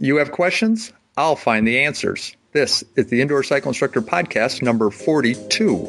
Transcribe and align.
You 0.00 0.18
have 0.18 0.30
questions? 0.30 0.92
I'll 1.16 1.34
find 1.34 1.66
the 1.66 1.80
answers. 1.80 2.36
This 2.52 2.84
is 2.94 3.08
the 3.08 3.20
Indoor 3.20 3.42
Cycle 3.42 3.70
Instructor 3.70 4.00
Podcast 4.00 4.62
number 4.62 4.90
42. 4.90 5.88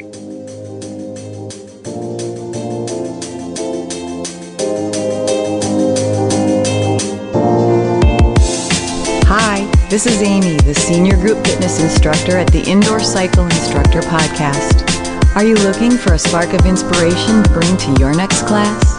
Hi, 9.28 9.70
this 9.90 10.08
is 10.08 10.24
Amy, 10.24 10.58
the 10.58 10.74
Senior 10.74 11.16
Group 11.18 11.46
Fitness 11.46 11.80
Instructor 11.80 12.36
at 12.36 12.52
the 12.52 12.64
Indoor 12.64 13.00
Cycle 13.00 13.46
Instructor 13.46 14.02
Podcast. 14.02 14.88
Are 15.36 15.44
you 15.44 15.54
looking 15.54 15.92
for 15.92 16.14
a 16.14 16.20
spark 16.20 16.52
of 16.54 16.66
inspiration 16.66 17.44
to 17.44 17.50
bring 17.52 17.78
to 17.78 17.96
your 18.00 18.16
next 18.16 18.48
class? 18.48 18.98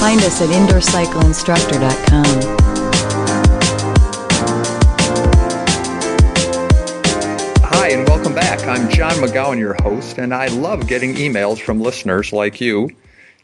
Find 0.00 0.20
us 0.20 0.42
at 0.42 0.50
indoorcycleinstructor.com. 0.50 2.59
back. 8.60 8.80
I'm 8.80 8.90
John 8.90 9.12
McGowan, 9.12 9.58
your 9.58 9.74
host, 9.82 10.18
and 10.18 10.34
I 10.34 10.48
love 10.48 10.86
getting 10.86 11.14
emails 11.14 11.60
from 11.60 11.80
listeners 11.80 12.32
like 12.32 12.60
you. 12.60 12.90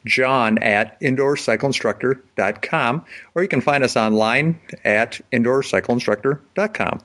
John 0.04 0.58
at 0.58 1.00
indoorcycleinstructor.com, 1.00 3.04
or 3.34 3.42
you 3.42 3.48
can 3.48 3.60
find 3.60 3.82
us 3.82 3.96
online 3.96 4.60
at 4.84 5.20
indoorcycleinstructor.com. 5.32 7.00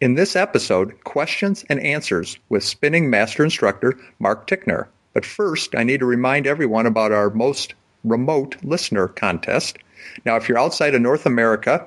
In 0.00 0.14
this 0.14 0.36
episode, 0.36 1.04
questions 1.04 1.64
and 1.68 1.80
answers 1.80 2.38
with 2.48 2.64
spinning 2.64 3.10
master 3.10 3.44
instructor 3.44 3.98
Mark 4.18 4.46
Tickner. 4.46 4.86
But 5.12 5.24
first, 5.24 5.74
I 5.76 5.84
need 5.84 6.00
to 6.00 6.06
remind 6.06 6.46
everyone 6.46 6.86
about 6.86 7.12
our 7.12 7.30
most 7.30 7.74
remote 8.04 8.56
listener 8.62 9.08
contest. 9.08 9.78
Now, 10.24 10.36
if 10.36 10.48
you're 10.48 10.58
outside 10.58 10.94
of 10.94 11.02
North 11.02 11.26
America, 11.26 11.86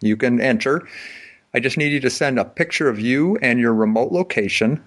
you 0.00 0.16
can 0.16 0.40
enter. 0.40 0.86
I 1.56 1.58
just 1.58 1.78
need 1.78 1.92
you 1.92 2.00
to 2.00 2.10
send 2.10 2.38
a 2.38 2.44
picture 2.44 2.86
of 2.86 3.00
you 3.00 3.38
and 3.40 3.58
your 3.58 3.72
remote 3.72 4.12
location 4.12 4.84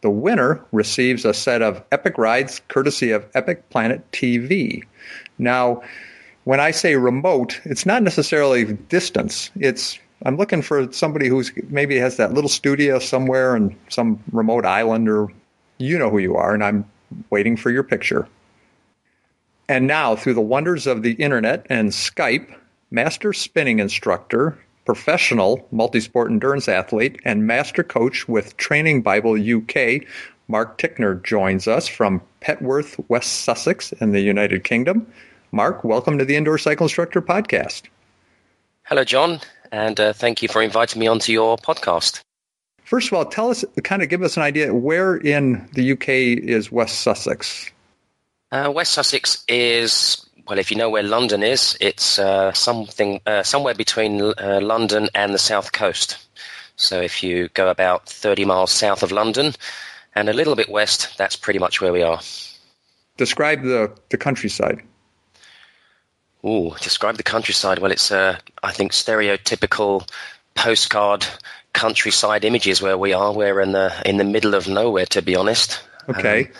the 0.00 0.10
winner 0.10 0.64
receives 0.72 1.24
a 1.24 1.32
set 1.32 1.62
of 1.62 1.82
Epic 1.92 2.18
Rides 2.18 2.60
courtesy 2.66 3.12
of 3.12 3.24
Epic 3.34 3.70
Planet 3.70 4.10
TV. 4.10 4.84
Now, 5.38 5.82
when 6.44 6.60
I 6.60 6.72
say 6.72 6.96
remote, 6.96 7.60
it's 7.64 7.86
not 7.86 8.02
necessarily 8.02 8.64
distance. 8.64 9.50
It's 9.54 9.98
I'm 10.24 10.36
looking 10.36 10.62
for 10.62 10.92
somebody 10.92 11.28
who's 11.28 11.52
maybe 11.68 11.98
has 11.98 12.16
that 12.16 12.32
little 12.32 12.48
studio 12.48 12.98
somewhere 12.98 13.54
in 13.54 13.76
some 13.90 14.22
remote 14.32 14.64
island 14.64 15.08
or 15.08 15.28
you 15.78 15.98
know 15.98 16.10
who 16.10 16.18
you 16.18 16.36
are 16.36 16.52
and 16.54 16.64
I'm 16.64 16.84
waiting 17.30 17.56
for 17.56 17.70
your 17.70 17.84
picture. 17.84 18.26
And 19.68 19.86
now, 19.86 20.16
through 20.16 20.34
the 20.34 20.40
wonders 20.40 20.86
of 20.86 21.02
the 21.02 21.12
internet 21.12 21.66
and 21.68 21.90
Skype, 21.90 22.52
master 22.90 23.32
spinning 23.32 23.78
instructor 23.78 24.58
professional 24.84 25.66
multisport 25.72 26.30
endurance 26.30 26.68
athlete 26.68 27.20
and 27.24 27.46
master 27.46 27.82
coach 27.82 28.28
with 28.28 28.56
Training 28.56 29.02
Bible 29.02 29.34
UK, 29.34 30.02
Mark 30.48 30.78
Tickner 30.78 31.22
joins 31.22 31.68
us 31.68 31.86
from 31.86 32.20
Petworth, 32.40 33.02
West 33.08 33.42
Sussex 33.42 33.92
in 33.92 34.12
the 34.12 34.20
United 34.20 34.64
Kingdom. 34.64 35.06
Mark, 35.52 35.84
welcome 35.84 36.18
to 36.18 36.24
the 36.24 36.36
Indoor 36.36 36.58
Cycle 36.58 36.86
Instructor 36.86 37.22
Podcast. 37.22 37.82
Hello, 38.84 39.04
John, 39.04 39.40
and 39.70 39.98
uh, 40.00 40.12
thank 40.12 40.42
you 40.42 40.48
for 40.48 40.60
inviting 40.62 41.00
me 41.00 41.06
onto 41.06 41.32
your 41.32 41.56
podcast. 41.56 42.22
First 42.84 43.08
of 43.08 43.14
all, 43.14 43.24
tell 43.24 43.50
us, 43.50 43.64
kind 43.84 44.02
of 44.02 44.08
give 44.08 44.22
us 44.22 44.36
an 44.36 44.42
idea 44.42 44.74
where 44.74 45.16
in 45.16 45.68
the 45.72 45.92
UK 45.92 46.08
is 46.08 46.72
West 46.72 47.00
Sussex? 47.00 47.70
Uh, 48.50 48.70
West 48.74 48.92
Sussex 48.92 49.44
is 49.48 50.26
well, 50.46 50.58
if 50.58 50.70
you 50.70 50.76
know 50.76 50.90
where 50.90 51.02
London 51.02 51.42
is, 51.42 51.76
it's 51.80 52.18
uh, 52.18 52.52
something 52.52 53.20
uh, 53.26 53.42
somewhere 53.42 53.74
between 53.74 54.20
uh, 54.20 54.60
London 54.62 55.08
and 55.14 55.32
the 55.32 55.38
south 55.38 55.72
coast. 55.72 56.18
So 56.76 57.00
if 57.00 57.22
you 57.22 57.48
go 57.48 57.68
about 57.68 58.08
30 58.08 58.44
miles 58.44 58.72
south 58.72 59.02
of 59.02 59.12
London 59.12 59.54
and 60.14 60.28
a 60.28 60.32
little 60.32 60.56
bit 60.56 60.68
west, 60.68 61.16
that's 61.16 61.36
pretty 61.36 61.58
much 61.58 61.80
where 61.80 61.92
we 61.92 62.02
are. 62.02 62.20
Describe 63.16 63.62
the, 63.62 63.92
the 64.08 64.16
countryside. 64.16 64.82
Ooh, 66.44 66.74
describe 66.80 67.16
the 67.16 67.22
countryside. 67.22 67.78
Well, 67.78 67.92
it's, 67.92 68.10
uh, 68.10 68.38
I 68.62 68.72
think, 68.72 68.92
stereotypical 68.92 70.08
postcard 70.54 71.24
countryside 71.72 72.44
images 72.44 72.82
where 72.82 72.98
we 72.98 73.12
are. 73.12 73.32
We're 73.32 73.60
in 73.60 73.72
the 73.72 73.92
in 74.04 74.16
the 74.16 74.24
middle 74.24 74.54
of 74.54 74.68
nowhere, 74.68 75.06
to 75.06 75.22
be 75.22 75.36
honest. 75.36 75.82
Okay. 76.08 76.46
Um, 76.46 76.52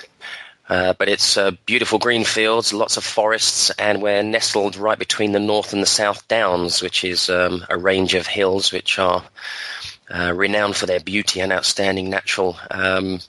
uh, 0.68 0.94
but 0.94 1.08
it's 1.08 1.36
uh, 1.36 1.50
beautiful 1.66 1.98
green 1.98 2.24
fields, 2.24 2.72
lots 2.72 2.96
of 2.96 3.04
forests, 3.04 3.70
and 3.70 4.00
we're 4.00 4.22
nestled 4.22 4.76
right 4.76 4.98
between 4.98 5.32
the 5.32 5.40
North 5.40 5.72
and 5.72 5.82
the 5.82 5.86
South 5.86 6.26
Downs, 6.28 6.80
which 6.80 7.04
is 7.04 7.28
um, 7.28 7.64
a 7.68 7.76
range 7.76 8.14
of 8.14 8.26
hills 8.26 8.72
which 8.72 8.98
are 8.98 9.24
uh, 10.08 10.32
renowned 10.34 10.76
for 10.76 10.86
their 10.86 11.00
beauty 11.00 11.40
and 11.40 11.52
outstanding 11.52 12.10
natural 12.10 12.56
um, 12.70 13.20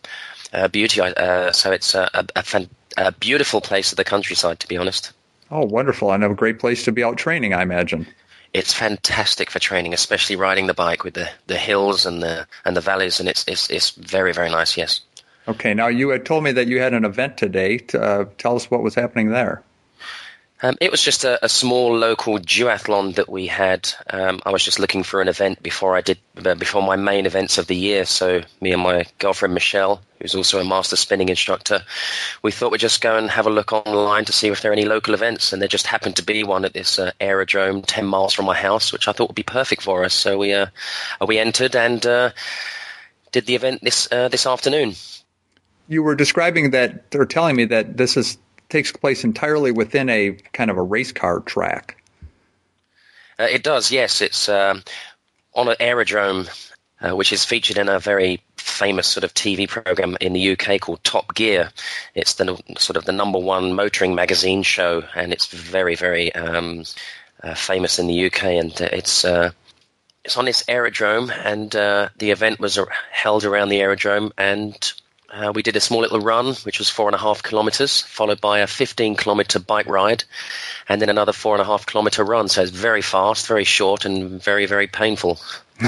uh, 0.54 0.68
beauty. 0.68 1.02
Uh, 1.02 1.52
so 1.52 1.72
it's 1.72 1.96
a, 1.96 2.10
a, 2.14 2.26
a, 2.36 2.44
fan- 2.44 2.70
a, 2.98 3.12
beautiful 3.12 3.62
place 3.62 3.92
of 3.92 3.98
the 3.98 4.04
countryside, 4.04 4.60
to 4.60 4.68
be 4.68 4.78
honest. 4.78 5.12
Oh, 5.50 5.66
wonderful! 5.66 6.12
And 6.12 6.24
a 6.24 6.34
great 6.34 6.60
place 6.60 6.86
to 6.86 6.92
be 6.92 7.04
out 7.04 7.18
training, 7.18 7.54
I 7.54 7.64
imagine. 7.64 8.08
It's 8.54 8.74
fantastic 8.74 9.50
for 9.50 9.58
training, 9.58 9.94
especially 9.94 10.36
riding 10.36 10.68
the 10.68 10.74
bike 10.76 11.04
with 11.04 11.16
the, 11.16 11.30
the 11.48 11.58
hills 11.58 12.06
and 12.06 12.22
the 12.22 12.48
and 12.64 12.78
the 12.78 12.82
valleys, 12.82 13.20
and 13.20 13.28
it's 13.28 13.46
it's 13.48 13.70
it's 13.70 13.90
very 13.92 14.34
very 14.34 14.50
nice. 14.50 14.78
Yes. 14.78 15.02
Okay, 15.48 15.74
now 15.74 15.88
you 15.88 16.10
had 16.10 16.26
told 16.26 16.44
me 16.44 16.54
that 16.54 16.68
you 16.68 16.80
had 16.80 16.94
an 16.94 17.06
event 17.06 17.38
today. 17.38 17.80
Uh, 17.94 18.26
tell 18.38 18.56
us 18.56 18.72
what 18.72 18.82
was 18.82 18.96
happening 18.96 19.30
there. 19.30 19.64
Um, 20.64 20.78
it 20.80 20.92
was 20.92 21.04
just 21.04 21.26
a, 21.26 21.44
a, 21.44 21.50
small 21.50 21.94
local 21.98 22.40
duathlon 22.40 23.16
that 23.16 23.28
we 23.28 23.48
had. 23.48 23.90
Um, 24.10 24.40
I 24.46 24.52
was 24.52 24.64
just 24.64 24.80
looking 24.80 25.04
for 25.04 25.22
an 25.22 25.28
event 25.28 25.62
before 25.62 25.98
I 25.98 26.00
did 26.00 26.20
uh, 26.38 26.56
before 26.56 26.82
my 26.82 26.96
main 26.96 27.26
events 27.26 27.58
of 27.58 27.68
the 27.68 27.76
year. 27.76 28.06
So 28.06 28.44
me 28.62 28.72
and 28.72 28.82
my 28.82 29.06
girlfriend 29.20 29.54
Michelle, 29.54 30.02
who's 30.22 30.36
also 30.36 30.62
a 30.62 30.64
master 30.64 30.96
spinning 30.96 31.28
instructor, 31.28 31.84
we 32.44 32.54
thought 32.54 32.72
we'd 32.72 32.80
just 32.80 33.02
go 33.02 33.18
and 33.18 33.30
have 33.30 33.46
a 33.46 33.50
look 33.50 33.74
online 33.74 34.24
to 34.24 34.32
see 34.32 34.48
if 34.48 34.62
there 34.62 34.72
are 34.72 34.74
any 34.74 34.86
local 34.86 35.14
events. 35.14 35.52
And 35.52 35.62
there 35.62 35.68
just 35.68 35.86
happened 35.86 36.16
to 36.16 36.24
be 36.24 36.46
one 36.46 36.64
at 36.64 36.72
this 36.72 36.98
uh, 36.98 37.12
aerodrome, 37.20 37.82
ten 37.82 38.06
miles 38.06 38.34
from 38.34 38.46
my 38.46 38.56
house, 38.56 38.94
which 38.94 39.10
I 39.10 39.12
thought 39.12 39.28
would 39.28 39.36
be 39.36 39.44
perfect 39.44 39.82
for 39.82 40.06
us. 40.06 40.14
So 40.14 40.38
we 40.38 40.54
uh, 40.54 40.68
we 41.28 41.40
entered 41.40 41.76
and 41.76 42.06
uh, 42.06 42.30
did 43.34 43.46
the 43.48 43.56
event 43.56 43.82
this 43.84 44.08
uh, 44.10 44.30
this 44.30 44.48
afternoon 44.48 44.96
you 45.88 46.04
were 46.04 46.16
describing 46.16 46.72
that 46.72 47.14
or 47.16 47.26
telling 47.26 47.56
me 47.56 47.66
that 47.66 47.98
this 47.98 48.18
is 48.18 48.38
takes 48.70 48.92
place 48.92 49.24
entirely 49.24 49.72
within 49.72 50.10
a 50.10 50.32
kind 50.52 50.72
of 50.72 50.78
a 50.78 50.82
race 50.82 51.12
car 51.12 51.40
track. 51.42 52.02
Uh, 53.40 53.44
it 53.44 53.64
does, 53.64 53.92
yes. 53.92 54.22
It's 54.22 54.50
um, 54.50 54.84
on 55.54 55.68
an 55.68 55.76
aerodrome, 55.80 56.48
uh, 57.00 57.16
which 57.16 57.34
is 57.34 57.46
featured 57.46 57.78
in 57.78 57.90
a 57.90 58.00
very 58.00 58.42
famous 58.58 59.08
sort 59.08 59.24
of 59.24 59.34
TV 59.34 59.68
program 59.68 60.18
in 60.22 60.34
the 60.34 60.52
UK 60.52 60.80
called 60.80 61.04
Top 61.04 61.36
Gear. 61.36 61.70
It's 62.16 62.36
the 62.36 62.60
sort 62.78 62.98
of 62.98 63.06
the 63.06 63.12
number 63.12 63.40
one 63.40 63.74
motoring 63.74 64.16
magazine 64.16 64.64
show, 64.64 65.04
and 65.16 65.32
it's 65.32 65.48
very, 65.48 65.96
very 65.96 66.34
um, 66.34 66.84
uh, 67.44 67.54
famous 67.54 68.00
in 68.00 68.08
the 68.08 68.26
UK. 68.26 68.44
And 68.44 68.82
uh, 68.82 68.90
it's 68.92 69.26
uh, 69.26 69.52
it's 70.24 70.38
on 70.38 70.46
this 70.46 70.64
aerodrome, 70.68 71.30
and 71.30 71.76
uh, 71.76 72.10
the 72.18 72.32
event 72.32 72.60
was 72.60 72.80
held 73.12 73.44
around 73.44 73.70
the 73.70 73.82
aerodrome, 73.82 74.32
and 74.38 74.94
uh, 75.34 75.52
we 75.54 75.64
did 75.64 75.76
a 75.76 75.80
small 75.80 76.02
little 76.02 76.20
run, 76.20 76.54
which 76.64 76.78
was 76.78 76.90
four 76.90 77.08
and 77.08 77.16
a 77.16 77.18
half 77.18 77.42
kilometers, 77.42 78.02
followed 78.02 78.40
by 78.40 78.60
a 78.60 78.68
15 78.68 79.16
kilometer 79.16 79.60
bike 79.60 79.88
ride, 79.88 80.24
and 80.88 81.02
then 81.02 81.10
another 81.10 81.34
four 81.34 81.56
and 81.56 81.62
a 81.62 81.66
half 81.66 81.88
kilometer 81.88 82.24
run. 82.24 82.48
So 82.48 82.62
it's 82.62 82.72
very 82.72 83.02
fast, 83.02 83.48
very 83.48 83.64
short, 83.64 84.06
and 84.06 84.42
very, 84.42 84.68
very 84.68 84.88
painful. 84.88 85.40
no, 85.82 85.88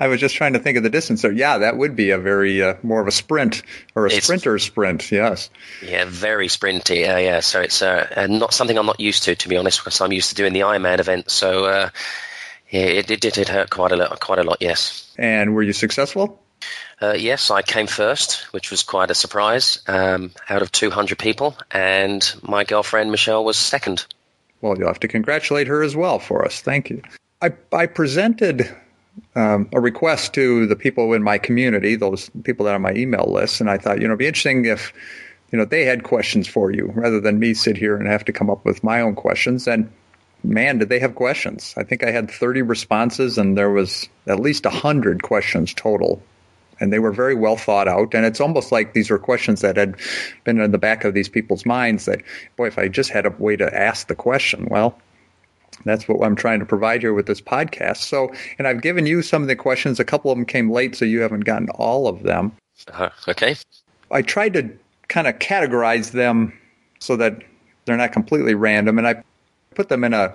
I 0.00 0.08
was 0.08 0.18
just 0.18 0.34
trying 0.34 0.54
to 0.54 0.58
think 0.58 0.78
of 0.78 0.82
the 0.82 0.90
distance. 0.90 1.20
So 1.20 1.28
yeah, 1.28 1.58
that 1.58 1.76
would 1.76 1.94
be 1.94 2.10
a 2.10 2.18
very 2.18 2.62
uh, 2.62 2.76
more 2.82 3.02
of 3.02 3.06
a 3.06 3.12
sprint 3.12 3.62
or 3.94 4.06
a 4.06 4.10
it's, 4.10 4.24
sprinter 4.24 4.58
sprint. 4.58 5.12
Yes. 5.12 5.50
Yeah, 5.82 6.06
very 6.08 6.48
sprinty. 6.48 7.06
Uh, 7.06 7.18
yeah, 7.18 7.40
so 7.40 7.60
it's 7.60 7.82
uh, 7.82 8.26
not 8.30 8.54
something 8.54 8.78
I'm 8.78 8.86
not 8.86 8.98
used 8.98 9.24
to, 9.24 9.36
to 9.36 9.48
be 9.48 9.58
honest, 9.58 9.80
because 9.80 10.00
I'm 10.00 10.12
used 10.12 10.30
to 10.30 10.34
doing 10.34 10.54
the 10.54 10.60
Ironman 10.60 11.00
event. 11.00 11.30
So 11.30 11.66
uh, 11.66 11.90
yeah, 12.74 12.86
it, 12.86 13.08
it 13.08 13.20
did 13.20 13.48
hurt 13.48 13.70
quite 13.70 13.92
a 13.92 13.96
lot. 13.96 14.18
Quite 14.18 14.40
a 14.40 14.42
lot, 14.42 14.58
yes. 14.60 15.08
And 15.16 15.54
were 15.54 15.62
you 15.62 15.72
successful? 15.72 16.42
Uh, 17.00 17.14
yes, 17.16 17.52
I 17.52 17.62
came 17.62 17.86
first, 17.86 18.52
which 18.52 18.72
was 18.72 18.82
quite 18.82 19.12
a 19.12 19.14
surprise, 19.14 19.78
um, 19.86 20.32
out 20.50 20.60
of 20.60 20.72
200 20.72 21.16
people, 21.16 21.56
and 21.70 22.34
my 22.42 22.64
girlfriend 22.64 23.12
Michelle 23.12 23.44
was 23.44 23.56
second. 23.56 24.04
Well, 24.60 24.76
you'll 24.76 24.88
have 24.88 24.98
to 25.00 25.08
congratulate 25.08 25.68
her 25.68 25.84
as 25.84 25.94
well 25.94 26.18
for 26.18 26.44
us. 26.44 26.62
Thank 26.62 26.90
you. 26.90 27.02
I, 27.40 27.52
I 27.72 27.86
presented 27.86 28.68
um, 29.36 29.68
a 29.72 29.80
request 29.80 30.34
to 30.34 30.66
the 30.66 30.74
people 30.74 31.12
in 31.12 31.22
my 31.22 31.38
community, 31.38 31.94
those 31.94 32.28
people 32.42 32.66
that 32.66 32.72
are 32.72 32.76
on 32.76 32.82
my 32.82 32.94
email 32.94 33.26
list, 33.28 33.60
and 33.60 33.70
I 33.70 33.78
thought, 33.78 34.00
you 34.00 34.08
know, 34.08 34.14
it'd 34.14 34.18
be 34.18 34.26
interesting 34.26 34.64
if, 34.64 34.92
you 35.52 35.58
know, 35.58 35.64
they 35.64 35.84
had 35.84 36.02
questions 36.02 36.48
for 36.48 36.72
you 36.72 36.90
rather 36.96 37.20
than 37.20 37.38
me 37.38 37.54
sit 37.54 37.76
here 37.76 37.96
and 37.96 38.08
have 38.08 38.24
to 38.24 38.32
come 38.32 38.50
up 38.50 38.64
with 38.64 38.82
my 38.82 39.00
own 39.00 39.14
questions. 39.14 39.68
And 39.68 39.92
man, 40.44 40.78
did 40.78 40.88
they 40.88 41.00
have 41.00 41.14
questions. 41.14 41.74
I 41.76 41.84
think 41.84 42.04
I 42.04 42.10
had 42.10 42.30
30 42.30 42.62
responses 42.62 43.38
and 43.38 43.56
there 43.56 43.70
was 43.70 44.08
at 44.26 44.40
least 44.40 44.64
100 44.64 45.22
questions 45.22 45.74
total. 45.74 46.22
And 46.80 46.92
they 46.92 46.98
were 46.98 47.12
very 47.12 47.34
well 47.34 47.56
thought 47.56 47.88
out. 47.88 48.14
And 48.14 48.26
it's 48.26 48.40
almost 48.40 48.72
like 48.72 48.92
these 48.92 49.10
were 49.10 49.18
questions 49.18 49.60
that 49.60 49.76
had 49.76 49.94
been 50.42 50.60
in 50.60 50.72
the 50.72 50.78
back 50.78 51.04
of 51.04 51.14
these 51.14 51.28
people's 51.28 51.64
minds 51.64 52.06
that, 52.06 52.22
boy, 52.56 52.66
if 52.66 52.78
I 52.78 52.88
just 52.88 53.10
had 53.10 53.26
a 53.26 53.30
way 53.30 53.56
to 53.56 53.74
ask 53.74 54.08
the 54.08 54.16
question, 54.16 54.66
well, 54.70 54.98
That's 55.84 56.08
what 56.08 56.24
I'm 56.24 56.36
trying 56.36 56.60
to 56.60 56.66
provide 56.66 57.02
here 57.02 57.12
with 57.12 57.26
this 57.26 57.40
podcast. 57.40 57.98
So, 57.98 58.32
and 58.58 58.66
I've 58.66 58.82
given 58.82 59.06
you 59.06 59.22
some 59.22 59.42
of 59.42 59.48
the 59.48 59.56
questions. 59.56 60.00
A 60.00 60.04
couple 60.04 60.30
of 60.30 60.38
them 60.38 60.46
came 60.46 60.70
late, 60.70 60.96
so 60.96 61.04
you 61.04 61.20
haven't 61.20 61.40
gotten 61.40 61.68
all 61.70 62.06
of 62.06 62.22
them. 62.22 62.52
Uh, 62.92 63.10
okay. 63.28 63.56
I 64.10 64.22
tried 64.22 64.54
to 64.54 64.70
kind 65.08 65.26
of 65.26 65.38
categorize 65.38 66.12
them 66.12 66.58
so 67.00 67.16
that 67.16 67.42
they're 67.84 67.96
not 67.96 68.12
completely 68.12 68.54
random, 68.54 68.98
and 68.98 69.06
I 69.06 69.22
put 69.74 69.88
them 69.88 70.04
in 70.04 70.14
a 70.14 70.34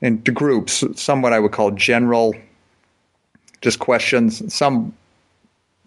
into 0.00 0.32
groups. 0.32 0.84
Some 0.94 1.22
what 1.22 1.32
I 1.32 1.38
would 1.38 1.52
call 1.52 1.72
general, 1.72 2.34
just 3.60 3.78
questions. 3.78 4.52
Some 4.52 4.94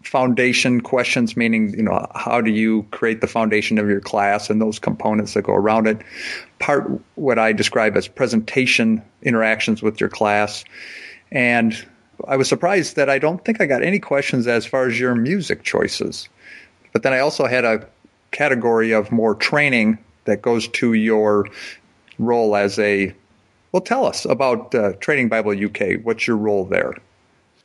foundation 0.03 0.81
questions, 0.81 1.35
meaning, 1.35 1.73
you 1.75 1.83
know, 1.83 2.05
how 2.13 2.41
do 2.41 2.51
you 2.51 2.83
create 2.91 3.21
the 3.21 3.27
foundation 3.27 3.79
of 3.79 3.87
your 3.87 4.01
class 4.01 4.49
and 4.49 4.61
those 4.61 4.79
components 4.79 5.33
that 5.33 5.43
go 5.43 5.53
around 5.53 5.87
it. 5.87 6.01
Part 6.59 6.91
what 7.15 7.39
I 7.39 7.53
describe 7.53 7.95
as 7.95 8.07
presentation 8.07 9.01
interactions 9.21 9.81
with 9.81 9.99
your 9.99 10.09
class. 10.09 10.65
And 11.31 11.73
I 12.27 12.37
was 12.37 12.47
surprised 12.47 12.97
that 12.97 13.09
I 13.09 13.17
don't 13.17 13.43
think 13.43 13.61
I 13.61 13.65
got 13.65 13.81
any 13.81 13.99
questions 13.99 14.45
as 14.45 14.65
far 14.65 14.87
as 14.87 14.99
your 14.99 15.15
music 15.15 15.63
choices. 15.63 16.29
But 16.91 17.03
then 17.03 17.13
I 17.13 17.19
also 17.19 17.45
had 17.47 17.65
a 17.65 17.87
category 18.31 18.91
of 18.91 19.11
more 19.11 19.35
training 19.35 19.97
that 20.25 20.41
goes 20.41 20.67
to 20.67 20.93
your 20.93 21.49
role 22.17 22.55
as 22.55 22.79
a 22.79 23.13
well 23.71 23.81
tell 23.81 24.05
us 24.05 24.25
about 24.25 24.73
uh, 24.75 24.93
training 24.93 25.29
bible 25.29 25.51
uk 25.65 25.79
what's 26.03 26.27
your 26.27 26.37
role 26.37 26.65
there 26.65 26.95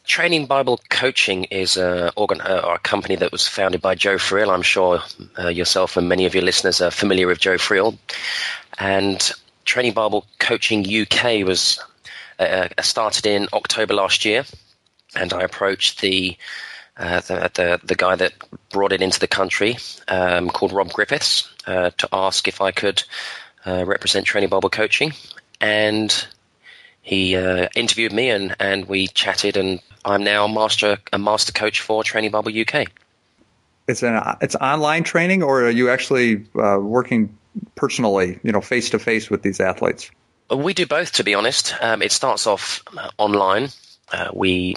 Training 0.09 0.47
Bible 0.47 0.81
Coaching 0.89 1.45
is 1.45 1.77
a, 1.77 2.11
organ, 2.17 2.41
uh, 2.41 2.77
a 2.77 2.79
company 2.79 3.17
that 3.17 3.31
was 3.31 3.47
founded 3.47 3.83
by 3.83 3.95
Joe 3.95 4.17
Friel. 4.17 4.49
I'm 4.49 4.63
sure 4.63 5.03
uh, 5.39 5.49
yourself 5.49 5.99
and 5.99 6.09
many 6.09 6.25
of 6.25 6.35
your 6.35 6.45
listeners 6.45 6.81
are 6.81 6.91
familiar 6.91 7.27
with 7.27 7.39
Joe 7.39 7.57
Friel. 7.57 7.99
And 8.79 9.21
Training 9.67 9.93
Bible 9.93 10.25
Coaching 10.39 10.87
UK 10.89 11.47
was 11.47 11.79
uh, 12.39 12.69
uh, 12.79 12.83
started 12.83 13.27
in 13.27 13.49
October 13.53 13.93
last 13.93 14.25
year. 14.25 14.47
And 15.15 15.31
I 15.35 15.43
approached 15.43 16.01
the, 16.01 16.39
uh, 16.97 17.21
the, 17.21 17.51
the, 17.53 17.81
the, 17.85 17.95
guy 17.95 18.17
that 18.17 18.33
brought 18.71 18.93
it 18.93 19.03
into 19.03 19.21
the 19.21 19.27
country, 19.27 19.77
um, 20.09 20.49
called 20.49 20.73
Rob 20.73 20.91
Griffiths, 20.91 21.55
to 21.67 22.09
ask 22.15 22.49
if 22.49 22.63
I 22.63 22.71
could 22.71 23.03
represent 23.87 24.27
Training 24.27 24.51
Bible 24.51 24.71
Coaching. 24.71 25.13
And 25.61 26.27
he 27.03 27.37
uh, 27.37 27.69
interviewed 27.75 28.13
me 28.13 28.31
and, 28.31 28.55
and 28.61 28.87
we 28.87 29.09
chatted 29.09 29.57
and 29.57 29.81
I'm 30.05 30.25
now 30.25 30.45
a 30.45 30.49
master 30.49 30.99
a 31.13 31.19
master 31.19 31.53
coach 31.53 31.81
for 31.81 32.05
Training 32.05 32.31
Bible 32.31 32.53
UK. 32.53 32.87
It's 33.87 34.03
an 34.03 34.23
it's 34.41 34.55
online 34.55 35.05
training 35.05 35.43
or 35.43 35.65
are 35.65 35.71
you 35.71 35.91
actually 35.91 36.45
uh, 36.55 36.79
working 36.79 37.37
personally, 37.75 38.39
you 38.43 38.53
know, 38.53 38.61
face 38.61 38.91
to 38.91 38.99
face 38.99 39.31
with 39.31 39.43
these 39.43 39.61
athletes? 39.61 40.11
We 40.51 40.75
do 40.75 40.87
both, 40.87 41.13
to 41.13 41.25
be 41.25 41.35
honest. 41.35 41.75
Um, 41.81 42.03
it 42.03 42.13
starts 42.13 42.47
off 42.47 42.83
uh, 42.97 43.11
online. 43.19 43.69
Uh, 44.11 44.31
we 44.33 44.77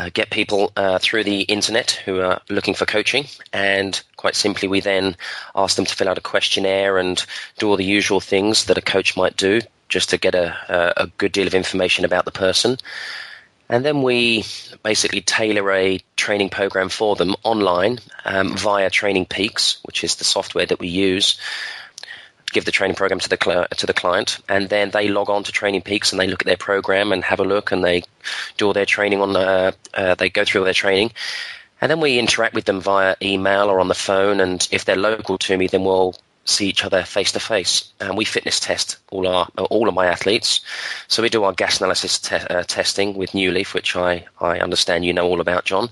uh, 0.00 0.10
get 0.14 0.30
people 0.30 0.72
uh, 0.76 0.98
through 0.98 1.24
the 1.24 1.42
internet 1.42 1.90
who 1.90 2.20
are 2.20 2.40
looking 2.48 2.72
for 2.74 2.86
coaching, 2.86 3.26
and 3.52 4.02
quite 4.16 4.34
simply, 4.34 4.66
we 4.66 4.80
then 4.80 5.14
ask 5.54 5.76
them 5.76 5.84
to 5.84 5.94
fill 5.94 6.08
out 6.08 6.16
a 6.16 6.22
questionnaire 6.22 6.96
and 6.96 7.26
do 7.58 7.68
all 7.68 7.76
the 7.76 7.84
usual 7.84 8.20
things 8.20 8.64
that 8.64 8.78
a 8.78 8.82
coach 8.82 9.14
might 9.14 9.36
do 9.36 9.60
just 9.90 10.10
to 10.10 10.18
get 10.18 10.34
a, 10.34 11.02
a 11.02 11.06
good 11.18 11.32
deal 11.32 11.46
of 11.46 11.54
information 11.54 12.06
about 12.06 12.24
the 12.24 12.30
person. 12.30 12.78
And 13.68 13.84
then 13.84 14.02
we 14.02 14.44
basically 14.82 15.20
tailor 15.20 15.70
a 15.70 16.00
training 16.16 16.48
program 16.48 16.88
for 16.88 17.14
them 17.14 17.36
online 17.42 17.98
um, 18.24 18.56
via 18.56 18.88
Training 18.88 19.26
Peaks, 19.26 19.80
which 19.84 20.02
is 20.02 20.16
the 20.16 20.24
software 20.24 20.66
that 20.66 20.80
we 20.80 20.88
use. 20.88 21.38
Give 22.52 22.64
the 22.64 22.72
training 22.72 22.96
program 22.96 23.20
to 23.20 23.28
the 23.28 23.38
cl- 23.40 23.68
to 23.76 23.86
the 23.86 23.92
client, 23.92 24.38
and 24.48 24.68
then 24.68 24.90
they 24.90 25.08
log 25.08 25.28
on 25.28 25.44
to 25.44 25.52
Training 25.52 25.82
Peaks 25.82 26.10
and 26.10 26.18
they 26.18 26.26
look 26.26 26.42
at 26.42 26.46
their 26.46 26.56
program 26.56 27.12
and 27.12 27.22
have 27.22 27.38
a 27.38 27.44
look, 27.44 27.70
and 27.70 27.84
they 27.84 28.02
do 28.56 28.66
all 28.66 28.72
their 28.72 28.86
training 28.86 29.20
on 29.20 29.32
the. 29.32 29.74
Uh, 29.94 30.14
they 30.14 30.30
go 30.30 30.44
through 30.44 30.62
all 30.62 30.64
their 30.64 30.74
training, 30.74 31.12
and 31.80 31.90
then 31.90 32.00
we 32.00 32.18
interact 32.18 32.54
with 32.54 32.64
them 32.64 32.80
via 32.80 33.16
email 33.22 33.70
or 33.70 33.80
on 33.80 33.88
the 33.88 33.94
phone. 33.94 34.40
And 34.40 34.66
if 34.70 34.84
they're 34.84 34.96
local 34.96 35.38
to 35.38 35.56
me, 35.56 35.66
then 35.66 35.84
we'll 35.84 36.14
see 36.44 36.68
each 36.68 36.84
other 36.84 37.04
face 37.04 37.32
to 37.32 37.40
face. 37.40 37.92
And 38.00 38.16
we 38.16 38.24
fitness 38.24 38.60
test 38.60 38.98
all 39.10 39.26
our 39.26 39.46
all 39.56 39.88
of 39.88 39.94
my 39.94 40.06
athletes. 40.06 40.60
So 41.08 41.22
we 41.22 41.28
do 41.28 41.44
our 41.44 41.52
gas 41.52 41.80
analysis 41.80 42.18
te- 42.18 42.36
uh, 42.36 42.64
testing 42.64 43.14
with 43.14 43.34
New 43.34 43.50
Leaf, 43.50 43.74
which 43.74 43.96
I, 43.96 44.26
I 44.40 44.58
understand 44.60 45.04
you 45.04 45.12
know 45.12 45.26
all 45.26 45.40
about, 45.40 45.64
John. 45.64 45.90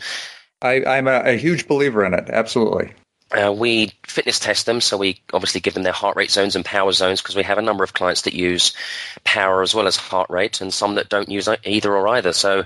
I, 0.60 0.84
I'm 0.84 1.06
a, 1.06 1.20
a 1.24 1.36
huge 1.36 1.68
believer 1.68 2.04
in 2.04 2.14
it. 2.14 2.28
Absolutely. 2.30 2.92
Uh, 3.30 3.52
we 3.52 3.92
fitness 4.06 4.38
test 4.38 4.64
them, 4.64 4.80
so 4.80 4.96
we 4.96 5.20
obviously 5.34 5.60
give 5.60 5.74
them 5.74 5.82
their 5.82 5.92
heart 5.92 6.16
rate 6.16 6.30
zones 6.30 6.56
and 6.56 6.64
power 6.64 6.92
zones 6.92 7.20
because 7.20 7.36
we 7.36 7.42
have 7.42 7.58
a 7.58 7.62
number 7.62 7.84
of 7.84 7.92
clients 7.92 8.22
that 8.22 8.32
use 8.32 8.72
power 9.24 9.62
as 9.62 9.74
well 9.74 9.86
as 9.86 9.96
heart 9.96 10.30
rate, 10.30 10.60
and 10.60 10.72
some 10.72 10.94
that 10.94 11.10
don't 11.10 11.28
use 11.28 11.48
either 11.64 11.94
or 11.94 12.08
either. 12.08 12.32
So 12.32 12.64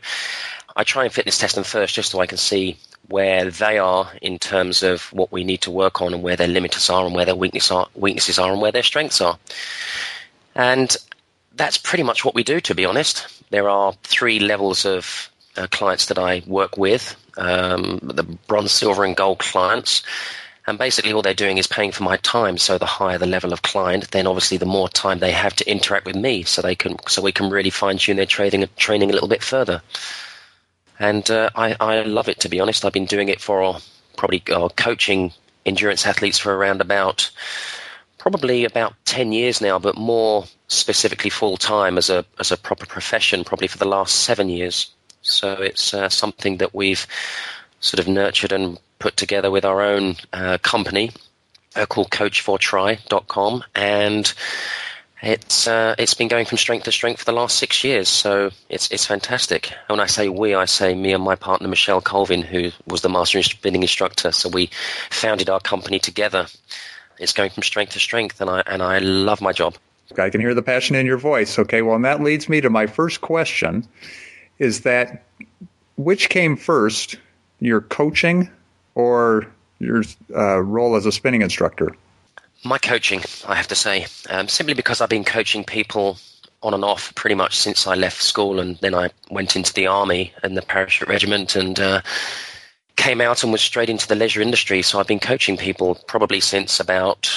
I 0.76 0.84
try 0.84 1.04
and 1.04 1.12
fitness 1.12 1.38
test 1.38 1.56
them 1.56 1.64
first 1.64 1.94
just 1.94 2.12
so 2.12 2.20
I 2.20 2.26
can 2.26 2.38
see 2.38 2.76
where 3.08 3.50
they 3.50 3.78
are 3.78 4.10
in 4.22 4.38
terms 4.38 4.82
of 4.82 5.02
what 5.12 5.32
we 5.32 5.44
need 5.44 5.62
to 5.62 5.70
work 5.70 6.00
on 6.00 6.14
and 6.14 6.22
where 6.22 6.36
their 6.36 6.48
limits 6.48 6.88
are 6.88 7.04
and 7.04 7.14
where 7.14 7.24
their 7.24 7.34
weakness 7.34 7.70
are, 7.70 7.88
weaknesses 7.94 8.38
are 8.38 8.52
and 8.52 8.60
where 8.60 8.72
their 8.72 8.82
strengths 8.84 9.20
are. 9.20 9.38
And 10.54 10.96
that's 11.54 11.76
pretty 11.76 12.04
much 12.04 12.24
what 12.24 12.34
we 12.34 12.44
do, 12.44 12.60
to 12.60 12.74
be 12.74 12.84
honest. 12.84 13.26
There 13.50 13.68
are 13.68 13.92
three 14.04 14.38
levels 14.38 14.86
of 14.86 15.28
uh, 15.56 15.66
clients 15.70 16.06
that 16.06 16.18
I 16.18 16.42
work 16.46 16.78
with 16.78 17.16
um, 17.36 17.98
the 18.02 18.22
bronze, 18.22 18.72
silver, 18.72 19.04
and 19.04 19.16
gold 19.16 19.38
clients. 19.38 20.02
And 20.72 20.78
basically, 20.78 21.12
all 21.12 21.22
they're 21.22 21.34
doing 21.34 21.58
is 21.58 21.66
paying 21.66 21.92
for 21.92 22.02
my 22.02 22.16
time. 22.16 22.56
So 22.58 22.78
the 22.78 22.86
higher 22.86 23.18
the 23.18 23.26
level 23.26 23.52
of 23.52 23.62
client, 23.62 24.10
then 24.10 24.26
obviously 24.26 24.56
the 24.56 24.66
more 24.66 24.88
time 24.88 25.18
they 25.18 25.32
have 25.32 25.54
to 25.56 25.70
interact 25.70 26.06
with 26.06 26.16
me, 26.16 26.42
so 26.42 26.62
they 26.62 26.74
can, 26.74 26.96
so 27.06 27.22
we 27.22 27.32
can 27.32 27.50
really 27.50 27.70
fine 27.70 27.98
tune 27.98 28.16
their 28.16 28.26
trading, 28.26 28.66
training 28.76 29.10
a 29.10 29.12
little 29.12 29.28
bit 29.28 29.42
further 29.42 29.82
and 31.02 31.28
uh, 31.30 31.50
I, 31.54 31.76
I 31.80 32.02
love 32.02 32.28
it 32.28 32.40
to 32.40 32.48
be 32.48 32.60
honest. 32.60 32.84
I've 32.84 32.92
been 32.92 33.06
doing 33.06 33.28
it 33.28 33.40
for 33.40 33.76
probably 34.16 34.42
uh, 34.50 34.68
coaching 34.68 35.32
endurance 35.66 36.06
athletes 36.06 36.38
for 36.38 36.54
around 36.54 36.80
about 36.80 37.30
probably 38.18 38.64
about 38.64 38.94
10 39.04 39.32
years 39.32 39.60
now, 39.60 39.80
but 39.80 39.96
more 39.96 40.44
specifically 40.68 41.30
full 41.30 41.56
time 41.56 41.98
as 41.98 42.08
a 42.08 42.24
as 42.38 42.52
a 42.52 42.56
proper 42.56 42.86
profession, 42.86 43.42
probably 43.42 43.66
for 43.66 43.78
the 43.78 43.84
last 43.84 44.14
seven 44.14 44.48
years. 44.48 44.92
So 45.22 45.54
it's 45.54 45.92
uh, 45.92 46.08
something 46.08 46.58
that 46.58 46.72
we've 46.72 47.06
sort 47.80 47.98
of 47.98 48.06
nurtured 48.06 48.52
and 48.52 48.78
put 49.02 49.16
together 49.16 49.50
with 49.50 49.64
our 49.64 49.82
own 49.82 50.14
uh, 50.32 50.58
company 50.62 51.10
uh, 51.74 51.86
called 51.86 52.08
Coach4Try.com, 52.10 53.64
and 53.74 54.32
it's 55.20 55.66
uh, 55.66 55.96
it's 55.98 56.14
been 56.14 56.28
going 56.28 56.46
from 56.46 56.58
strength 56.58 56.84
to 56.84 56.92
strength 56.92 57.18
for 57.18 57.24
the 57.24 57.32
last 57.32 57.58
six 57.58 57.82
years, 57.82 58.08
so 58.08 58.50
it's 58.68 58.92
it's 58.92 59.04
fantastic. 59.04 59.72
And 59.72 59.98
when 59.98 60.00
I 60.00 60.06
say 60.06 60.28
we, 60.28 60.54
I 60.54 60.66
say 60.66 60.94
me 60.94 61.12
and 61.12 61.22
my 61.22 61.34
partner 61.34 61.66
Michelle 61.66 62.00
Colvin, 62.00 62.42
who 62.42 62.70
was 62.86 63.00
the 63.00 63.08
master 63.08 63.42
spinning 63.42 63.82
instructor. 63.82 64.30
So 64.30 64.48
we 64.48 64.70
founded 65.10 65.50
our 65.50 65.60
company 65.60 65.98
together. 65.98 66.46
It's 67.18 67.32
going 67.32 67.50
from 67.50 67.64
strength 67.64 67.94
to 67.94 68.00
strength, 68.00 68.40
and 68.40 68.48
I 68.48 68.62
and 68.66 68.82
I 68.82 68.98
love 68.98 69.40
my 69.40 69.52
job. 69.52 69.74
I 70.16 70.30
can 70.30 70.40
hear 70.40 70.54
the 70.54 70.62
passion 70.62 70.94
in 70.94 71.06
your 71.06 71.18
voice. 71.18 71.58
Okay, 71.58 71.82
well, 71.82 71.96
and 71.96 72.04
that 72.04 72.22
leads 72.22 72.48
me 72.48 72.60
to 72.60 72.70
my 72.70 72.86
first 72.86 73.20
question: 73.20 73.88
Is 74.60 74.82
that 74.82 75.24
which 75.96 76.28
came 76.28 76.56
first, 76.56 77.16
your 77.58 77.80
coaching 77.80 78.48
or 78.94 79.46
your 79.78 80.02
uh, 80.34 80.58
role 80.60 80.96
as 80.96 81.06
a 81.06 81.12
spinning 81.12 81.42
instructor? 81.42 81.94
My 82.64 82.78
coaching, 82.78 83.22
I 83.46 83.56
have 83.56 83.68
to 83.68 83.74
say, 83.74 84.06
um, 84.30 84.48
simply 84.48 84.74
because 84.74 85.00
I've 85.00 85.08
been 85.08 85.24
coaching 85.24 85.64
people 85.64 86.18
on 86.62 86.74
and 86.74 86.84
off 86.84 87.12
pretty 87.14 87.34
much 87.34 87.58
since 87.58 87.86
I 87.86 87.94
left 87.96 88.22
school, 88.22 88.60
and 88.60 88.76
then 88.78 88.94
I 88.94 89.10
went 89.30 89.56
into 89.56 89.72
the 89.72 89.88
army 89.88 90.32
and 90.42 90.56
the 90.56 90.62
parachute 90.62 91.08
regiment, 91.08 91.56
and 91.56 91.78
uh, 91.80 92.02
came 92.96 93.20
out 93.20 93.42
and 93.42 93.50
was 93.50 93.62
straight 93.62 93.90
into 93.90 94.06
the 94.06 94.14
leisure 94.14 94.40
industry. 94.40 94.82
So 94.82 95.00
I've 95.00 95.08
been 95.08 95.18
coaching 95.18 95.56
people 95.56 95.96
probably 96.06 96.38
since 96.38 96.78
about 96.78 97.28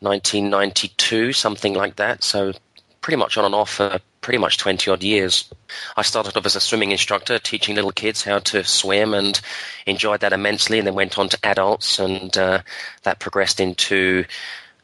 1992, 0.00 1.32
something 1.32 1.74
like 1.74 1.96
that. 1.96 2.24
So 2.24 2.52
pretty 3.00 3.16
much 3.16 3.36
on 3.36 3.44
and 3.44 3.54
off 3.54 3.70
for 3.70 3.98
pretty 4.20 4.38
much 4.38 4.58
20 4.58 4.90
odd 4.90 5.02
years. 5.02 5.50
I 5.96 6.02
started 6.02 6.36
off 6.36 6.46
as 6.46 6.56
a 6.56 6.60
swimming 6.60 6.90
instructor, 6.90 7.38
teaching 7.38 7.74
little 7.74 7.92
kids 7.92 8.22
how 8.22 8.40
to 8.40 8.64
swim 8.64 9.14
and 9.14 9.40
enjoyed 9.86 10.20
that 10.20 10.32
immensely, 10.32 10.78
and 10.78 10.86
then 10.86 10.94
went 10.94 11.18
on 11.18 11.28
to 11.30 11.38
adults, 11.42 11.98
and 11.98 12.36
uh, 12.36 12.60
that 13.04 13.18
progressed 13.18 13.60
into 13.60 14.24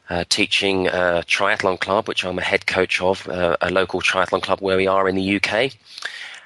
uh, 0.09 0.23
teaching 0.29 0.87
a 0.87 1.23
triathlon 1.27 1.79
club, 1.79 2.07
which 2.07 2.25
I'm 2.25 2.39
a 2.39 2.43
head 2.43 2.65
coach 2.65 3.01
of, 3.01 3.27
uh, 3.27 3.57
a 3.61 3.69
local 3.69 4.01
triathlon 4.01 4.41
club 4.41 4.59
where 4.61 4.77
we 4.77 4.87
are 4.87 5.07
in 5.07 5.15
the 5.15 5.35
UK. 5.35 5.73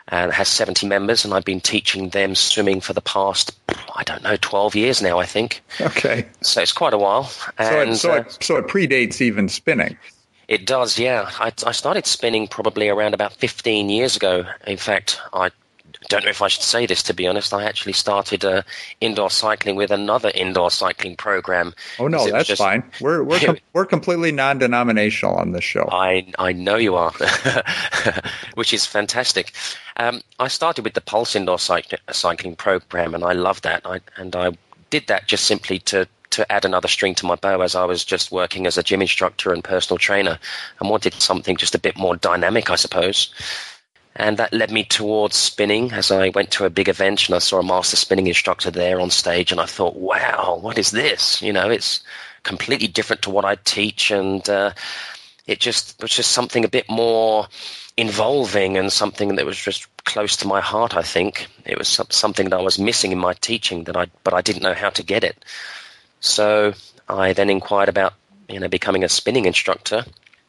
And 0.07 0.33
has 0.33 0.49
70 0.49 0.87
members, 0.87 1.23
and 1.23 1.33
I've 1.33 1.45
been 1.45 1.61
teaching 1.61 2.09
them 2.09 2.35
swimming 2.35 2.81
for 2.81 2.91
the 2.91 3.01
past, 3.01 3.57
I 3.95 4.03
don't 4.03 4.23
know, 4.23 4.35
12 4.35 4.75
years 4.75 5.01
now, 5.01 5.19
I 5.19 5.25
think. 5.25 5.61
Okay. 5.79 6.25
So 6.41 6.61
it's 6.61 6.73
quite 6.73 6.93
a 6.93 6.97
while. 6.97 7.31
And, 7.57 7.69
so, 7.69 7.81
it, 7.81 7.95
so, 7.95 8.13
it, 8.15 8.43
so 8.43 8.57
it 8.57 8.67
predates 8.67 9.21
even 9.21 9.47
spinning. 9.47 9.97
It 10.51 10.65
does, 10.65 10.99
yeah. 10.99 11.31
I, 11.39 11.53
I, 11.65 11.71
started 11.71 12.05
spinning 12.05 12.45
probably 12.45 12.89
around 12.89 13.13
about 13.13 13.31
15 13.31 13.89
years 13.89 14.17
ago. 14.17 14.45
In 14.67 14.75
fact, 14.75 15.17
I 15.31 15.49
don't 16.09 16.25
know 16.25 16.29
if 16.29 16.41
I 16.41 16.49
should 16.49 16.63
say 16.63 16.85
this 16.85 17.01
to 17.03 17.13
be 17.13 17.25
honest. 17.25 17.53
I 17.53 17.63
actually 17.63 17.93
started 17.93 18.43
uh, 18.43 18.63
indoor 18.99 19.29
cycling 19.29 19.77
with 19.77 19.91
another 19.91 20.29
indoor 20.35 20.69
cycling 20.69 21.15
program. 21.15 21.73
Oh 21.99 22.09
no, 22.09 22.29
that's 22.29 22.49
just, 22.49 22.61
fine. 22.61 22.83
We're 22.99 23.23
we're 23.23 23.39
com- 23.39 23.59
we're 23.73 23.85
completely 23.85 24.33
non-denominational 24.33 25.35
on 25.35 25.53
this 25.53 25.63
show. 25.63 25.87
I 25.89 26.27
I 26.37 26.51
know 26.51 26.75
you 26.75 26.95
are, 26.95 27.13
which 28.55 28.73
is 28.73 28.85
fantastic. 28.85 29.53
Um, 29.95 30.19
I 30.37 30.49
started 30.49 30.83
with 30.83 30.95
the 30.95 31.01
Pulse 31.01 31.33
indoor 31.33 31.59
cycling 31.59 32.57
program, 32.57 33.15
and 33.15 33.23
I 33.23 33.31
love 33.31 33.61
that. 33.61 33.83
I, 33.85 34.01
and 34.17 34.35
I 34.35 34.51
did 34.89 35.07
that 35.07 35.29
just 35.29 35.45
simply 35.45 35.79
to 35.79 36.09
to 36.31 36.51
add 36.51 36.65
another 36.65 36.87
string 36.87 37.15
to 37.15 37.25
my 37.25 37.35
bow 37.35 37.61
as 37.61 37.75
I 37.75 37.85
was 37.85 38.03
just 38.03 38.31
working 38.31 38.65
as 38.65 38.77
a 38.77 38.83
gym 38.83 39.01
instructor 39.01 39.53
and 39.53 39.63
personal 39.63 39.97
trainer 39.97 40.39
and 40.79 40.89
wanted 40.89 41.13
something 41.15 41.57
just 41.57 41.75
a 41.75 41.79
bit 41.79 41.97
more 41.97 42.15
dynamic, 42.15 42.69
I 42.69 42.75
suppose. 42.75 43.33
And 44.15 44.37
that 44.37 44.53
led 44.53 44.71
me 44.71 44.83
towards 44.83 45.37
spinning 45.37 45.91
as 45.93 46.11
I 46.11 46.29
went 46.29 46.51
to 46.51 46.65
a 46.65 46.69
big 46.69 46.89
event 46.89 47.27
and 47.27 47.35
I 47.35 47.39
saw 47.39 47.59
a 47.59 47.63
master 47.63 47.95
spinning 47.95 48.27
instructor 48.27 48.69
there 48.69 48.99
on 48.99 49.09
stage 49.09 49.51
and 49.51 49.61
I 49.61 49.65
thought, 49.65 49.95
wow, 49.95 50.59
what 50.61 50.77
is 50.77 50.91
this? 50.91 51.41
You 51.41 51.53
know, 51.53 51.69
it's 51.69 52.03
completely 52.43 52.87
different 52.87 53.21
to 53.23 53.29
what 53.29 53.45
I 53.45 53.55
teach 53.55 54.11
and 54.11 54.47
uh, 54.49 54.73
it 55.47 55.59
just 55.59 56.01
was 56.01 56.11
just 56.11 56.31
something 56.31 56.65
a 56.65 56.69
bit 56.69 56.89
more 56.89 57.47
involving 57.97 58.77
and 58.77 58.91
something 58.91 59.35
that 59.35 59.45
was 59.45 59.57
just 59.57 59.87
close 60.05 60.35
to 60.37 60.47
my 60.47 60.59
heart. 60.61 60.95
I 60.95 61.03
think 61.03 61.47
it 61.65 61.77
was 61.77 61.87
something 62.09 62.49
that 62.49 62.59
I 62.59 62.63
was 62.63 62.79
missing 62.79 63.11
in 63.11 63.19
my 63.19 63.33
teaching 63.33 63.85
that 63.85 63.95
I, 63.95 64.07
but 64.23 64.33
I 64.33 64.41
didn't 64.41 64.63
know 64.63 64.73
how 64.73 64.89
to 64.89 65.03
get 65.03 65.23
it. 65.23 65.43
So 66.21 66.73
I 67.09 67.33
then 67.33 67.49
inquired 67.49 67.89
about 67.89 68.13
you 68.47 68.59
know 68.59 68.67
becoming 68.69 69.03
a 69.03 69.09
spinning 69.09 69.45
instructor, 69.45 70.05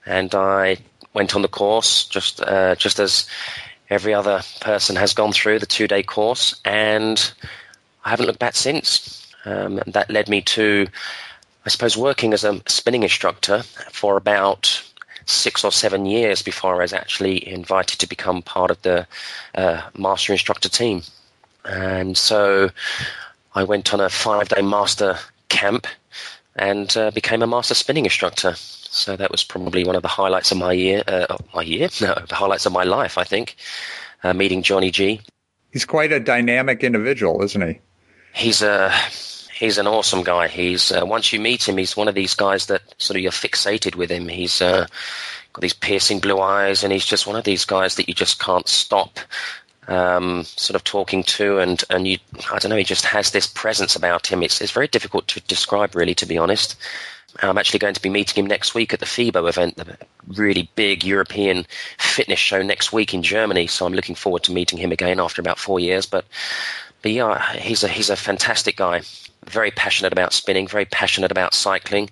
and 0.07 0.33
I 0.35 0.77
went 1.15 1.35
on 1.35 1.43
the 1.43 1.49
course 1.49 2.05
just 2.05 2.41
uh, 2.41 2.77
just 2.77 3.01
as 3.01 3.27
every 3.91 4.15
other 4.15 4.43
person 4.61 4.97
has 4.97 5.15
gone 5.15 5.33
through 5.33 5.59
the 5.59 5.67
two 5.67 5.89
day 5.89 6.03
course, 6.03 6.61
and 6.65 7.33
I 8.05 8.11
haven't 8.11 8.27
looked 8.27 8.39
back 8.39 8.55
since. 8.55 9.19
Um, 9.45 9.81
that 9.89 10.09
led 10.09 10.29
me 10.29 10.43
to, 10.43 10.87
I 11.67 11.69
suppose, 11.69 11.97
working 11.97 12.33
as 12.33 12.45
a 12.45 12.61
spinning 12.67 13.03
instructor 13.03 13.63
for 13.91 14.17
about 14.17 14.83
six 15.27 15.65
or 15.65 15.73
seven 15.73 16.07
years 16.07 16.43
before 16.43 16.77
I 16.77 16.83
was 16.83 16.93
actually 16.93 17.49
invited 17.49 17.99
to 18.01 18.09
become 18.09 18.43
part 18.43 18.71
of 18.71 18.81
the 18.83 19.07
uh, 19.55 19.83
master 19.97 20.33
instructor 20.33 20.69
team. 20.69 21.03
And 21.65 22.17
so 22.17 22.71
I 23.55 23.65
went 23.65 23.93
on 23.95 24.01
a 24.01 24.09
five 24.09 24.49
day 24.49 24.63
master 24.63 25.19
camp 25.63 25.87
and 26.57 26.97
uh, 26.97 27.11
became 27.13 27.43
a 27.43 27.47
master 27.47 27.75
spinning 27.75 28.05
instructor. 28.05 28.55
So 28.57 29.17
that 29.17 29.31
was 29.31 29.45
probably 29.45 29.85
one 29.85 29.97
of 29.97 30.03
the 30.03 30.09
highlights 30.09 30.51
of 30.53 30.59
my 30.59 30.73
year. 30.73 31.03
Uh, 31.07 31.37
my 31.55 31.63
year? 31.63 31.89
No, 32.01 32.15
the 32.29 32.35
highlights 32.35 32.67
of 32.67 32.73
my 32.73 32.85
life, 32.85 33.17
I 33.17 33.25
think. 33.25 33.57
Uh, 34.23 34.35
meeting 34.35 34.63
Johnny 34.63 34.91
G. 34.91 35.21
He's 35.73 35.85
quite 35.85 36.13
a 36.13 36.21
dynamic 36.21 36.85
individual, 36.85 37.43
isn't 37.43 37.63
he? 37.69 37.81
He's 38.35 38.63
a 38.63 38.93
he's 39.59 39.79
an 39.79 39.87
awesome 39.87 40.23
guy. 40.23 40.49
He's 40.49 40.93
uh, 40.93 41.05
once 41.05 41.33
you 41.33 41.41
meet 41.41 41.69
him, 41.69 41.79
he's 41.79 41.97
one 41.97 42.09
of 42.09 42.15
these 42.15 42.35
guys 42.35 42.67
that 42.67 42.83
sort 42.99 43.17
of 43.17 43.23
you're 43.23 43.33
fixated 43.33 43.95
with 43.95 44.11
him. 44.11 44.29
He's 44.29 44.61
uh, 44.61 44.87
got 45.53 45.61
these 45.63 45.73
piercing 45.73 46.21
blue 46.21 46.41
eyes, 46.41 46.85
and 46.85 46.93
he's 46.93 47.07
just 47.07 47.27
one 47.27 47.37
of 47.37 47.45
these 47.45 47.65
guys 47.65 47.97
that 47.97 48.09
you 48.09 48.15
just 48.15 48.39
can't 48.39 48.69
stop 48.69 49.19
um, 49.89 50.45
sort 50.45 50.77
of 50.77 50.85
talking 50.85 51.23
to, 51.25 51.59
and 51.59 51.83
and 51.91 52.07
you, 52.07 52.19
I 52.53 52.59
don't 52.59 52.71
know, 52.71 52.77
he 52.77 52.85
just 52.85 53.05
has 53.07 53.31
this 53.31 53.47
presence 53.47 53.97
about 53.97 54.27
him. 54.27 54.43
It's 54.43 54.61
it's 54.61 54.73
very 54.73 54.89
difficult 54.89 55.29
to 55.29 55.41
describe, 55.41 55.95
really, 55.95 56.15
to 56.17 56.27
be 56.27 56.39
honest. 56.39 56.77
I'm 57.41 57.59
actually 57.59 57.79
going 57.79 57.95
to 57.95 58.03
be 58.03 58.11
meeting 58.11 58.45
him 58.45 58.49
next 58.49 58.75
week 58.75 58.93
at 58.93 59.01
the 59.01 59.07
FIBO 59.07 59.49
event, 59.49 59.77
the 59.77 59.97
really 60.27 60.71
big 60.75 61.03
European 61.03 61.67
fitness 61.99 62.39
show 62.39 62.61
next 62.63 62.93
week 62.93 63.15
in 63.15 63.23
Germany. 63.23 63.67
So 63.69 63.87
I'm 63.87 63.95
looking 63.95 64.15
forward 64.15 64.43
to 64.45 64.53
meeting 64.53 64.79
him 64.79 64.93
again 64.93 65.19
after 65.19 65.41
about 65.41 65.59
four 65.59 65.81
years. 65.81 66.05
But, 66.05 66.27
but 67.01 67.13
yeah, 67.13 67.55
he's 67.55 67.85
a 67.85 67.89
he's 67.89 68.11
a 68.11 68.17
fantastic 68.17 68.77
guy. 68.77 69.03
Very 69.47 69.71
passionate 69.71 70.13
about 70.13 70.33
spinning. 70.33 70.69
Very 70.69 70.85
passionate 70.85 71.31
about 71.31 71.55
cycling. 71.55 72.11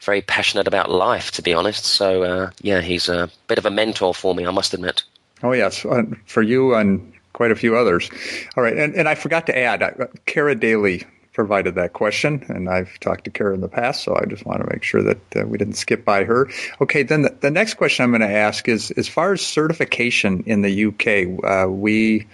Very 0.00 0.22
passionate 0.22 0.66
about 0.66 0.90
life, 0.90 1.30
to 1.32 1.42
be 1.42 1.54
honest. 1.54 1.84
So 1.84 2.22
uh, 2.24 2.50
yeah, 2.60 2.80
he's 2.80 3.08
a 3.08 3.30
bit 3.46 3.58
of 3.58 3.66
a 3.66 3.70
mentor 3.70 4.12
for 4.12 4.34
me. 4.34 4.46
I 4.46 4.50
must 4.50 4.74
admit. 4.74 5.04
Oh, 5.42 5.52
yes, 5.52 5.86
for 6.26 6.42
you 6.42 6.74
and 6.74 7.12
quite 7.32 7.50
a 7.52 7.56
few 7.56 7.76
others. 7.76 8.10
All 8.56 8.64
right, 8.64 8.76
and, 8.76 8.94
and 8.94 9.08
I 9.08 9.14
forgot 9.14 9.46
to 9.46 9.56
add, 9.56 9.82
uh, 9.82 10.06
Kara 10.26 10.54
Daly 10.54 11.04
provided 11.32 11.76
that 11.76 11.92
question, 11.92 12.44
and 12.48 12.68
I've 12.68 12.98
talked 12.98 13.24
to 13.26 13.30
Kara 13.30 13.54
in 13.54 13.60
the 13.60 13.68
past, 13.68 14.02
so 14.02 14.16
I 14.16 14.24
just 14.26 14.44
want 14.44 14.60
to 14.60 14.68
make 14.72 14.82
sure 14.82 15.04
that 15.04 15.36
uh, 15.36 15.46
we 15.46 15.56
didn't 15.56 15.74
skip 15.74 16.04
by 16.04 16.24
her. 16.24 16.48
Okay, 16.80 17.04
then 17.04 17.22
the, 17.22 17.36
the 17.40 17.50
next 17.52 17.74
question 17.74 18.02
I'm 18.02 18.10
going 18.10 18.22
to 18.22 18.36
ask 18.36 18.68
is 18.68 18.90
as 18.90 19.06
far 19.06 19.34
as 19.34 19.40
certification 19.40 20.42
in 20.46 20.62
the 20.62 20.86
UK, 20.86 21.44
uh, 21.44 21.70
we 21.70 22.26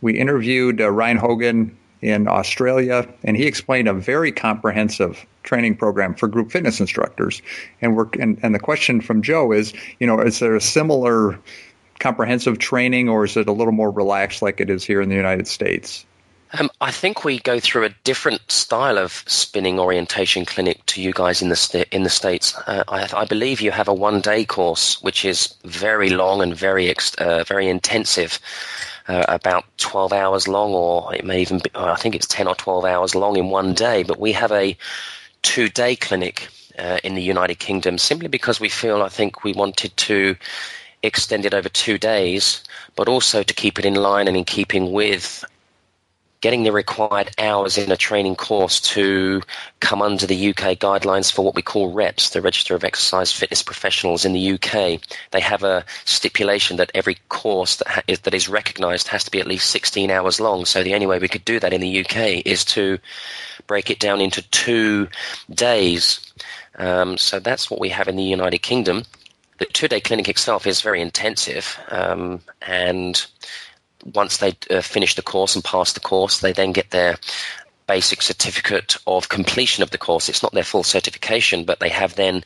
we 0.00 0.16
interviewed 0.16 0.80
uh, 0.80 0.90
Ryan 0.90 1.16
Hogan 1.16 1.76
in 2.00 2.28
Australia, 2.28 3.08
and 3.24 3.36
he 3.36 3.46
explained 3.46 3.88
a 3.88 3.94
very 3.94 4.30
comprehensive 4.30 5.26
training 5.42 5.76
program 5.76 6.14
for 6.14 6.28
group 6.28 6.52
fitness 6.52 6.78
instructors. 6.78 7.42
And 7.80 7.96
we're 7.96 8.08
and, 8.20 8.38
and 8.44 8.54
the 8.54 8.60
question 8.60 9.00
from 9.00 9.22
Joe 9.22 9.50
is, 9.50 9.72
you 9.98 10.06
know, 10.06 10.20
is 10.20 10.38
there 10.38 10.54
a 10.54 10.60
similar 10.60 11.40
comprehensive 12.02 12.58
training, 12.58 13.08
or 13.08 13.24
is 13.24 13.36
it 13.36 13.48
a 13.48 13.52
little 13.52 13.72
more 13.72 13.90
relaxed 13.90 14.42
like 14.42 14.60
it 14.60 14.68
is 14.68 14.84
here 14.84 15.00
in 15.00 15.08
the 15.08 15.14
United 15.14 15.46
States? 15.46 16.04
Um, 16.58 16.70
I 16.82 16.90
think 16.90 17.24
we 17.24 17.38
go 17.38 17.60
through 17.60 17.84
a 17.84 17.94
different 18.04 18.42
style 18.50 18.98
of 18.98 19.24
spinning 19.26 19.78
orientation 19.78 20.44
clinic 20.44 20.84
to 20.86 21.00
you 21.00 21.12
guys 21.12 21.40
in 21.40 21.48
the 21.48 21.86
in 21.92 22.02
the 22.02 22.10
states. 22.10 22.54
Uh, 22.66 22.84
I, 22.88 23.08
I, 23.14 23.24
believe 23.24 23.62
you 23.62 23.70
have 23.70 23.88
a 23.88 23.94
one 23.94 24.20
day 24.20 24.44
course 24.44 25.00
which 25.02 25.24
is 25.24 25.54
very 25.64 26.10
long 26.10 26.42
and 26.42 26.54
very 26.54 26.90
ex- 26.90 27.14
uh, 27.14 27.44
very 27.44 27.68
intensive, 27.68 28.38
uh, 29.08 29.24
about 29.28 29.64
twelve 29.78 30.12
hours 30.12 30.46
long, 30.46 30.72
or 30.74 31.14
it 31.14 31.24
may 31.24 31.40
even 31.40 31.58
be, 31.58 31.70
I 31.74 31.96
think 31.96 32.14
it's 32.14 32.26
ten 32.26 32.46
or 32.46 32.54
twelve 32.54 32.84
hours 32.84 33.14
long 33.14 33.36
in 33.38 33.48
one 33.48 33.72
day. 33.72 34.02
But 34.02 34.20
we 34.20 34.32
have 34.32 34.52
a 34.52 34.76
two 35.40 35.70
day 35.70 35.96
clinic 35.96 36.48
uh, 36.78 36.98
in 37.02 37.14
the 37.14 37.22
United 37.22 37.58
Kingdom 37.60 37.96
simply 37.96 38.28
because 38.28 38.60
we 38.60 38.68
feel 38.68 39.02
I 39.02 39.08
think 39.08 39.42
we 39.42 39.54
wanted 39.54 39.96
to 39.96 40.36
extended 41.02 41.54
over 41.54 41.68
two 41.68 41.98
days, 41.98 42.62
but 42.96 43.08
also 43.08 43.42
to 43.42 43.54
keep 43.54 43.78
it 43.78 43.84
in 43.84 43.94
line 43.94 44.28
and 44.28 44.36
in 44.36 44.44
keeping 44.44 44.92
with 44.92 45.44
getting 46.42 46.64
the 46.64 46.72
required 46.72 47.30
hours 47.38 47.78
in 47.78 47.90
a 47.92 47.96
training 47.96 48.34
course 48.34 48.80
to 48.80 49.40
come 49.78 50.02
under 50.02 50.26
the 50.26 50.50
UK 50.50 50.76
guidelines 50.76 51.32
for 51.32 51.42
what 51.42 51.54
we 51.54 51.62
call 51.62 51.92
REPS, 51.92 52.30
the 52.30 52.42
Register 52.42 52.74
of 52.74 52.82
Exercise 52.82 53.32
Fitness 53.32 53.62
Professionals 53.62 54.24
in 54.24 54.32
the 54.32 54.52
UK. 54.54 55.00
They 55.30 55.40
have 55.40 55.62
a 55.62 55.84
stipulation 56.04 56.78
that 56.78 56.90
every 56.94 57.16
course 57.28 57.76
that, 57.76 57.86
ha- 57.86 58.02
is, 58.08 58.18
that 58.20 58.34
is 58.34 58.48
recognised 58.48 59.06
has 59.08 59.22
to 59.22 59.30
be 59.30 59.38
at 59.38 59.46
least 59.46 59.70
16 59.70 60.10
hours 60.10 60.40
long. 60.40 60.64
So 60.64 60.82
the 60.82 60.94
only 60.94 61.06
way 61.06 61.20
we 61.20 61.28
could 61.28 61.44
do 61.44 61.60
that 61.60 61.72
in 61.72 61.80
the 61.80 62.00
UK 62.00 62.44
is 62.44 62.64
to 62.66 62.98
break 63.68 63.88
it 63.88 64.00
down 64.00 64.20
into 64.20 64.42
two 64.50 65.06
days. 65.48 66.18
Um, 66.76 67.18
so 67.18 67.38
that's 67.38 67.70
what 67.70 67.78
we 67.78 67.90
have 67.90 68.08
in 68.08 68.16
the 68.16 68.24
United 68.24 68.58
Kingdom 68.58 69.04
the 69.62 69.72
two 69.72 69.88
day 69.88 70.00
clinic 70.00 70.28
itself 70.28 70.66
is 70.66 70.80
very 70.80 71.00
intensive, 71.00 71.78
um, 71.88 72.40
and 72.62 73.24
once 74.12 74.38
they 74.38 74.56
uh, 74.70 74.80
finish 74.80 75.14
the 75.14 75.22
course 75.22 75.54
and 75.54 75.64
pass 75.64 75.92
the 75.92 76.00
course, 76.00 76.40
they 76.40 76.52
then 76.52 76.72
get 76.72 76.90
their 76.90 77.16
basic 77.86 78.22
certificate 78.22 78.96
of 79.06 79.28
completion 79.28 79.82
of 79.82 79.90
the 79.90 79.98
course. 79.98 80.28
It's 80.28 80.42
not 80.42 80.52
their 80.52 80.64
full 80.64 80.82
certification, 80.82 81.64
but 81.64 81.78
they 81.78 81.90
have 81.90 82.16
then 82.16 82.42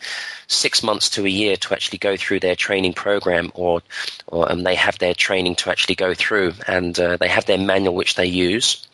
six 0.49 0.83
months 0.83 1.09
to 1.11 1.25
a 1.25 1.29
year 1.29 1.57
to 1.57 1.73
actually 1.73 1.99
go 1.99 2.17
through 2.17 2.41
their 2.41 2.57
training 2.57 2.93
program, 2.93 3.51
or, 3.55 3.81
or 4.27 4.51
and 4.51 4.67
they 4.67 4.75
have 4.75 4.99
their 4.99 5.15
training 5.15 5.57
to 5.57 5.71
actually 5.71 5.95
go 5.95 6.13
through, 6.13 6.53
and 6.69 7.01
uh, 7.01 7.17
they 7.17 7.29
have 7.29 7.47
their 7.47 7.59
manual 7.59 7.95
which 7.95 8.17
they 8.17 8.27
use, 8.27 8.87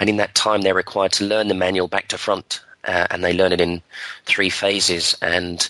and 0.00 0.08
in 0.08 0.16
that 0.16 0.34
time 0.34 0.62
they're 0.62 0.72
required 0.72 1.12
to 1.12 1.26
learn 1.26 1.48
the 1.48 1.54
manual 1.54 1.88
back 1.88 2.08
to 2.08 2.16
front, 2.16 2.62
uh, 2.84 3.06
and 3.10 3.22
they 3.22 3.34
learn 3.34 3.52
it 3.52 3.60
in 3.60 3.82
three 4.24 4.48
phases, 4.48 5.14
and 5.20 5.68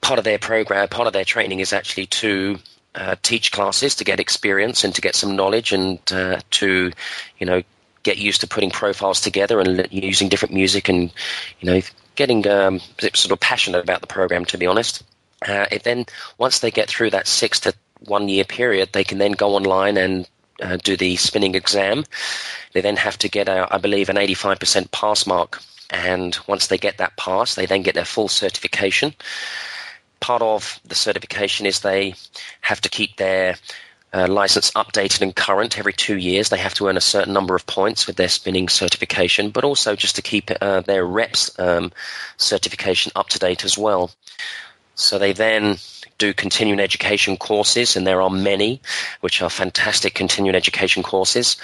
part 0.00 0.18
of 0.18 0.24
their 0.24 0.38
program, 0.38 0.88
part 0.88 1.06
of 1.06 1.12
their 1.12 1.24
training 1.24 1.60
is 1.60 1.72
actually 1.72 2.06
to 2.06 2.58
uh, 2.94 3.16
teach 3.22 3.52
classes 3.52 3.94
to 3.96 4.04
get 4.04 4.20
experience 4.20 4.84
and 4.84 4.94
to 4.94 5.00
get 5.00 5.14
some 5.14 5.36
knowledge 5.36 5.72
and 5.72 5.98
uh, 6.12 6.40
to, 6.50 6.90
you 7.38 7.46
know, 7.46 7.62
get 8.02 8.18
used 8.18 8.40
to 8.40 8.46
putting 8.46 8.70
profiles 8.70 9.20
together 9.20 9.60
and 9.60 9.86
using 9.90 10.28
different 10.28 10.54
music 10.54 10.88
and, 10.88 11.12
you 11.60 11.70
know, 11.70 11.80
getting 12.16 12.46
um, 12.48 12.80
sort 13.14 13.30
of 13.30 13.40
passionate 13.40 13.82
about 13.82 14.00
the 14.00 14.06
program. 14.06 14.44
To 14.46 14.58
be 14.58 14.66
honest, 14.66 15.02
uh, 15.46 15.66
it 15.70 15.84
then 15.84 16.06
once 16.38 16.60
they 16.60 16.70
get 16.70 16.88
through 16.88 17.10
that 17.10 17.26
six 17.26 17.60
to 17.60 17.74
one 18.06 18.28
year 18.28 18.44
period, 18.44 18.90
they 18.92 19.04
can 19.04 19.18
then 19.18 19.32
go 19.32 19.54
online 19.54 19.96
and 19.96 20.28
uh, 20.62 20.76
do 20.76 20.96
the 20.96 21.16
spinning 21.16 21.54
exam. 21.54 22.04
They 22.72 22.80
then 22.80 22.96
have 22.96 23.18
to 23.18 23.28
get, 23.28 23.48
a, 23.48 23.68
I 23.70 23.78
believe, 23.78 24.08
an 24.08 24.16
85% 24.16 24.90
pass 24.90 25.26
mark. 25.26 25.62
And 25.90 26.38
once 26.46 26.68
they 26.68 26.78
get 26.78 26.98
that 26.98 27.16
pass, 27.16 27.54
they 27.54 27.66
then 27.66 27.82
get 27.82 27.94
their 27.94 28.04
full 28.04 28.28
certification 28.28 29.14
part 30.20 30.42
of 30.42 30.80
the 30.84 30.94
certification 30.94 31.66
is 31.66 31.80
they 31.80 32.14
have 32.60 32.80
to 32.82 32.88
keep 32.88 33.16
their 33.16 33.56
uh, 34.12 34.26
license 34.28 34.70
updated 34.72 35.22
and 35.22 35.34
current 35.34 35.78
every 35.78 35.92
two 35.92 36.16
years. 36.16 36.48
They 36.48 36.58
have 36.58 36.74
to 36.74 36.88
earn 36.88 36.96
a 36.96 37.00
certain 37.00 37.32
number 37.32 37.54
of 37.54 37.66
points 37.66 38.06
with 38.06 38.16
their 38.16 38.28
spinning 38.28 38.68
certification, 38.68 39.50
but 39.50 39.64
also 39.64 39.96
just 39.96 40.16
to 40.16 40.22
keep 40.22 40.50
uh, 40.60 40.80
their 40.80 41.06
REPS 41.06 41.58
um, 41.58 41.92
certification 42.36 43.12
up 43.14 43.28
to 43.30 43.38
date 43.38 43.64
as 43.64 43.78
well. 43.78 44.10
So 44.94 45.18
they 45.18 45.32
then 45.32 45.78
do 46.18 46.34
continuing 46.34 46.80
education 46.80 47.36
courses, 47.36 47.96
and 47.96 48.06
there 48.06 48.20
are 48.20 48.30
many, 48.30 48.82
which 49.20 49.40
are 49.42 49.48
fantastic 49.48 50.14
continuing 50.14 50.54
education 50.54 51.02
courses. 51.02 51.56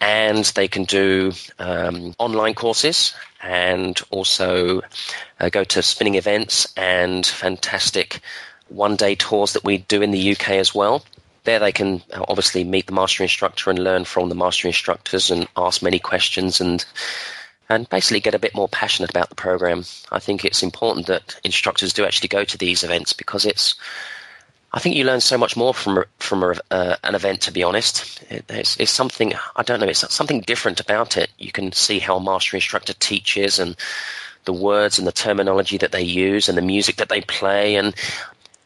And 0.00 0.44
they 0.44 0.68
can 0.68 0.84
do 0.84 1.32
um, 1.58 2.14
online 2.18 2.54
courses 2.54 3.14
and 3.42 3.98
also 4.10 4.82
uh, 5.40 5.48
go 5.48 5.64
to 5.64 5.82
spinning 5.82 6.16
events 6.16 6.72
and 6.76 7.24
fantastic 7.24 8.20
one 8.68 8.96
day 8.96 9.14
tours 9.14 9.52
that 9.52 9.64
we 9.64 9.78
do 9.78 10.02
in 10.02 10.10
the 10.10 10.32
UK 10.32 10.50
as 10.50 10.74
well. 10.74 11.04
There 11.44 11.58
they 11.58 11.72
can 11.72 12.02
uh, 12.12 12.24
obviously 12.28 12.64
meet 12.64 12.86
the 12.86 12.92
master 12.92 13.22
instructor 13.22 13.70
and 13.70 13.78
learn 13.78 14.04
from 14.04 14.28
the 14.28 14.34
master 14.34 14.66
instructors 14.66 15.30
and 15.30 15.46
ask 15.56 15.82
many 15.82 15.98
questions 15.98 16.60
and 16.60 16.84
and 17.68 17.88
basically 17.88 18.20
get 18.20 18.34
a 18.34 18.38
bit 18.38 18.54
more 18.54 18.68
passionate 18.68 19.10
about 19.10 19.30
the 19.30 19.34
program. 19.34 19.84
I 20.12 20.18
think 20.18 20.44
it's 20.44 20.62
important 20.62 21.06
that 21.06 21.38
instructors 21.44 21.94
do 21.94 22.04
actually 22.04 22.28
go 22.28 22.44
to 22.44 22.58
these 22.58 22.84
events 22.84 23.12
because 23.12 23.46
it's. 23.46 23.74
I 24.74 24.80
think 24.80 24.96
you 24.96 25.04
learn 25.04 25.20
so 25.20 25.38
much 25.38 25.56
more 25.56 25.72
from 25.72 26.04
from 26.18 26.42
a, 26.42 26.54
uh, 26.72 26.96
an 27.04 27.14
event. 27.14 27.42
To 27.42 27.52
be 27.52 27.62
honest, 27.62 28.20
it, 28.28 28.44
it's, 28.48 28.76
it's, 28.80 28.90
something 28.90 29.32
I 29.54 29.62
don't 29.62 29.78
know. 29.78 29.86
It's 29.86 30.12
something 30.12 30.40
different 30.40 30.80
about 30.80 31.16
it. 31.16 31.30
You 31.38 31.52
can 31.52 31.70
see 31.70 32.00
how 32.00 32.16
a 32.16 32.22
master 32.22 32.56
instructor 32.56 32.92
teaches 32.92 33.60
and 33.60 33.76
the 34.46 34.52
words 34.52 34.98
and 34.98 35.06
the 35.06 35.12
terminology 35.12 35.78
that 35.78 35.92
they 35.92 36.02
use 36.02 36.48
and 36.48 36.58
the 36.58 36.62
music 36.62 36.96
that 36.96 37.08
they 37.08 37.20
play 37.20 37.76
and 37.76 37.94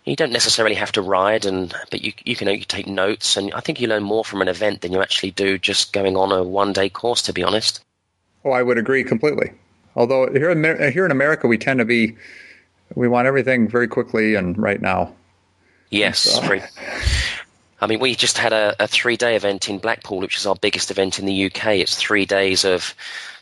you 0.05 0.17
don't 0.17 0.33
necessarily 0.33 0.75
have 0.75 0.91
to 0.93 1.03
ride 1.03 1.45
and 1.45 1.75
but 1.91 2.03
you 2.03 2.12
you 2.25 2.35
can 2.35 2.49
you 2.49 2.65
take 2.65 2.87
notes 2.87 3.37
and 3.37 3.53
I 3.53 3.61
think 3.61 3.79
you 3.79 3.87
learn 3.87 4.03
more 4.03 4.25
from 4.25 4.41
an 4.41 4.49
event 4.49 4.81
than 4.81 4.93
you 4.93 5.03
actually 5.03 5.31
do 5.33 5.59
just 5.59 5.93
going 5.93 6.17
on 6.17 6.33
a 6.33 6.43
one 6.43 6.73
day 6.73 6.88
course 6.88 7.23
to 7.23 7.33
be 7.33 7.45
honest. 7.45 7.85
Oh, 8.45 8.50
I 8.50 8.62
would 8.62 8.79
agree 8.79 9.05
completely. 9.05 9.53
Although 9.95 10.33
here 10.33 10.50
in 10.50 10.93
here 10.93 11.05
in 11.05 11.11
America, 11.11 11.47
we 11.47 11.59
tend 11.59 11.79
to 11.81 11.85
be 11.85 12.17
we 12.95 13.09
want 13.09 13.27
everything 13.27 13.69
very 13.69 13.87
quickly 13.87 14.35
and 14.35 14.57
right 14.57 14.81
now. 14.81 15.12
Yes, 15.90 16.18
so. 16.18 16.61
I 17.80 17.87
mean, 17.87 18.00
we 18.00 18.14
just 18.14 18.38
had 18.38 18.52
a, 18.52 18.75
a 18.80 18.88
three 18.88 19.16
day 19.16 19.37
event 19.37 19.68
in 19.68 19.78
Blackpool, 19.78 20.18
which 20.18 20.37
is 20.37 20.47
our 20.47 20.57
biggest 20.57 20.90
event 20.90 21.18
in 21.18 21.26
the 21.26 21.47
UK. 21.47 21.66
It's 21.76 21.95
three 21.95 22.26
days 22.26 22.64
of 22.64 22.95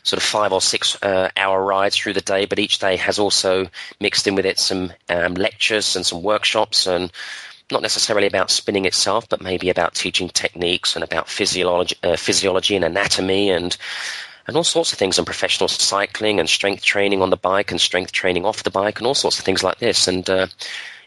sort 0.03 0.17
of 0.17 0.23
five 0.23 0.53
or 0.53 0.61
six 0.61 1.01
uh, 1.01 1.29
hour 1.35 1.63
rides 1.63 1.97
through 1.97 2.13
the 2.13 2.21
day, 2.21 2.45
but 2.45 2.59
each 2.59 2.79
day 2.79 2.95
has 2.95 3.19
also 3.19 3.67
mixed 3.99 4.27
in 4.27 4.35
with 4.35 4.45
it 4.45 4.59
some 4.59 4.93
um, 5.09 5.33
lectures 5.33 5.95
and 5.95 6.05
some 6.05 6.23
workshops 6.23 6.87
and 6.87 7.11
not 7.71 7.81
necessarily 7.81 8.27
about 8.27 8.49
spinning 8.49 8.85
itself, 8.85 9.27
but 9.27 9.41
maybe 9.41 9.69
about 9.69 9.93
teaching 9.93 10.29
techniques 10.29 10.95
and 10.95 11.03
about 11.03 11.27
physiology, 11.27 11.97
uh, 12.03 12.15
physiology 12.15 12.75
and 12.75 12.85
anatomy 12.85 13.49
and 13.49 13.75
and 14.47 14.55
all 14.55 14.63
sorts 14.63 14.93
of 14.93 14.99
things 14.99 15.17
and 15.17 15.27
professional 15.27 15.67
cycling 15.67 16.39
and 16.39 16.47
strength 16.47 16.81
training 16.81 17.21
on 17.21 17.29
the 17.29 17.35
bike 17.35 17.71
and 17.71 17.81
strength 17.81 18.13
training 18.13 18.45
off 18.45 18.63
the 18.63 18.71
bike 18.71 18.99
and 18.99 19.05
all 19.05 19.13
sorts 19.13 19.39
of 19.39 19.43
things 19.43 19.61
like 19.61 19.77
this. 19.79 20.07
And 20.07 20.29
uh, 20.29 20.47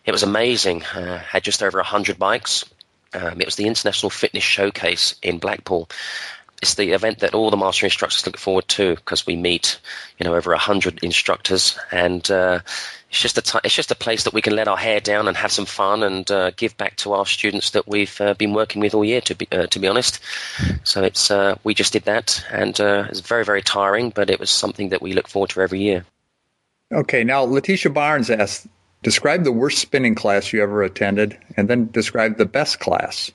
it 0.05 0.13
was 0.13 0.23
amazing. 0.23 0.83
Uh, 0.85 1.19
had 1.19 1.45
just 1.45 1.63
over 1.63 1.79
100 1.79 2.19
bikes. 2.19 2.65
Um, 3.13 3.41
it 3.41 3.47
was 3.47 3.57
the 3.57 3.67
International 3.67 4.11
Fitness 4.11 4.45
Showcase 4.45 5.17
in 5.23 5.39
Blackpool. 5.39 5.89
It's 6.63 6.75
the 6.75 6.93
event 6.93 7.21
that 7.21 7.35
all 7.35 7.51
the 7.51 7.57
master 7.57 7.87
instructors 7.87 8.25
look 8.27 8.37
forward 8.37 8.69
to 8.69 8.95
because 8.95 9.27
we 9.27 9.35
meet, 9.35 9.81
you 10.19 10.25
know, 10.25 10.35
over 10.35 10.51
100 10.51 11.03
instructors 11.03 11.79
and 11.91 12.31
uh, 12.31 12.61
it's 13.11 13.21
just 13.21 13.39
a 13.39 13.43
t- 13.43 13.59
it's 13.65 13.75
just 13.75 13.91
a 13.91 13.97
place 13.97 14.25
that 14.25 14.35
we 14.35 14.43
can 14.43 14.55
let 14.55 14.69
our 14.69 14.77
hair 14.77 15.01
down 15.01 15.27
and 15.27 15.37
have 15.37 15.51
some 15.51 15.67
fun 15.67 16.05
and 16.05 16.31
uh, 16.31 16.51
give 16.53 16.77
back 16.77 16.97
to 16.97 17.15
our 17.15 17.27
students 17.27 17.71
that 17.71 17.89
we've 17.89 18.21
uh, 18.21 18.35
been 18.35 18.53
working 18.53 18.81
with 18.81 18.95
all 18.95 19.05
year. 19.05 19.21
To 19.23 19.35
be 19.35 19.49
uh, 19.51 19.67
to 19.67 19.79
be 19.81 19.89
honest, 19.89 20.21
so 20.85 21.03
it's 21.03 21.31
uh, 21.31 21.57
we 21.65 21.75
just 21.75 21.93
did 21.93 22.05
that 22.05 22.45
and 22.53 22.81
uh, 22.81 23.07
it's 23.09 23.21
very 23.21 23.45
very 23.45 23.63
tiring, 23.63 24.11
but 24.11 24.31
it 24.31 24.39
was 24.39 24.51
something 24.51 24.91
that 24.91 25.03
we 25.03 25.13
look 25.13 25.27
forward 25.27 25.51
to 25.51 25.61
every 25.61 25.81
year. 25.81 26.05
Okay, 26.93 27.25
now 27.25 27.43
Letitia 27.43 27.91
Barnes 27.91 28.31
asked, 28.31 28.67
describe 29.03 29.45
the 29.45 29.53
worst 29.53 29.79
spinning 29.79 30.15
class 30.15 30.53
you 30.53 30.63
ever 30.63 30.83
attended, 30.83 31.39
and 31.57 31.69
then 31.69 31.91
describe 31.91 32.37
the 32.37 32.47
best 32.47 32.81
class. 32.81 33.31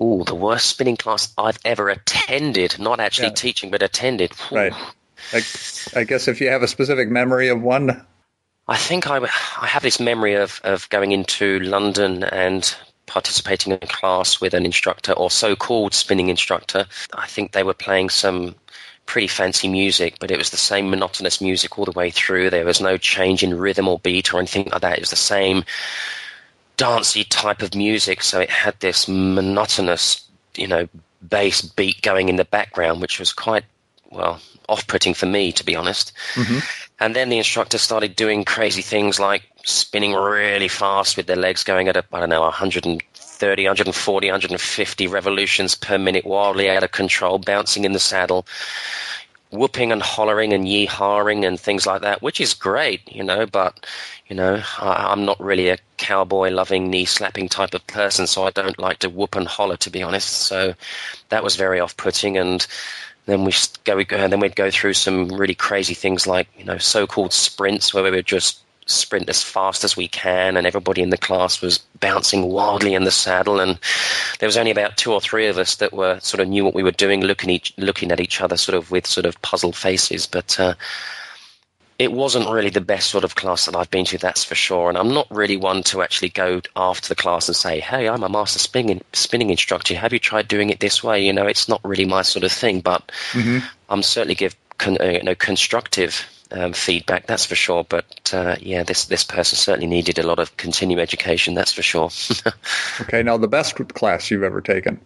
Oh, 0.00 0.24
the 0.24 0.34
worst 0.34 0.66
spinning 0.66 0.96
class 0.96 1.32
I've 1.38 1.58
ever 1.64 1.88
attended, 1.88 2.78
not 2.78 2.98
actually 2.98 3.28
yeah. 3.28 3.34
teaching, 3.34 3.70
but 3.70 3.82
attended. 3.82 4.32
Ooh. 4.50 4.56
Right. 4.56 4.72
I, 5.32 5.42
I 5.94 6.04
guess 6.04 6.26
if 6.26 6.40
you 6.40 6.48
have 6.48 6.62
a 6.62 6.68
specific 6.68 7.08
memory 7.08 7.48
of 7.48 7.62
one, 7.62 8.04
I 8.66 8.76
think 8.76 9.08
I, 9.08 9.18
I 9.18 9.66
have 9.66 9.82
this 9.82 10.00
memory 10.00 10.34
of, 10.34 10.60
of 10.64 10.88
going 10.88 11.12
into 11.12 11.60
London 11.60 12.24
and 12.24 12.74
participating 13.06 13.72
in 13.72 13.78
a 13.82 13.86
class 13.86 14.40
with 14.40 14.54
an 14.54 14.64
instructor 14.64 15.12
or 15.12 15.30
so-called 15.30 15.94
spinning 15.94 16.28
instructor. 16.28 16.86
I 17.12 17.26
think 17.26 17.52
they 17.52 17.62
were 17.62 17.74
playing 17.74 18.10
some 18.10 18.54
pretty 19.06 19.26
fancy 19.26 19.68
music, 19.68 20.16
but 20.20 20.30
it 20.30 20.38
was 20.38 20.50
the 20.50 20.56
same 20.56 20.90
monotonous 20.90 21.40
music 21.40 21.78
all 21.78 21.84
the 21.84 21.92
way 21.92 22.10
through. 22.10 22.50
There 22.50 22.64
was 22.64 22.80
no 22.80 22.96
change 22.96 23.42
in 23.42 23.58
rhythm 23.58 23.88
or 23.88 23.98
beat 23.98 24.32
or 24.32 24.38
anything 24.38 24.68
like 24.70 24.80
that. 24.80 24.96
It 24.96 25.00
was 25.00 25.10
the 25.10 25.16
same 25.16 25.64
dancey 26.76 27.24
type 27.24 27.62
of 27.62 27.74
music, 27.74 28.22
so 28.22 28.40
it 28.40 28.50
had 28.50 28.78
this 28.80 29.06
monotonous, 29.08 30.26
you 30.56 30.66
know, 30.66 30.88
bass 31.28 31.62
beat 31.62 32.00
going 32.02 32.28
in 32.28 32.36
the 32.36 32.44
background, 32.44 33.00
which 33.00 33.18
was 33.18 33.32
quite 33.32 33.64
well 34.10 34.40
off-putting 34.68 35.14
for 35.14 35.26
me, 35.26 35.52
to 35.52 35.64
be 35.64 35.76
honest. 35.76 36.12
Mm-hmm. 36.34 36.58
And 37.00 37.16
then 37.16 37.28
the 37.28 37.38
instructor 37.38 37.78
started 37.78 38.14
doing 38.16 38.44
crazy 38.44 38.82
things 38.82 39.18
like 39.18 39.42
spinning 39.64 40.14
really 40.14 40.68
fast 40.68 41.16
with 41.16 41.26
their 41.26 41.36
legs 41.36 41.64
going 41.64 41.88
at, 41.88 41.96
a, 41.96 42.04
I 42.12 42.20
don't 42.20 42.28
know, 42.28 42.42
130, 43.42 43.64
140, 43.64 44.26
150 44.28 45.06
revolutions 45.08 45.74
per 45.74 45.98
minute, 45.98 46.24
wildly 46.24 46.70
out 46.70 46.84
of 46.84 46.92
control, 46.92 47.38
bouncing 47.38 47.84
in 47.84 47.92
the 47.92 47.98
saddle, 47.98 48.46
whooping 49.50 49.90
and 49.90 50.00
hollering 50.00 50.52
and 50.52 50.68
yee-hawing 50.68 51.44
and 51.44 51.58
things 51.58 51.84
like 51.84 52.02
that, 52.02 52.22
which 52.22 52.40
is 52.40 52.54
great, 52.54 53.00
you 53.12 53.24
know, 53.24 53.44
but, 53.44 53.84
you 54.28 54.36
know, 54.36 54.62
I, 54.78 55.08
I'm 55.10 55.24
not 55.24 55.40
really 55.40 55.70
a 55.70 55.78
cowboy-loving, 55.96 56.88
knee-slapping 56.88 57.48
type 57.48 57.74
of 57.74 57.84
person, 57.88 58.28
so 58.28 58.44
I 58.44 58.50
don't 58.50 58.78
like 58.78 59.00
to 59.00 59.10
whoop 59.10 59.34
and 59.34 59.48
holler, 59.48 59.76
to 59.78 59.90
be 59.90 60.04
honest. 60.04 60.28
So 60.28 60.74
that 61.30 61.42
was 61.42 61.56
very 61.56 61.80
off-putting 61.80 62.38
and 62.38 62.64
then 63.26 63.44
we 63.44 63.52
go, 63.84 64.16
and 64.16 64.32
then 64.32 64.40
we'd 64.40 64.56
go 64.56 64.70
through 64.70 64.94
some 64.94 65.28
really 65.28 65.54
crazy 65.54 65.94
things 65.94 66.26
like 66.26 66.48
you 66.58 66.64
know 66.64 66.78
so-called 66.78 67.32
sprints 67.32 67.94
where 67.94 68.02
we 68.02 68.10
would 68.10 68.26
just 68.26 68.58
sprint 68.92 69.28
as 69.28 69.42
fast 69.42 69.84
as 69.84 69.96
we 69.96 70.08
can, 70.08 70.56
and 70.56 70.66
everybody 70.66 71.02
in 71.02 71.10
the 71.10 71.18
class 71.18 71.60
was 71.60 71.78
bouncing 72.00 72.48
wildly 72.48 72.94
in 72.94 73.04
the 73.04 73.10
saddle, 73.10 73.60
and 73.60 73.78
there 74.38 74.46
was 74.46 74.56
only 74.56 74.70
about 74.70 74.96
two 74.96 75.12
or 75.12 75.20
three 75.20 75.46
of 75.46 75.58
us 75.58 75.76
that 75.76 75.92
were 75.92 76.18
sort 76.20 76.40
of 76.40 76.48
knew 76.48 76.64
what 76.64 76.74
we 76.74 76.82
were 76.82 76.90
doing, 76.90 77.22
looking 77.22 77.50
each, 77.50 77.72
looking 77.76 78.12
at 78.12 78.20
each 78.20 78.40
other 78.40 78.56
sort 78.56 78.76
of 78.76 78.90
with 78.90 79.06
sort 79.06 79.26
of 79.26 79.40
puzzled 79.42 79.76
faces, 79.76 80.26
but. 80.26 80.58
Uh, 80.58 80.74
it 81.98 82.12
wasn't 82.12 82.50
really 82.50 82.70
the 82.70 82.80
best 82.80 83.10
sort 83.10 83.22
of 83.22 83.36
class 83.36 83.66
that 83.66 83.76
I've 83.76 83.90
been 83.90 84.04
to, 84.06 84.18
that's 84.18 84.42
for 84.42 84.56
sure. 84.56 84.88
And 84.88 84.98
I'm 84.98 85.14
not 85.14 85.28
really 85.30 85.56
one 85.56 85.84
to 85.84 86.02
actually 86.02 86.30
go 86.30 86.60
after 86.74 87.08
the 87.08 87.14
class 87.14 87.48
and 87.48 87.54
say, 87.54 87.78
"Hey, 87.78 88.08
I'm 88.08 88.24
a 88.24 88.28
master 88.28 88.58
spinning 88.58 89.02
spinning 89.12 89.50
instructor. 89.50 89.94
Have 89.94 90.12
you 90.12 90.18
tried 90.18 90.48
doing 90.48 90.70
it 90.70 90.80
this 90.80 91.04
way?" 91.04 91.24
You 91.24 91.32
know, 91.32 91.46
it's 91.46 91.68
not 91.68 91.80
really 91.84 92.04
my 92.04 92.22
sort 92.22 92.44
of 92.44 92.50
thing. 92.50 92.80
But 92.80 93.12
mm-hmm. 93.32 93.58
I'm 93.88 94.02
certainly 94.02 94.34
give 94.34 94.56
con- 94.78 94.98
uh, 95.00 95.04
you 95.04 95.22
know 95.22 95.36
constructive 95.36 96.26
um, 96.52 96.72
feedback, 96.72 97.26
that's 97.26 97.46
for 97.46 97.54
sure. 97.54 97.84
But 97.84 98.30
uh, 98.32 98.56
yeah, 98.60 98.82
this 98.82 99.06
this 99.06 99.24
person 99.24 99.56
certainly 99.56 99.86
needed 99.86 100.18
a 100.18 100.26
lot 100.26 100.38
of 100.38 100.56
continuing 100.56 101.02
education, 101.02 101.54
that's 101.54 101.72
for 101.72 101.82
sure. 101.82 102.10
okay, 103.00 103.22
now 103.22 103.36
the 103.36 103.48
best 103.48 103.76
class 103.94 104.30
you've 104.30 104.42
ever 104.42 104.60
taken? 104.60 105.00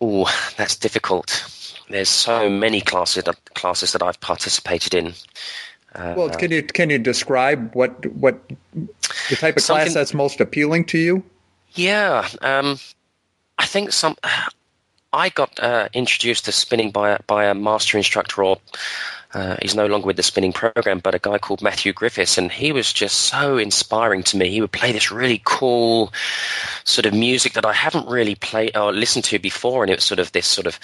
Oh, 0.00 0.30
that's 0.56 0.76
difficult. 0.76 1.44
There's 1.88 2.08
so 2.08 2.48
many 2.48 2.80
classes 2.80 3.24
classes 3.54 3.92
that 3.92 4.02
I've 4.02 4.20
participated 4.20 4.94
in. 4.94 5.14
Uh, 5.94 6.14
well, 6.16 6.30
can 6.30 6.52
you 6.52 6.62
can 6.62 6.90
you 6.90 6.98
describe 6.98 7.74
what 7.74 8.06
what 8.06 8.38
the 9.28 9.36
type 9.36 9.56
of 9.56 9.62
class 9.64 9.94
that's 9.94 10.14
most 10.14 10.40
appealing 10.40 10.84
to 10.86 10.98
you? 10.98 11.24
Yeah, 11.72 12.28
um, 12.40 12.78
I 13.58 13.66
think 13.66 13.92
some. 13.92 14.16
I 15.12 15.28
got 15.28 15.58
uh, 15.58 15.88
introduced 15.92 16.44
to 16.44 16.52
spinning 16.52 16.92
by 16.92 17.10
a, 17.10 17.18
by 17.26 17.46
a 17.46 17.54
master 17.54 17.98
instructor 17.98 18.44
or 18.44 18.58
uh, 19.32 19.56
he's 19.62 19.76
no 19.76 19.86
longer 19.86 20.08
with 20.08 20.16
the 20.16 20.24
spinning 20.24 20.52
program, 20.52 20.98
but 20.98 21.14
a 21.14 21.18
guy 21.20 21.38
called 21.38 21.62
Matthew 21.62 21.92
Griffiths, 21.92 22.36
and 22.36 22.50
he 22.50 22.72
was 22.72 22.92
just 22.92 23.16
so 23.16 23.58
inspiring 23.58 24.24
to 24.24 24.36
me. 24.36 24.50
He 24.50 24.60
would 24.60 24.72
play 24.72 24.90
this 24.90 25.12
really 25.12 25.40
cool 25.44 26.12
sort 26.82 27.06
of 27.06 27.14
music 27.14 27.52
that 27.52 27.64
I 27.64 27.72
haven't 27.72 28.08
really 28.08 28.34
played 28.34 28.76
or 28.76 28.92
listened 28.92 29.24
to 29.26 29.38
before, 29.38 29.84
and 29.84 29.90
it 29.90 29.98
was 29.98 30.04
sort 30.04 30.18
of 30.18 30.32
this 30.32 30.48
sort 30.48 30.66
of 30.66 30.80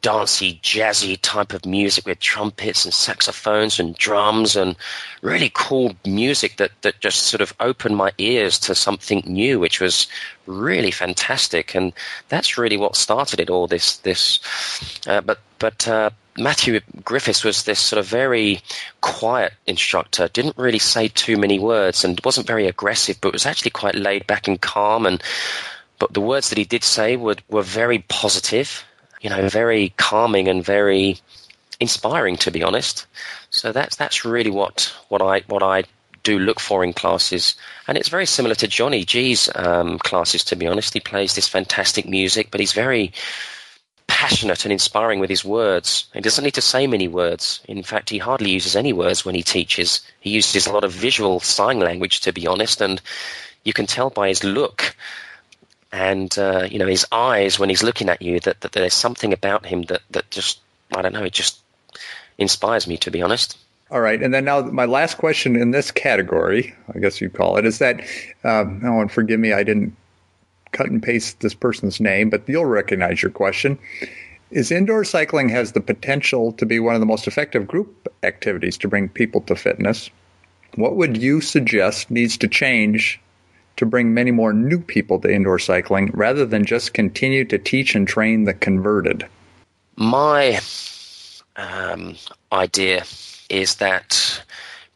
dancey, 0.00 0.58
jazzy 0.62 1.18
type 1.20 1.52
of 1.52 1.66
music 1.66 2.06
with 2.06 2.18
trumpets 2.18 2.86
and 2.86 2.94
saxophones 2.94 3.78
and 3.78 3.94
drums 3.96 4.56
and 4.56 4.74
really 5.20 5.50
cool 5.52 5.94
music 6.06 6.56
that 6.56 6.70
that 6.80 6.98
just 7.00 7.24
sort 7.24 7.42
of 7.42 7.52
opened 7.60 7.96
my 7.96 8.10
ears 8.16 8.58
to 8.60 8.74
something 8.74 9.22
new, 9.26 9.60
which 9.60 9.80
was 9.82 10.06
really 10.46 10.90
fantastic, 10.90 11.74
and 11.74 11.92
that's 12.30 12.56
really 12.56 12.78
what 12.78 12.96
started 12.96 13.38
it 13.38 13.50
all. 13.50 13.66
This 13.66 13.98
this, 13.98 14.40
uh, 15.06 15.20
but 15.20 15.40
but. 15.58 15.86
Uh, 15.86 16.08
Matthew 16.36 16.80
Griffiths 17.04 17.44
was 17.44 17.64
this 17.64 17.78
sort 17.78 17.98
of 17.98 18.06
very 18.06 18.62
quiet 19.00 19.52
instructor, 19.66 20.28
didn't 20.28 20.56
really 20.56 20.78
say 20.78 21.08
too 21.08 21.36
many 21.36 21.58
words 21.58 22.04
and 22.04 22.20
wasn't 22.24 22.46
very 22.46 22.66
aggressive, 22.66 23.18
but 23.20 23.32
was 23.32 23.46
actually 23.46 23.70
quite 23.70 23.94
laid 23.94 24.26
back 24.26 24.48
and 24.48 24.60
calm. 24.60 25.04
And 25.04 25.22
but 25.98 26.14
the 26.14 26.20
words 26.20 26.48
that 26.48 26.58
he 26.58 26.64
did 26.64 26.84
say 26.84 27.16
were 27.16 27.36
were 27.48 27.62
very 27.62 27.98
positive, 28.08 28.84
you 29.20 29.30
know, 29.30 29.48
very 29.48 29.90
calming 29.98 30.48
and 30.48 30.64
very 30.64 31.18
inspiring, 31.80 32.36
to 32.38 32.50
be 32.50 32.62
honest. 32.62 33.06
So 33.50 33.72
that's 33.72 33.96
that's 33.96 34.24
really 34.24 34.50
what 34.50 34.92
what 35.08 35.20
I 35.20 35.40
what 35.48 35.62
I 35.62 35.84
do 36.22 36.38
look 36.38 36.60
for 36.60 36.82
in 36.84 36.92
classes. 36.92 37.56
And 37.86 37.98
it's 37.98 38.08
very 38.08 38.26
similar 38.26 38.54
to 38.54 38.68
Johnny 38.68 39.04
G's 39.04 39.50
um, 39.54 39.98
classes, 39.98 40.44
to 40.44 40.56
be 40.56 40.66
honest. 40.66 40.94
He 40.94 41.00
plays 41.00 41.34
this 41.34 41.48
fantastic 41.48 42.08
music, 42.08 42.50
but 42.50 42.60
he's 42.60 42.72
very 42.72 43.12
passionate 44.22 44.64
and 44.64 44.72
inspiring 44.72 45.18
with 45.18 45.28
his 45.28 45.44
words. 45.44 46.06
He 46.14 46.20
doesn't 46.20 46.44
need 46.44 46.54
to 46.54 46.60
say 46.60 46.86
many 46.86 47.08
words. 47.08 47.60
In 47.66 47.82
fact, 47.82 48.08
he 48.08 48.18
hardly 48.18 48.50
uses 48.52 48.76
any 48.76 48.92
words 48.92 49.24
when 49.24 49.34
he 49.34 49.42
teaches. 49.42 50.00
He 50.20 50.30
uses 50.30 50.64
a 50.64 50.72
lot 50.72 50.84
of 50.84 50.92
visual 50.92 51.40
sign 51.40 51.80
language, 51.80 52.20
to 52.20 52.32
be 52.32 52.46
honest, 52.46 52.80
and 52.80 53.02
you 53.64 53.72
can 53.72 53.86
tell 53.86 54.10
by 54.10 54.28
his 54.28 54.44
look 54.44 54.94
and 55.90 56.38
uh, 56.38 56.68
you 56.70 56.78
know 56.78 56.86
his 56.86 57.04
eyes 57.10 57.58
when 57.58 57.68
he's 57.68 57.82
looking 57.82 58.08
at 58.08 58.22
you 58.22 58.38
that, 58.40 58.60
that 58.60 58.70
there's 58.70 58.94
something 58.94 59.32
about 59.32 59.66
him 59.66 59.82
that, 59.90 60.02
that 60.12 60.30
just 60.30 60.60
I 60.96 61.02
don't 61.02 61.12
know 61.12 61.24
it 61.24 61.32
just 61.32 61.58
inspires 62.38 62.86
me 62.86 62.98
to 62.98 63.10
be 63.10 63.22
honest. 63.22 63.58
All 63.90 64.00
right, 64.00 64.22
and 64.22 64.32
then 64.32 64.44
now 64.44 64.60
my 64.62 64.84
last 64.84 65.18
question 65.18 65.56
in 65.56 65.72
this 65.72 65.90
category, 65.90 66.74
I 66.94 67.00
guess 67.00 67.20
you'd 67.20 67.34
call 67.34 67.56
it, 67.56 67.66
is 67.66 67.80
that 67.80 68.00
um, 68.44 68.82
oh, 68.84 69.00
and 69.00 69.10
forgive 69.10 69.40
me, 69.40 69.52
I 69.52 69.64
didn't 69.64 69.96
cut 70.72 70.90
and 70.90 71.02
paste 71.02 71.40
this 71.40 71.54
person's 71.54 72.00
name, 72.00 72.30
but 72.30 72.48
you'll 72.48 72.64
recognize 72.64 73.22
your 73.22 73.30
question. 73.30 73.78
Is 74.50 74.70
indoor 74.70 75.04
cycling 75.04 75.48
has 75.48 75.72
the 75.72 75.80
potential 75.80 76.52
to 76.52 76.66
be 76.66 76.78
one 76.78 76.94
of 76.94 77.00
the 77.00 77.06
most 77.06 77.26
effective 77.26 77.66
group 77.66 78.12
activities 78.22 78.76
to 78.78 78.88
bring 78.88 79.08
people 79.08 79.40
to 79.42 79.56
fitness? 79.56 80.10
What 80.74 80.96
would 80.96 81.16
you 81.16 81.40
suggest 81.40 82.10
needs 82.10 82.36
to 82.38 82.48
change 82.48 83.20
to 83.76 83.86
bring 83.86 84.12
many 84.12 84.30
more 84.30 84.52
new 84.52 84.80
people 84.80 85.20
to 85.20 85.32
indoor 85.32 85.58
cycling 85.58 86.10
rather 86.12 86.44
than 86.44 86.64
just 86.64 86.92
continue 86.92 87.44
to 87.46 87.58
teach 87.58 87.94
and 87.94 88.06
train 88.06 88.44
the 88.44 88.54
converted? 88.54 89.26
My 89.96 90.60
um, 91.56 92.16
idea 92.50 93.04
is 93.48 93.76
that 93.76 94.42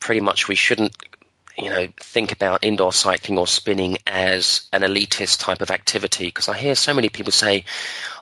pretty 0.00 0.20
much 0.20 0.48
we 0.48 0.54
shouldn't 0.54 0.94
you 1.58 1.70
know, 1.70 1.88
think 1.96 2.32
about 2.32 2.64
indoor 2.64 2.92
cycling 2.92 3.38
or 3.38 3.46
spinning 3.46 3.96
as 4.06 4.68
an 4.72 4.82
elitist 4.82 5.40
type 5.40 5.62
of 5.62 5.70
activity 5.70 6.26
because 6.26 6.48
I 6.48 6.56
hear 6.56 6.74
so 6.74 6.92
many 6.92 7.08
people 7.08 7.32
say, 7.32 7.64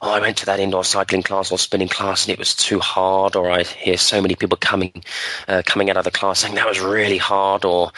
"Oh, 0.00 0.10
I 0.12 0.20
went 0.20 0.36
to 0.38 0.46
that 0.46 0.60
indoor 0.60 0.84
cycling 0.84 1.22
class 1.22 1.50
or 1.50 1.58
spinning 1.58 1.88
class 1.88 2.24
and 2.24 2.32
it 2.32 2.38
was 2.38 2.54
too 2.54 2.78
hard," 2.78 3.34
or 3.34 3.50
I 3.50 3.64
hear 3.64 3.96
so 3.96 4.20
many 4.22 4.36
people 4.36 4.56
coming 4.56 5.04
uh, 5.48 5.62
coming 5.66 5.90
out 5.90 5.96
of 5.96 6.04
the 6.04 6.10
class 6.12 6.40
saying 6.40 6.54
that 6.54 6.68
was 6.68 6.80
really 6.80 7.18
hard, 7.18 7.64
or 7.64 7.90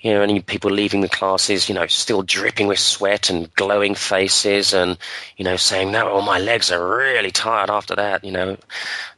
you 0.00 0.12
know, 0.12 0.20
any 0.22 0.40
people 0.40 0.70
leaving 0.70 1.00
the 1.00 1.08
classes, 1.08 1.68
you 1.68 1.74
know, 1.76 1.86
still 1.86 2.22
dripping 2.22 2.66
with 2.66 2.80
sweat 2.80 3.30
and 3.30 3.54
glowing 3.54 3.94
faces, 3.94 4.74
and 4.74 4.98
you 5.36 5.44
know, 5.44 5.56
saying, 5.56 5.92
"No, 5.92 6.10
oh, 6.10 6.22
my 6.22 6.38
legs 6.40 6.72
are 6.72 6.96
really 6.96 7.30
tired 7.30 7.70
after 7.70 7.94
that," 7.94 8.24
you 8.24 8.32
know. 8.32 8.56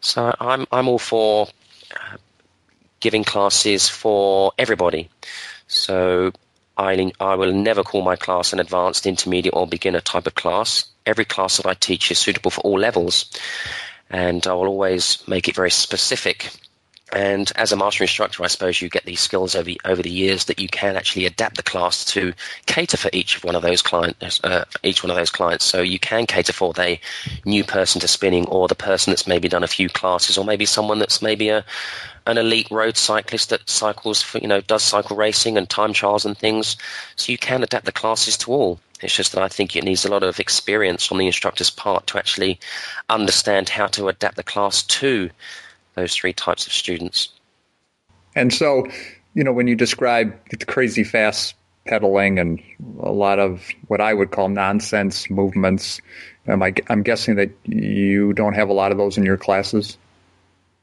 So 0.01 0.35
I'm 0.41 0.67
I'm 0.71 0.89
all 0.89 0.99
for 0.99 1.49
uh, 1.93 2.17
giving 3.01 3.25
classes 3.25 3.89
for 3.89 4.53
everybody. 4.59 5.09
So 5.67 6.33
I, 6.77 7.13
I 7.21 7.35
will 7.35 7.53
never 7.53 7.83
call 7.83 8.03
my 8.03 8.17
class 8.17 8.53
an 8.53 8.61
advanced, 8.61 9.07
intermediate, 9.07 9.55
or 9.55 9.67
beginner 9.67 10.01
type 10.01 10.27
of 10.27 10.35
class. 10.35 10.87
Every 11.07 11.25
class 11.25 11.57
that 11.59 11.67
I 11.67 11.75
teach 11.75 12.11
is 12.11 12.19
suitable 12.19 12.51
for 12.51 12.61
all 12.63 12.79
levels, 12.79 13.31
and 14.11 14.47
I 14.47 14.55
will 14.55 14.67
always 14.67 15.23
make 15.29 15.49
it 15.49 15.55
very 15.55 15.71
specific 15.71 16.51
and 17.13 17.53
as 17.57 17.71
a 17.71 17.77
master 17.77 18.03
instructor, 18.03 18.43
I 18.43 18.47
suppose 18.47 18.81
you 18.81 18.89
get 18.89 19.05
these 19.05 19.21
skills 19.21 19.55
over 19.55 19.71
over 19.85 20.03
the 20.03 20.11
years 20.11 20.47
that 20.47 20.59
you 20.59 20.69
can 20.69 20.97
actually 20.97 21.27
adapt 21.27 21.57
the 21.57 21.63
class 21.63 22.05
to 22.07 22.33
cater 22.67 22.97
for 22.97 23.11
each 23.13 23.45
one 23.45 23.55
of 23.55 23.63
those 23.63 23.83
clients. 23.83 24.41
Uh, 24.43 24.65
each 24.83 25.03
one 25.03 25.11
of 25.11 25.17
those 25.17 25.31
clients, 25.31 25.65
so 25.65 25.83
you 25.83 25.99
can 25.99 26.27
cater 26.27 26.53
for 26.53 26.73
the 26.73 26.99
new 27.45 27.63
person 27.63 28.01
to 28.01 28.09
spinning, 28.09 28.47
or 28.47 28.69
the 28.69 28.75
person 28.75 29.11
that's 29.11 29.27
maybe 29.27 29.49
done 29.49 29.63
a 29.63 29.69
few 29.69 29.89
classes, 29.89 30.39
or 30.39 30.45
maybe 30.45 30.65
someone 30.65 30.99
that's 30.99 31.21
maybe 31.21 31.51
a 31.51 31.65
an 32.27 32.39
elite 32.39 32.71
road 32.71 32.97
cyclist 32.97 33.51
that 33.51 33.69
cycles 33.69 34.23
for 34.23 34.39
you 34.39 34.49
know 34.49 34.63
does 34.63 34.83
cycle 34.83 35.17
racing 35.17 35.59
and 35.59 35.69
time 35.69 35.93
trials 35.93 36.25
and 36.25 36.39
things. 36.39 36.77
So 37.17 37.33
you 37.33 37.39
can 37.39 37.63
adapt 37.63 37.85
the 37.85 37.93
classes 37.93 38.39
to 38.39 38.53
all. 38.53 38.81
It's 39.03 39.15
just 39.15 39.33
that 39.33 39.43
I 39.43 39.49
think 39.49 39.77
it 39.77 39.85
needs 39.85 40.07
a 40.07 40.11
lot 40.11 40.23
of 40.23 40.41
experience 40.41 41.13
on 41.13 41.19
the 41.19 41.27
instructor's 41.27 41.69
part 41.69 42.07
to 42.09 42.19
actually 42.19 42.59
understand 43.11 43.69
how 43.69 43.89
to 43.89 44.09
adapt 44.09 44.37
the 44.37 44.43
class 44.43 44.83
to 44.85 45.31
those 45.95 46.15
three 46.15 46.33
types 46.33 46.67
of 46.67 46.73
students. 46.73 47.29
And 48.35 48.53
so, 48.53 48.87
you 49.35 49.45
know, 49.45 49.53
when 49.53 49.67
you 49.67 49.77
describe 49.77 50.35
the 50.51 50.65
crazy 50.65 51.05
fast 51.05 51.55
pedaling 51.87 52.39
and 52.39 52.63
a 53.01 53.13
lot 53.13 53.39
of 53.39 53.67
what 53.87 54.01
I 54.01 54.13
would 54.13 54.31
call 54.31 54.49
nonsense 54.49 55.29
movements, 55.31 56.01
am 56.47 56.63
I, 56.63 56.75
I'm 56.89 57.03
guessing 57.03 57.37
that 57.37 57.51
you 57.65 58.33
don't 58.33 58.55
have 58.55 58.69
a 58.69 58.73
lot 58.73 58.93
of 58.93 58.99
those 58.99 59.19
in 59.19 59.25
your 59.25 59.37
classes. 59.37 59.99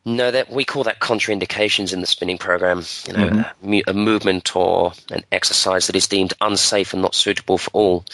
No, 0.04 0.32
that 0.32 0.50
we 0.50 0.66
call 0.66 0.86
that 0.86 1.00
contraindications 1.00 1.94
in 1.94 2.02
the 2.02 2.08
spinning 2.08 2.40
program. 2.40 2.84
You 3.08 3.14
know, 3.14 3.30
mm-hmm. 3.30 3.74
a, 3.74 3.84
a 3.88 3.94
movement 3.94 4.56
or 4.56 4.94
an 5.12 5.24
exercise 5.32 5.88
that 5.88 5.96
is 5.96 6.08
deemed 6.08 6.34
unsafe 6.42 6.94
and 6.94 7.04
not 7.04 7.14
suitable 7.14 7.60
for 7.60 7.70
all. 7.74 8.06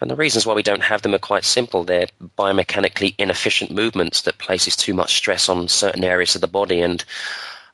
And 0.00 0.10
the 0.10 0.16
reasons 0.16 0.46
why 0.46 0.54
we 0.54 0.62
don't 0.62 0.82
have 0.82 1.02
them 1.02 1.14
are 1.14 1.18
quite 1.18 1.44
simple. 1.44 1.84
They're 1.84 2.06
biomechanically 2.38 3.14
inefficient 3.18 3.70
movements 3.70 4.22
that 4.22 4.38
places 4.38 4.76
too 4.76 4.94
much 4.94 5.16
stress 5.16 5.48
on 5.48 5.68
certain 5.68 6.04
areas 6.04 6.34
of 6.34 6.40
the 6.40 6.46
body. 6.46 6.80
And 6.80 7.04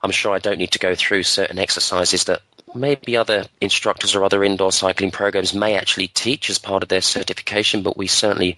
I'm 0.02 0.10
sure 0.10 0.34
I 0.34 0.38
don't 0.38 0.58
need 0.58 0.72
to 0.72 0.78
go 0.78 0.94
through 0.94 1.24
certain 1.24 1.58
exercises 1.58 2.24
that 2.24 2.42
maybe 2.74 3.16
other 3.16 3.44
instructors 3.60 4.14
or 4.14 4.24
other 4.24 4.42
indoor 4.42 4.72
cycling 4.72 5.10
programs 5.10 5.54
may 5.54 5.76
actually 5.76 6.08
teach 6.08 6.50
as 6.50 6.58
part 6.58 6.82
of 6.82 6.88
their 6.88 7.00
certification, 7.00 7.82
but 7.82 7.96
we 7.96 8.06
certainly 8.06 8.56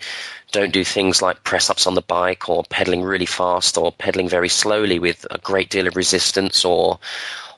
don't 0.52 0.72
do 0.72 0.84
things 0.84 1.20
like 1.20 1.44
press 1.44 1.68
ups 1.68 1.86
on 1.86 1.94
the 1.94 2.02
bike 2.02 2.48
or 2.48 2.64
pedaling 2.64 3.02
really 3.02 3.26
fast 3.26 3.76
or 3.76 3.92
pedaling 3.92 4.28
very 4.28 4.48
slowly 4.48 4.98
with 4.98 5.26
a 5.30 5.38
great 5.38 5.68
deal 5.68 5.86
of 5.86 5.96
resistance 5.96 6.64
or 6.64 6.98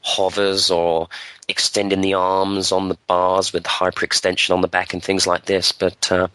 hovers 0.03 0.71
or 0.71 1.09
extending 1.49 2.03
the 2.03 2.15
arms 2.15 2.73
on 2.73 2.89
the 2.89 2.99
bars 3.07 3.53
with 3.53 3.65
hyperextension 3.65 4.55
on 4.55 4.61
the 4.61 4.69
back 4.69 4.93
and 4.93 5.03
things 5.03 5.27
like 5.27 5.47
this. 5.47 5.73
But 5.73 6.13
uh, 6.13 6.29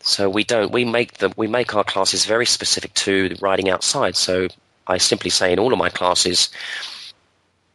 so 0.00 0.28
we 0.28 0.44
don't. 0.44 0.70
We 0.70 0.84
make 0.84 1.14
the 1.14 1.32
we 1.36 1.46
make 1.46 1.74
our 1.74 1.84
classes 1.84 2.26
very 2.26 2.46
specific 2.46 2.92
to 2.94 3.34
riding 3.40 3.70
outside. 3.70 4.16
So 4.16 4.48
I 4.86 4.98
simply 4.98 5.30
say 5.30 5.52
in 5.52 5.58
all 5.58 5.72
of 5.72 5.78
my 5.78 5.88
classes, 5.88 6.50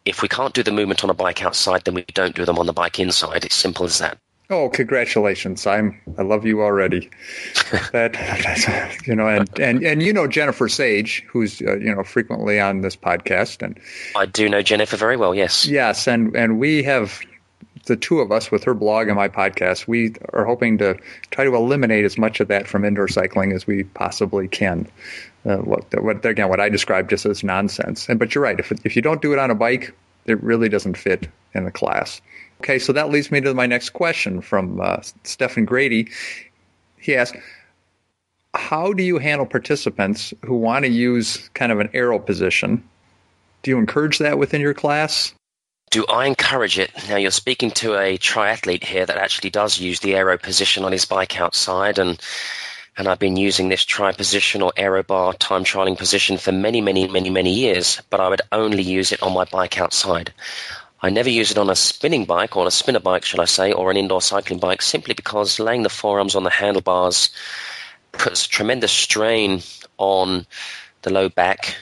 if 0.05 0.21
we 0.21 0.27
can't 0.27 0.53
do 0.53 0.63
the 0.63 0.71
movement 0.71 1.03
on 1.03 1.09
a 1.09 1.15
bike 1.15 1.43
outside, 1.43 1.83
then 1.83 1.95
we 1.95 2.03
don't 2.13 2.35
do 2.35 2.45
them 2.45 2.59
on 2.59 2.67
the 2.67 2.73
bike 2.73 2.99
inside. 2.99 3.45
It's 3.45 3.55
simple 3.55 3.85
as 3.85 3.97
that. 3.97 4.17
Oh, 4.51 4.67
congratulations! 4.67 5.67
I'm 5.67 6.01
I 6.17 6.23
love 6.23 6.43
you 6.43 6.63
already. 6.63 7.07
that 7.91 8.97
you 9.05 9.15
know, 9.15 9.27
and, 9.27 9.59
and 9.59 9.83
and 9.83 10.01
you 10.01 10.11
know 10.11 10.25
Jennifer 10.25 10.67
Sage, 10.67 11.23
who's 11.29 11.61
uh, 11.61 11.77
you 11.77 11.93
know 11.93 12.03
frequently 12.03 12.59
on 12.59 12.81
this 12.81 12.95
podcast, 12.95 13.61
and 13.61 13.79
I 14.15 14.25
do 14.25 14.49
know 14.49 14.63
Jennifer 14.63 14.97
very 14.97 15.17
well. 15.17 15.35
Yes, 15.35 15.67
yes, 15.67 16.07
and 16.07 16.35
and 16.35 16.59
we 16.59 16.81
have 16.81 17.19
the 17.85 17.95
two 17.95 18.21
of 18.21 18.31
us 18.31 18.51
with 18.51 18.63
her 18.63 18.73
blog 18.73 19.07
and 19.07 19.15
my 19.15 19.29
podcast. 19.29 19.87
We 19.87 20.15
are 20.33 20.45
hoping 20.45 20.79
to 20.79 20.97
try 21.29 21.43
to 21.43 21.55
eliminate 21.55 22.05
as 22.05 22.17
much 22.17 22.39
of 22.39 22.47
that 22.47 22.67
from 22.67 22.85
indoor 22.85 23.07
cycling 23.07 23.51
as 23.51 23.67
we 23.67 23.83
possibly 23.83 24.47
can. 24.47 24.87
Uh, 25.45 25.57
what, 25.57 25.85
what 26.03 26.25
again? 26.25 26.49
What 26.49 26.59
I 26.59 26.69
described 26.69 27.11
just 27.11 27.27
as 27.27 27.43
nonsense. 27.43 28.09
And 28.09 28.17
but 28.17 28.33
you're 28.33 28.43
right. 28.43 28.59
If 28.59 28.71
if 28.83 28.95
you 28.95 29.03
don't 29.03 29.21
do 29.21 29.31
it 29.31 29.37
on 29.37 29.51
a 29.51 29.55
bike, 29.55 29.93
it 30.25 30.41
really 30.41 30.69
doesn't 30.69 30.97
fit 30.97 31.27
in 31.53 31.65
the 31.65 31.71
class. 31.71 32.19
Okay, 32.61 32.79
so 32.79 32.91
that 32.93 33.09
leads 33.09 33.31
me 33.31 33.39
to 33.41 33.53
my 33.53 33.65
next 33.65 33.91
question 33.91 34.41
from 34.41 34.81
uh, 34.81 35.01
Stephen 35.23 35.65
Grady. 35.65 36.09
He 36.99 37.15
asked, 37.15 37.35
How 38.53 38.91
do 38.93 39.01
you 39.01 39.17
handle 39.17 39.45
participants 39.45 40.33
who 40.43 40.57
want 40.57 40.83
to 40.85 40.91
use 40.91 41.49
kind 41.53 41.71
of 41.71 41.79
an 41.79 41.89
aero 41.93 42.19
position? 42.19 42.83
Do 43.63 43.71
you 43.71 43.77
encourage 43.77 44.19
that 44.19 44.37
within 44.37 44.61
your 44.61 44.73
class? 44.73 45.33
Do 45.89 46.05
I 46.07 46.27
encourage 46.27 46.77
it? 46.77 46.91
Now, 47.07 47.15
you're 47.15 47.31
speaking 47.31 47.71
to 47.71 47.95
a 47.95 48.17
triathlete 48.17 48.83
here 48.83 49.05
that 49.05 49.17
actually 49.17 49.49
does 49.49 49.79
use 49.79 50.01
the 50.01 50.15
aero 50.15 50.37
position 50.37 50.83
on 50.83 50.91
his 50.91 51.05
bike 51.05 51.39
outside, 51.39 51.97
and 51.97 52.21
and 52.97 53.07
I've 53.07 53.17
been 53.17 53.37
using 53.37 53.69
this 53.69 53.85
tri 53.85 54.11
position 54.11 54.61
or 54.61 54.73
aero 54.75 55.03
bar 55.03 55.33
time 55.33 55.63
trialing 55.63 55.97
position 55.97 56.37
for 56.37 56.51
many, 56.51 56.81
many, 56.81 57.07
many, 57.07 57.29
many 57.29 57.53
years, 57.53 58.01
but 58.09 58.19
I 58.19 58.27
would 58.27 58.41
only 58.51 58.83
use 58.83 59.13
it 59.13 59.23
on 59.23 59.33
my 59.33 59.45
bike 59.45 59.79
outside. 59.79 60.33
I 61.01 61.09
never 61.09 61.29
use 61.29 61.51
it 61.51 61.57
on 61.57 61.69
a 61.69 61.75
spinning 61.75 62.25
bike, 62.25 62.57
or 62.57 62.67
a 62.67 62.71
spinner 62.71 62.99
bike, 62.99 63.23
shall 63.23 63.41
I 63.41 63.45
say, 63.45 63.71
or 63.71 63.89
an 63.89 63.97
indoor 63.97 64.21
cycling 64.21 64.59
bike, 64.59 64.81
simply 64.81 65.13
because 65.13 65.59
laying 65.59 65.83
the 65.83 65.89
forearms 65.89 66.35
on 66.35 66.43
the 66.43 66.49
handlebars 66.49 67.29
puts 68.11 68.47
tremendous 68.47 68.91
strain 68.91 69.61
on 69.97 70.45
the 71.03 71.13
low 71.13 71.29
back 71.29 71.75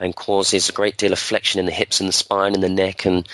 and 0.00 0.16
causes 0.16 0.68
a 0.68 0.72
great 0.72 0.96
deal 0.96 1.12
of 1.12 1.18
flexion 1.18 1.60
in 1.60 1.66
the 1.66 1.72
hips 1.72 2.00
and 2.00 2.08
the 2.08 2.12
spine 2.12 2.54
and 2.54 2.62
the 2.62 2.68
neck 2.68 3.04
and 3.04 3.28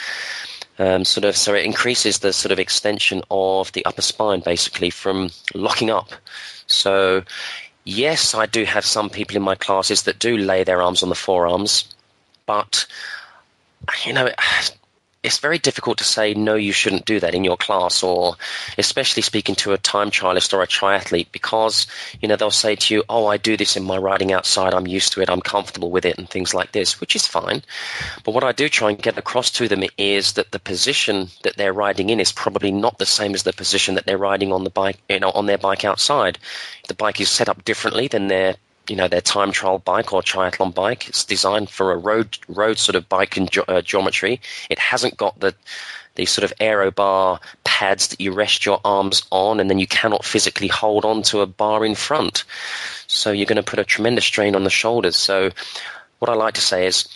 um, 0.79 1.05
sort 1.05 1.25
of 1.25 1.37
so 1.37 1.55
it 1.55 1.65
increases 1.65 2.19
the 2.19 2.33
sort 2.33 2.53
of 2.53 2.59
extension 2.59 3.23
of 3.31 3.71
the 3.73 3.85
upper 3.85 4.03
spine 4.03 4.41
basically 4.41 4.91
from 4.91 5.31
locking 5.55 5.91
up. 5.91 6.11
So 6.67 7.23
yes, 7.85 8.35
I 8.35 8.47
do 8.47 8.65
have 8.65 8.85
some 8.85 9.11
people 9.11 9.37
in 9.37 9.43
my 9.43 9.55
classes 9.55 10.03
that 10.03 10.19
do 10.19 10.37
lay 10.37 10.65
their 10.65 10.83
arms 10.83 11.03
on 11.03 11.09
the 11.09 11.15
forearms, 11.15 11.85
but 12.47 12.87
you 14.05 14.13
know 14.13 14.31
it's 15.23 15.39
very 15.39 15.59
difficult 15.59 15.99
to 15.99 16.05
say 16.05 16.33
no 16.33 16.55
you 16.55 16.73
shouldn't 16.73 17.05
do 17.05 17.21
that 17.21 17.35
in 17.35 17.45
your 17.45 17.57
class 17.57 18.03
or 18.03 18.37
especially 18.79 19.23
speaking 19.23 19.55
to 19.55 19.73
a 19.73 19.79
time 19.79 20.11
trialist 20.11 20.55
or 20.55 20.63
a 20.63 20.67
triathlete 20.67 21.31
because 21.31 21.87
you 22.21 22.29
know 22.29 22.37
they'll 22.37 22.51
say 22.51 22.75
to 22.75 22.95
you 22.95 23.05
oh 23.09 23.27
i 23.27 23.37
do 23.37 23.57
this 23.57 23.77
in 23.77 23.85
my 23.85 23.99
riding 23.99 24.33
outside 24.33 24.73
i'm 24.73 24.87
used 24.87 25.13
to 25.13 25.21
it 25.21 25.29
i'm 25.29 25.41
comfortable 25.41 25.91
with 25.91 26.07
it 26.07 26.17
and 26.17 26.31
things 26.31 26.55
like 26.55 26.73
this 26.73 27.01
which 27.01 27.15
is 27.15 27.27
fine. 27.27 27.63
But 28.25 28.33
what 28.33 28.45
i 28.45 28.53
do 28.53 28.69
try 28.69 28.91
and 28.91 29.03
get 29.03 29.19
across 29.19 29.51
to 29.53 29.69
them 29.69 29.85
is 29.99 30.35
that 30.35 30.53
the 30.53 30.59
position 30.59 31.29
that 31.43 31.57
they're 31.57 31.73
riding 31.73 32.09
in 32.11 32.21
is 32.21 32.33
probably 32.33 32.73
not 32.73 32.99
the 32.99 33.07
same 33.07 33.35
as 33.35 33.43
the 33.43 33.53
position 33.53 33.97
that 33.97 34.07
they're 34.07 34.19
riding 34.19 34.53
on 34.53 34.65
the 34.65 34.71
bike 34.71 34.99
you 35.09 35.21
know 35.21 35.31
on 35.31 35.47
their 35.47 35.59
bike 35.59 35.85
outside. 35.85 36.39
The 36.89 36.95
bike 36.95 37.21
is 37.21 37.29
set 37.29 37.49
up 37.49 37.65
differently 37.65 38.09
than 38.09 38.29
their 38.29 38.57
you 38.89 38.97
know 38.97 39.09
their 39.09 39.21
time 39.21 39.53
trial 39.53 39.79
bike 39.79 40.13
or 40.13 40.23
triathlon 40.23 40.75
bike. 40.75 41.09
It's 41.09 41.25
designed 41.25 41.71
for 41.71 41.93
a 41.93 41.97
road 41.97 42.39
road 42.49 42.79
sort 42.79 42.97
of 42.97 43.09
bike 43.09 43.37
and 43.37 43.51
ge- 43.51 43.69
uh, 43.69 43.83
geometry. 43.83 44.41
It 44.69 44.79
hasn't 44.79 45.17
got 45.17 45.39
the 45.41 45.55
the 46.17 46.27
sort 46.27 46.45
of 46.45 46.53
aero 46.61 46.91
bar 46.91 47.41
pads 47.65 48.09
that 48.09 48.21
you 48.21 48.33
rest 48.33 48.67
your 48.67 48.81
arms 48.85 49.27
on, 49.31 49.61
and 49.61 49.71
then 49.71 49.79
you 49.79 49.87
cannot 49.87 50.25
physically 50.25 50.69
hold 50.69 51.05
on 51.05 51.23
to 51.23 51.41
a 51.41 51.47
bar 51.47 51.85
in 51.85 51.95
front. 51.95 52.45
So 53.07 53.31
you're 53.31 53.47
going 53.47 53.57
to 53.57 53.63
put 53.63 53.79
a 53.79 53.85
tremendous 53.85 54.25
strain 54.25 54.55
on 54.55 54.65
the 54.65 54.71
shoulders. 54.71 55.17
So 55.17 55.51
what 56.19 56.29
I 56.29 56.35
like 56.35 56.55
to 56.55 56.61
say 56.61 56.87
is, 56.87 57.09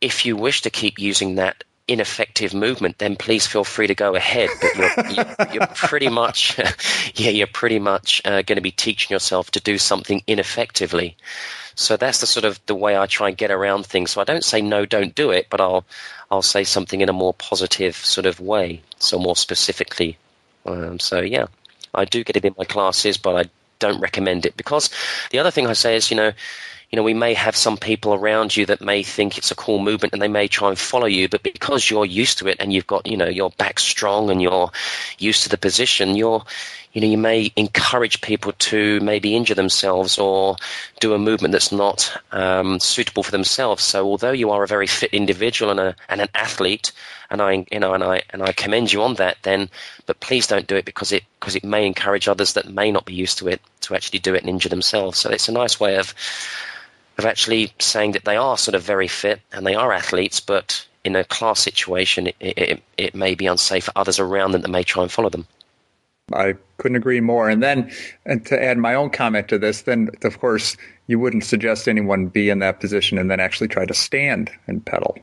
if 0.00 0.24
you 0.24 0.36
wish 0.36 0.62
to 0.62 0.70
keep 0.70 0.98
using 0.98 1.36
that 1.36 1.64
ineffective 1.88 2.52
movement, 2.54 2.98
then 2.98 3.16
please 3.16 3.46
feel 3.46 3.64
free 3.64 3.86
to 3.86 3.94
go 3.94 4.14
ahead. 4.14 4.50
But 4.60 4.76
you're, 4.76 5.10
you're, 5.10 5.54
you're 5.54 5.66
pretty 5.68 6.08
much, 6.08 6.58
yeah, 7.14 7.30
you're 7.30 7.46
pretty 7.46 7.78
much 7.78 8.20
uh, 8.24 8.42
going 8.42 8.56
to 8.56 8.62
be 8.62 8.70
teaching 8.70 9.14
yourself 9.14 9.50
to 9.52 9.60
do 9.60 9.78
something 9.78 10.22
ineffectively. 10.26 11.16
So 11.74 11.96
that's 11.96 12.20
the 12.20 12.26
sort 12.26 12.44
of 12.44 12.58
the 12.66 12.74
way 12.74 12.96
I 12.96 13.06
try 13.06 13.28
and 13.28 13.36
get 13.36 13.50
around 13.50 13.86
things. 13.86 14.12
So 14.12 14.20
I 14.20 14.24
don't 14.24 14.44
say 14.44 14.62
no, 14.62 14.86
don't 14.86 15.14
do 15.14 15.30
it, 15.30 15.48
but 15.50 15.60
I'll 15.60 15.84
I'll 16.30 16.42
say 16.42 16.64
something 16.64 17.00
in 17.02 17.08
a 17.08 17.12
more 17.12 17.34
positive 17.34 17.94
sort 17.96 18.26
of 18.26 18.40
way, 18.40 18.82
so 18.98 19.18
more 19.18 19.36
specifically. 19.36 20.16
Um, 20.64 20.98
so 20.98 21.20
yeah, 21.20 21.46
I 21.94 22.06
do 22.06 22.24
get 22.24 22.36
it 22.36 22.44
in 22.44 22.54
my 22.56 22.64
classes, 22.64 23.18
but 23.18 23.36
I 23.46 23.50
don't 23.78 24.00
recommend 24.00 24.46
it 24.46 24.56
because 24.56 24.90
the 25.30 25.38
other 25.38 25.50
thing 25.50 25.66
I 25.66 25.74
say 25.74 25.96
is, 25.96 26.10
you 26.10 26.16
know, 26.16 26.32
you 26.90 26.96
know, 26.96 27.02
we 27.02 27.14
may 27.14 27.34
have 27.34 27.56
some 27.56 27.76
people 27.76 28.14
around 28.14 28.56
you 28.56 28.66
that 28.66 28.80
may 28.80 29.02
think 29.02 29.38
it's 29.38 29.50
a 29.50 29.56
cool 29.56 29.78
movement 29.80 30.12
and 30.12 30.22
they 30.22 30.28
may 30.28 30.46
try 30.46 30.68
and 30.68 30.78
follow 30.78 31.06
you, 31.06 31.28
but 31.28 31.42
because 31.42 31.90
you're 31.90 32.06
used 32.06 32.38
to 32.38 32.48
it 32.48 32.56
and 32.60 32.72
you've 32.72 32.86
got, 32.86 33.06
you 33.06 33.16
know, 33.16 33.28
your 33.28 33.50
back 33.50 33.80
strong 33.80 34.30
and 34.30 34.40
you're 34.40 34.70
used 35.18 35.42
to 35.42 35.48
the 35.48 35.58
position, 35.58 36.16
you're, 36.16 36.44
you 36.96 37.02
know, 37.02 37.08
you 37.08 37.18
may 37.18 37.52
encourage 37.56 38.22
people 38.22 38.52
to 38.52 38.98
maybe 39.00 39.36
injure 39.36 39.54
themselves 39.54 40.18
or 40.18 40.56
do 40.98 41.12
a 41.12 41.18
movement 41.18 41.52
that's 41.52 41.70
not 41.70 42.10
um, 42.32 42.80
suitable 42.80 43.22
for 43.22 43.32
themselves. 43.32 43.84
So, 43.84 44.06
although 44.06 44.32
you 44.32 44.50
are 44.52 44.62
a 44.62 44.66
very 44.66 44.86
fit 44.86 45.12
individual 45.12 45.70
and, 45.70 45.78
a, 45.78 45.96
and 46.08 46.22
an 46.22 46.28
athlete, 46.34 46.92
and 47.28 47.42
I, 47.42 47.66
you 47.70 47.80
know, 47.80 47.92
and 47.92 48.02
I 48.02 48.22
and 48.30 48.42
I 48.42 48.52
commend 48.52 48.94
you 48.94 49.02
on 49.02 49.16
that, 49.16 49.36
then, 49.42 49.68
but 50.06 50.20
please 50.20 50.46
don't 50.46 50.66
do 50.66 50.76
it 50.76 50.86
because 50.86 51.12
it 51.12 51.24
because 51.38 51.54
it 51.54 51.64
may 51.64 51.86
encourage 51.86 52.28
others 52.28 52.54
that 52.54 52.66
may 52.66 52.90
not 52.90 53.04
be 53.04 53.12
used 53.12 53.36
to 53.40 53.48
it 53.48 53.60
to 53.82 53.94
actually 53.94 54.20
do 54.20 54.34
it 54.34 54.40
and 54.40 54.48
injure 54.48 54.70
themselves. 54.70 55.18
So, 55.18 55.28
it's 55.28 55.50
a 55.50 55.52
nice 55.52 55.78
way 55.78 55.96
of 55.98 56.14
of 57.18 57.26
actually 57.26 57.74
saying 57.78 58.12
that 58.12 58.24
they 58.24 58.38
are 58.38 58.56
sort 58.56 58.74
of 58.74 58.82
very 58.82 59.08
fit 59.08 59.42
and 59.52 59.66
they 59.66 59.74
are 59.74 59.92
athletes, 59.92 60.40
but 60.40 60.86
in 61.04 61.14
a 61.14 61.24
class 61.24 61.60
situation, 61.60 62.28
it, 62.28 62.36
it, 62.40 62.82
it 62.96 63.14
may 63.14 63.34
be 63.34 63.48
unsafe 63.48 63.84
for 63.84 63.92
others 63.94 64.18
around 64.18 64.52
them 64.52 64.62
that 64.62 64.70
may 64.70 64.82
try 64.82 65.02
and 65.02 65.12
follow 65.12 65.28
them. 65.28 65.46
I 66.32 66.54
couldn't 66.78 66.96
agree 66.96 67.20
more. 67.20 67.48
And 67.48 67.62
then, 67.62 67.92
and 68.24 68.44
to 68.46 68.62
add 68.62 68.78
my 68.78 68.94
own 68.94 69.10
comment 69.10 69.48
to 69.48 69.58
this, 69.58 69.82
then 69.82 70.10
of 70.24 70.40
course 70.40 70.76
you 71.06 71.18
wouldn't 71.18 71.44
suggest 71.44 71.88
anyone 71.88 72.26
be 72.26 72.50
in 72.50 72.58
that 72.60 72.80
position 72.80 73.18
and 73.18 73.30
then 73.30 73.38
actually 73.38 73.68
try 73.68 73.86
to 73.86 73.94
stand 73.94 74.50
and 74.66 74.84
pedal. 74.84 75.16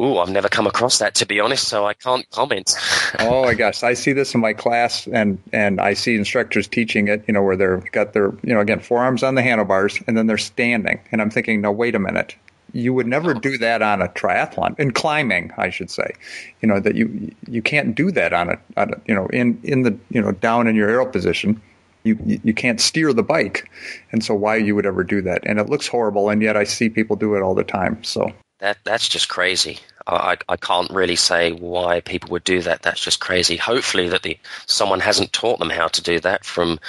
Ooh, 0.00 0.18
I've 0.18 0.30
never 0.30 0.48
come 0.48 0.68
across 0.68 0.98
that 0.98 1.16
to 1.16 1.26
be 1.26 1.40
honest, 1.40 1.66
so 1.66 1.84
I 1.84 1.94
can't 1.94 2.28
comment. 2.30 2.72
oh 3.18 3.42
my 3.42 3.54
gosh, 3.54 3.82
I 3.82 3.94
see 3.94 4.12
this 4.12 4.32
in 4.32 4.40
my 4.40 4.52
class, 4.52 5.08
and 5.08 5.42
and 5.52 5.80
I 5.80 5.94
see 5.94 6.14
instructors 6.14 6.68
teaching 6.68 7.08
it. 7.08 7.24
You 7.26 7.34
know, 7.34 7.42
where 7.42 7.56
they're 7.56 7.78
got 7.90 8.12
their 8.12 8.32
you 8.44 8.54
know 8.54 8.60
again 8.60 8.78
forearms 8.78 9.24
on 9.24 9.34
the 9.34 9.42
handlebars, 9.42 10.00
and 10.06 10.16
then 10.16 10.28
they're 10.28 10.38
standing, 10.38 11.00
and 11.10 11.20
I'm 11.20 11.30
thinking, 11.30 11.60
no, 11.60 11.72
wait 11.72 11.96
a 11.96 11.98
minute. 11.98 12.36
You 12.72 12.92
would 12.94 13.06
never 13.06 13.34
oh. 13.36 13.38
do 13.38 13.58
that 13.58 13.82
on 13.82 14.02
a 14.02 14.08
triathlon 14.08 14.78
in 14.78 14.92
climbing, 14.92 15.52
I 15.56 15.70
should 15.70 15.90
say. 15.90 16.12
You 16.60 16.68
know 16.68 16.80
that 16.80 16.94
you 16.94 17.34
you 17.48 17.62
can't 17.62 17.94
do 17.94 18.10
that 18.12 18.32
on 18.32 18.50
a, 18.50 18.58
on 18.76 18.94
a 18.94 19.00
you 19.06 19.14
know 19.14 19.26
in 19.28 19.60
in 19.62 19.82
the 19.82 19.96
you 20.10 20.20
know 20.20 20.32
down 20.32 20.66
in 20.66 20.76
your 20.76 20.88
aero 20.88 21.06
position. 21.06 21.60
You, 22.04 22.40
you 22.44 22.54
can't 22.54 22.80
steer 22.80 23.12
the 23.12 23.24
bike, 23.24 23.68
and 24.12 24.24
so 24.24 24.34
why 24.34 24.56
you 24.56 24.74
would 24.76 24.86
ever 24.86 25.04
do 25.04 25.20
that? 25.22 25.42
And 25.44 25.58
it 25.58 25.68
looks 25.68 25.86
horrible, 25.86 26.30
and 26.30 26.40
yet 26.40 26.56
I 26.56 26.64
see 26.64 26.88
people 26.88 27.16
do 27.16 27.34
it 27.34 27.42
all 27.42 27.54
the 27.54 27.64
time. 27.64 28.02
So 28.02 28.32
that 28.60 28.78
that's 28.84 29.08
just 29.08 29.28
crazy. 29.28 29.78
I, 30.06 30.38
I 30.48 30.56
can't 30.56 30.90
really 30.90 31.16
say 31.16 31.52
why 31.52 32.00
people 32.00 32.30
would 32.30 32.44
do 32.44 32.62
that. 32.62 32.82
That's 32.82 33.00
just 33.00 33.20
crazy. 33.20 33.56
Hopefully 33.56 34.08
that 34.08 34.22
the 34.22 34.38
someone 34.66 35.00
hasn't 35.00 35.32
taught 35.32 35.58
them 35.58 35.70
how 35.70 35.88
to 35.88 36.02
do 36.02 36.18
that 36.20 36.44
from 36.44 36.80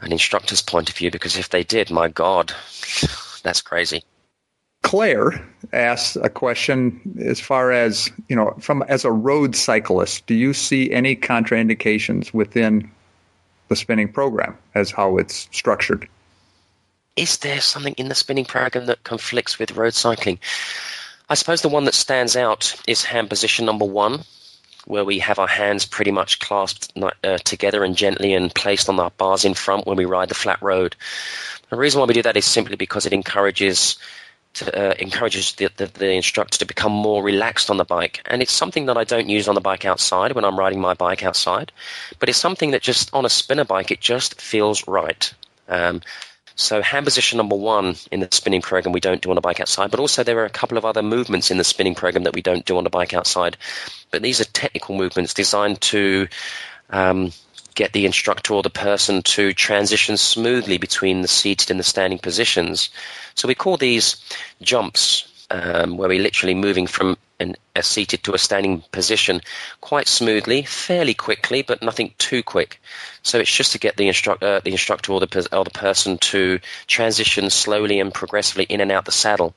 an 0.00 0.12
instructor's 0.12 0.62
point 0.62 0.88
of 0.88 0.96
view. 0.96 1.10
Because 1.10 1.36
if 1.36 1.50
they 1.50 1.64
did, 1.64 1.90
my 1.90 2.08
God, 2.08 2.54
that's 3.42 3.62
crazy. 3.62 4.04
Claire 4.82 5.44
asks 5.72 6.16
a 6.16 6.28
question 6.28 7.16
as 7.24 7.40
far 7.40 7.72
as 7.72 8.10
you 8.28 8.36
know, 8.36 8.54
from 8.60 8.82
as 8.82 9.04
a 9.04 9.12
road 9.12 9.56
cyclist, 9.56 10.26
do 10.26 10.34
you 10.34 10.52
see 10.52 10.92
any 10.92 11.16
contraindications 11.16 12.34
within 12.34 12.90
the 13.68 13.76
spinning 13.76 14.12
program 14.12 14.58
as 14.74 14.90
how 14.90 15.16
it's 15.18 15.48
structured? 15.52 16.08
Is 17.16 17.38
there 17.38 17.60
something 17.60 17.94
in 17.94 18.08
the 18.08 18.14
spinning 18.14 18.44
program 18.44 18.86
that 18.86 19.04
conflicts 19.04 19.58
with 19.58 19.76
road 19.76 19.94
cycling? 19.94 20.38
I 21.28 21.34
suppose 21.34 21.62
the 21.62 21.68
one 21.68 21.84
that 21.84 21.94
stands 21.94 22.36
out 22.36 22.74
is 22.86 23.04
hand 23.04 23.30
position 23.30 23.64
number 23.64 23.84
one, 23.84 24.22
where 24.86 25.04
we 25.04 25.20
have 25.20 25.38
our 25.38 25.48
hands 25.48 25.86
pretty 25.86 26.10
much 26.10 26.38
clasped 26.40 26.92
uh, 26.96 27.38
together 27.38 27.84
and 27.84 27.96
gently 27.96 28.34
and 28.34 28.54
placed 28.54 28.88
on 28.88 28.98
our 28.98 29.10
bars 29.10 29.44
in 29.44 29.54
front 29.54 29.86
when 29.86 29.96
we 29.96 30.04
ride 30.04 30.28
the 30.28 30.34
flat 30.34 30.60
road. 30.60 30.96
The 31.70 31.76
reason 31.76 32.00
why 32.00 32.06
we 32.06 32.14
do 32.14 32.22
that 32.22 32.36
is 32.36 32.44
simply 32.44 32.76
because 32.76 33.06
it 33.06 33.12
encourages 33.12 33.96
uh, 34.60 34.94
encourages 34.98 35.54
the, 35.54 35.70
the, 35.76 35.86
the, 35.86 36.10
instructor 36.10 36.58
to 36.58 36.66
become 36.66 36.92
more 36.92 37.22
relaxed 37.22 37.70
on 37.70 37.78
the 37.78 37.84
bike. 37.84 38.20
And 38.26 38.42
it's 38.42 38.52
something 38.52 38.86
that 38.86 38.98
I 38.98 39.04
don't 39.04 39.28
use 39.28 39.48
on 39.48 39.54
the 39.54 39.60
bike 39.60 39.84
outside 39.84 40.32
when 40.32 40.44
I'm 40.44 40.58
riding 40.58 40.80
my 40.80 40.94
bike 40.94 41.22
outside, 41.22 41.72
but 42.18 42.28
it's 42.28 42.38
something 42.38 42.72
that 42.72 42.82
just 42.82 43.12
on 43.14 43.24
a 43.24 43.30
spinner 43.30 43.64
bike, 43.64 43.90
it 43.90 44.00
just 44.00 44.40
feels 44.40 44.86
right. 44.86 45.32
Um, 45.68 46.02
so 46.54 46.82
hand 46.82 47.06
position 47.06 47.38
number 47.38 47.56
one 47.56 47.96
in 48.10 48.20
the 48.20 48.28
spinning 48.30 48.60
program 48.60 48.92
we 48.92 49.00
don't 49.00 49.22
do 49.22 49.30
on 49.30 49.36
the 49.36 49.40
bike 49.40 49.60
outside, 49.60 49.90
but 49.90 50.00
also 50.00 50.22
there 50.22 50.38
are 50.40 50.44
a 50.44 50.50
couple 50.50 50.76
of 50.76 50.84
other 50.84 51.02
movements 51.02 51.50
in 51.50 51.56
the 51.56 51.64
spinning 51.64 51.94
program 51.94 52.24
that 52.24 52.34
we 52.34 52.42
don't 52.42 52.66
do 52.66 52.76
on 52.76 52.84
the 52.84 52.90
bike 52.90 53.14
outside. 53.14 53.56
But 54.10 54.22
these 54.22 54.40
are 54.40 54.44
technical 54.44 54.96
movements 54.96 55.32
designed 55.32 55.80
to 55.82 56.28
um, 56.90 57.32
get 57.74 57.92
the 57.92 58.06
instructor 58.06 58.54
or 58.54 58.62
the 58.62 58.70
person 58.70 59.22
to 59.22 59.52
transition 59.52 60.16
smoothly 60.16 60.78
between 60.78 61.22
the 61.22 61.28
seated 61.28 61.70
and 61.70 61.80
the 61.80 61.84
standing 61.84 62.18
positions. 62.18 62.90
So 63.34 63.48
we 63.48 63.54
call 63.54 63.76
these 63.76 64.16
jumps, 64.60 65.28
um, 65.50 65.96
where 65.96 66.08
we're 66.08 66.22
literally 66.22 66.54
moving 66.54 66.86
from 66.86 67.16
an, 67.40 67.56
a 67.74 67.82
seated 67.82 68.22
to 68.24 68.34
a 68.34 68.38
standing 68.38 68.82
position 68.92 69.40
quite 69.80 70.08
smoothly, 70.08 70.62
fairly 70.62 71.14
quickly, 71.14 71.62
but 71.62 71.82
nothing 71.82 72.14
too 72.18 72.42
quick. 72.42 72.80
So 73.22 73.38
it's 73.38 73.54
just 73.54 73.72
to 73.72 73.78
get 73.78 73.96
the 73.96 74.08
instructor, 74.08 74.60
the 74.60 74.72
instructor 74.72 75.12
or 75.12 75.20
the, 75.20 75.48
or 75.52 75.64
the 75.64 75.70
person 75.70 76.18
to 76.18 76.60
transition 76.86 77.50
slowly 77.50 78.00
and 78.00 78.14
progressively 78.14 78.64
in 78.64 78.80
and 78.80 78.92
out 78.92 79.04
the 79.04 79.12
saddle. 79.12 79.54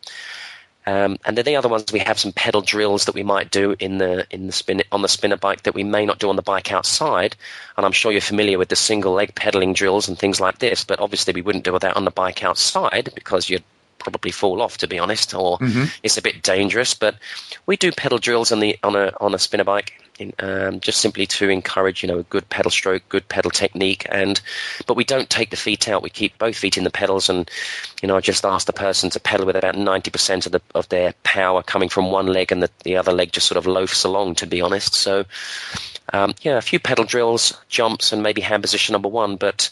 Um, 0.88 1.18
and 1.26 1.38
then 1.38 1.46
the 1.46 1.56
other 1.56 1.70
ones 1.70 1.92
we 1.92 2.00
have 2.00 2.20
some 2.20 2.32
pedal 2.32 2.62
drills 2.62 3.06
that 3.06 3.16
we 3.16 3.24
might 3.24 3.50
do 3.50 3.76
in 3.80 3.98
the 3.98 4.28
in 4.30 4.46
the 4.48 4.54
spin 4.54 4.84
on 4.92 5.02
the 5.02 5.08
spinner 5.08 5.38
bike 5.38 5.64
that 5.64 5.74
we 5.74 5.84
may 5.84 6.06
not 6.06 6.20
do 6.20 6.30
on 6.30 6.36
the 6.36 6.42
bike 6.42 6.72
outside. 6.72 7.36
And 7.76 7.86
I'm 7.86 7.92
sure 7.92 8.12
you're 8.12 8.22
familiar 8.22 8.58
with 8.58 8.70
the 8.70 8.76
single 8.76 9.14
leg 9.14 9.34
pedaling 9.34 9.74
drills 9.74 10.08
and 10.08 10.18
things 10.18 10.40
like 10.40 10.60
this. 10.60 10.84
But 10.84 11.00
obviously 11.00 11.34
we 11.34 11.42
wouldn't 11.42 11.66
do 11.66 11.78
that 11.78 11.96
on 11.96 12.06
the 12.06 12.12
bike 12.12 12.44
outside 12.44 13.10
because 13.16 13.50
you'd 13.50 13.64
probably 13.98 14.32
fall 14.32 14.62
off, 14.62 14.78
to 14.78 14.88
be 14.88 15.00
honest, 15.00 15.34
or 15.34 15.58
mm-hmm. 15.58 15.86
it's 16.04 16.18
a 16.18 16.22
bit 16.22 16.44
dangerous. 16.44 16.94
But 16.94 17.16
we 17.66 17.78
do 17.78 17.92
pedal 17.92 18.20
drills 18.20 18.52
on 18.52 18.60
the 18.60 18.78
on 18.84 18.96
a 18.96 19.12
on 19.20 19.34
a 19.34 19.40
spinner 19.40 19.64
bike, 19.64 20.00
in, 20.20 20.34
um, 20.40 20.80
just 20.80 21.02
simply 21.02 21.26
to 21.28 21.50
encourage 21.50 22.04
you 22.04 22.08
know 22.08 22.20
a 22.20 22.24
good 22.24 22.48
pedal 22.50 22.72
stroke, 22.72 23.08
good 23.10 23.28
pedal 23.28 23.52
technique, 23.52 24.06
and 24.10 24.40
but 24.88 24.96
we 24.96 25.04
don't 25.04 25.30
take 25.30 25.50
the 25.50 25.58
feet 25.58 25.90
out. 25.90 26.04
We 26.04 26.10
keep 26.10 26.38
both 26.38 26.56
feet 26.56 26.78
in 26.78 26.84
the 26.84 26.90
pedals, 26.90 27.30
and 27.30 27.50
you 28.02 28.08
know 28.08 28.16
I 28.16 28.22
just 28.22 28.46
ask 28.46 28.68
the 28.68 28.74
person 28.74 29.10
to 29.12 29.20
pedal 29.20 29.46
with 29.46 29.56
about 29.56 29.78
ninety 29.78 30.12
percent 30.12 30.46
of 30.46 30.52
the 30.52 30.62
of 30.74 30.90
their 30.90 31.14
power 31.24 31.64
coming 31.64 31.90
from 31.90 32.12
one 32.12 32.28
leg, 32.28 32.52
and 32.52 32.64
the, 32.64 32.70
the 32.84 32.98
other 32.98 33.12
leg 33.12 33.32
just 33.32 33.48
sort 33.48 33.58
of 33.58 33.68
loafs 33.68 34.04
along. 34.04 34.36
To 34.36 34.48
be 34.48 34.62
honest, 34.62 34.94
so. 34.94 35.26
Um, 36.14 36.36
yeah, 36.44 36.58
a 36.58 36.62
few 36.62 36.80
pedal 36.80 37.04
drills, 37.04 37.60
jumps, 37.68 38.14
and 38.14 38.22
maybe 38.22 38.40
hand 38.40 38.62
position 38.62 38.94
number 38.94 39.10
one, 39.10 39.38
but 39.38 39.72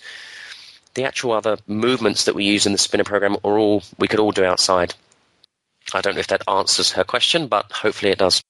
the 0.95 1.03
actual 1.03 1.31
other 1.31 1.57
movements 1.67 2.25
that 2.25 2.33
we 2.33 2.43
use 2.45 2.65
in 2.65 2.71
the 2.71 2.77
spinner 2.77 3.03
program 3.03 3.37
are 3.43 3.57
all 3.57 3.83
we 3.99 4.07
could 4.07 4.19
all 4.19 4.31
do 4.31 4.43
outside. 4.43 4.95
I 5.93 6.01
don't 6.01 6.15
know 6.15 6.21
if 6.21 6.27
that 6.27 6.47
answers 6.47 6.91
her 6.93 7.03
question, 7.03 7.47
but 7.47 7.71
hopefully 7.71 8.11
it 8.11 8.17
does. 8.17 8.41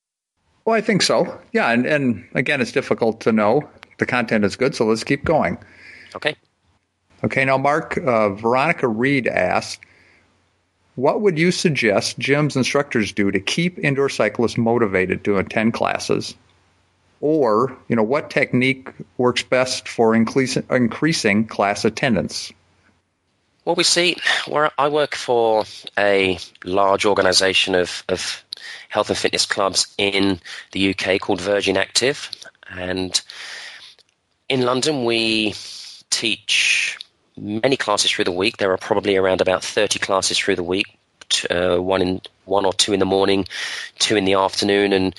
Well, 0.65 0.75
I 0.75 0.81
think 0.81 1.01
so. 1.01 1.39
Yeah, 1.51 1.69
and, 1.71 1.85
and 1.85 2.27
again, 2.33 2.61
it's 2.61 2.71
difficult 2.71 3.21
to 3.21 3.31
know. 3.31 3.69
The 3.99 4.05
content 4.05 4.45
is 4.45 4.55
good, 4.55 4.75
so 4.75 4.85
let's 4.85 5.03
keep 5.03 5.23
going. 5.23 5.57
Okay. 6.15 6.35
Okay, 7.23 7.45
now, 7.45 7.57
Mark, 7.57 7.97
uh, 7.97 8.29
Veronica 8.29 8.87
Reed 8.87 9.27
asked, 9.27 9.79
what 10.95 11.21
would 11.21 11.39
you 11.39 11.51
suggest 11.51 12.19
gyms 12.19 12.55
instructors 12.55 13.13
do 13.13 13.31
to 13.31 13.39
keep 13.39 13.79
indoor 13.79 14.09
cyclists 14.09 14.57
motivated 14.57 15.23
to 15.23 15.37
attend 15.37 15.73
classes? 15.73 16.35
Or, 17.19 17.75
you 17.87 17.95
know, 17.95 18.03
what 18.03 18.29
technique 18.29 18.89
works 19.17 19.43
best 19.43 19.87
for 19.87 20.13
increasing 20.13 21.47
class 21.47 21.85
attendance? 21.85 22.51
Well, 23.65 23.75
we 23.75 23.83
see 23.83 24.17
where 24.45 24.71
I 24.77 24.89
work 24.89 25.15
for 25.15 25.63
a 25.97 26.37
large 26.65 27.05
organisation 27.05 27.75
of, 27.75 28.03
of 28.09 28.43
health 28.89 29.09
and 29.09 29.17
fitness 29.17 29.45
clubs 29.45 29.93
in 29.97 30.39
the 30.71 30.89
UK 30.93 31.19
called 31.19 31.41
Virgin 31.41 31.77
Active, 31.77 32.29
and 32.69 33.21
in 34.49 34.61
London 34.61 35.05
we 35.05 35.53
teach 36.09 36.97
many 37.37 37.77
classes 37.77 38.11
through 38.11 38.25
the 38.25 38.31
week. 38.31 38.57
There 38.57 38.71
are 38.71 38.77
probably 38.77 39.15
around 39.15 39.41
about 39.41 39.63
30 39.63 39.99
classes 39.99 40.37
through 40.37 40.55
the 40.55 40.63
week, 40.63 40.87
uh, 41.49 41.77
one 41.77 42.01
in 42.01 42.21
one 42.45 42.65
or 42.65 42.73
two 42.73 42.93
in 42.93 42.99
the 42.99 43.05
morning, 43.05 43.45
two 43.99 44.15
in 44.15 44.25
the 44.25 44.35
afternoon, 44.35 44.93
and 44.93 45.15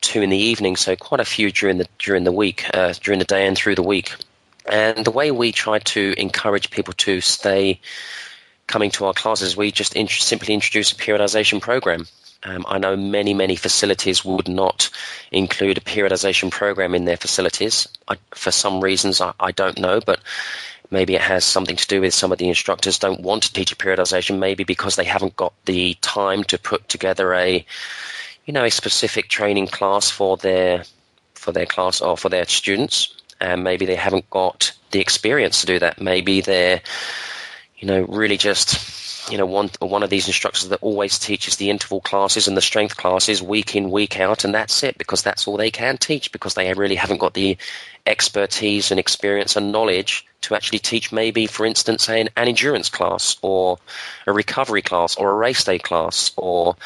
two 0.00 0.22
in 0.22 0.30
the 0.30 0.36
evening. 0.36 0.76
So 0.76 0.94
quite 0.96 1.20
a 1.20 1.24
few 1.24 1.50
during 1.50 1.78
the 1.78 1.88
during 1.98 2.24
the 2.24 2.32
week, 2.32 2.66
uh, 2.72 2.92
during 3.00 3.18
the 3.18 3.24
day 3.24 3.46
and 3.46 3.56
through 3.56 3.74
the 3.74 3.82
week. 3.82 4.14
And 4.68 5.04
the 5.04 5.10
way 5.10 5.30
we 5.30 5.52
try 5.52 5.78
to 5.78 6.14
encourage 6.16 6.70
people 6.70 6.94
to 6.94 7.20
stay 7.20 7.80
coming 8.66 8.90
to 8.92 9.06
our 9.06 9.14
classes, 9.14 9.56
we 9.56 9.70
just 9.70 9.94
int- 9.94 10.10
simply 10.10 10.54
introduce 10.54 10.92
a 10.92 10.96
periodization 10.96 11.60
program. 11.60 12.06
Um, 12.46 12.64
I 12.68 12.78
know 12.78 12.96
many, 12.96 13.34
many 13.34 13.56
facilities 13.56 14.24
would 14.24 14.48
not 14.48 14.90
include 15.32 15.78
a 15.78 15.80
periodization 15.80 16.50
program 16.50 16.94
in 16.94 17.04
their 17.04 17.16
facilities. 17.16 17.88
I, 18.06 18.16
for 18.30 18.52
some 18.52 18.80
reasons, 18.80 19.20
I, 19.20 19.32
I, 19.40 19.50
don't 19.50 19.78
know, 19.78 20.00
but 20.00 20.20
Maybe 20.90 21.14
it 21.14 21.20
has 21.20 21.44
something 21.44 21.76
to 21.76 21.86
do 21.86 22.00
with 22.00 22.14
some 22.14 22.32
of 22.32 22.38
the 22.38 22.48
instructors 22.48 22.98
don't 22.98 23.20
want 23.20 23.44
to 23.44 23.52
teach 23.52 23.72
a 23.72 23.76
periodization, 23.76 24.38
maybe 24.38 24.64
because 24.64 24.96
they 24.96 25.04
haven't 25.04 25.36
got 25.36 25.52
the 25.64 25.94
time 26.00 26.44
to 26.44 26.58
put 26.58 26.88
together 26.88 27.34
a, 27.34 27.64
you 28.44 28.52
know, 28.52 28.64
a 28.64 28.70
specific 28.70 29.28
training 29.28 29.66
class 29.66 30.10
for 30.10 30.36
their 30.36 30.84
for 31.34 31.52
their 31.52 31.66
class 31.66 32.00
or 32.00 32.16
for 32.16 32.28
their 32.28 32.44
students, 32.46 33.14
and 33.40 33.64
maybe 33.64 33.86
they 33.86 33.96
haven't 33.96 34.30
got 34.30 34.72
the 34.90 35.00
experience 35.00 35.60
to 35.60 35.66
do 35.66 35.78
that. 35.80 36.00
Maybe 36.00 36.40
they're, 36.40 36.80
you 37.78 37.88
know, 37.88 38.02
really 38.02 38.36
just 38.36 39.05
you 39.30 39.38
know, 39.38 39.46
one 39.46 39.70
one 39.80 40.02
of 40.02 40.10
these 40.10 40.28
instructors 40.28 40.68
that 40.68 40.82
always 40.82 41.18
teaches 41.18 41.56
the 41.56 41.70
interval 41.70 42.00
classes 42.00 42.48
and 42.48 42.56
the 42.56 42.62
strength 42.62 42.96
classes 42.96 43.42
week 43.42 43.74
in, 43.74 43.90
week 43.90 44.20
out, 44.20 44.44
and 44.44 44.54
that's 44.54 44.82
it 44.82 44.98
because 44.98 45.22
that's 45.22 45.48
all 45.48 45.56
they 45.56 45.70
can 45.70 45.96
teach 45.96 46.32
because 46.32 46.54
they 46.54 46.72
really 46.74 46.94
haven't 46.94 47.18
got 47.18 47.34
the 47.34 47.56
expertise 48.06 48.90
and 48.90 49.00
experience 49.00 49.56
and 49.56 49.72
knowledge 49.72 50.24
to 50.42 50.54
actually 50.54 50.78
teach 50.78 51.10
maybe, 51.10 51.46
for 51.46 51.66
instance, 51.66 52.08
an, 52.08 52.28
an 52.36 52.48
endurance 52.48 52.88
class 52.88 53.36
or 53.42 53.78
a 54.26 54.32
recovery 54.32 54.82
class 54.82 55.16
or 55.16 55.30
a 55.30 55.34
race 55.34 55.64
day 55.64 55.78
class 55.78 56.32
or 56.36 56.76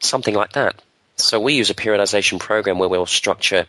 something 0.00 0.34
like 0.34 0.52
that. 0.52 0.80
So 1.16 1.40
we 1.40 1.54
use 1.54 1.70
a 1.70 1.74
periodization 1.74 2.38
program 2.38 2.78
where 2.78 2.88
we'll 2.88 3.06
structure 3.06 3.66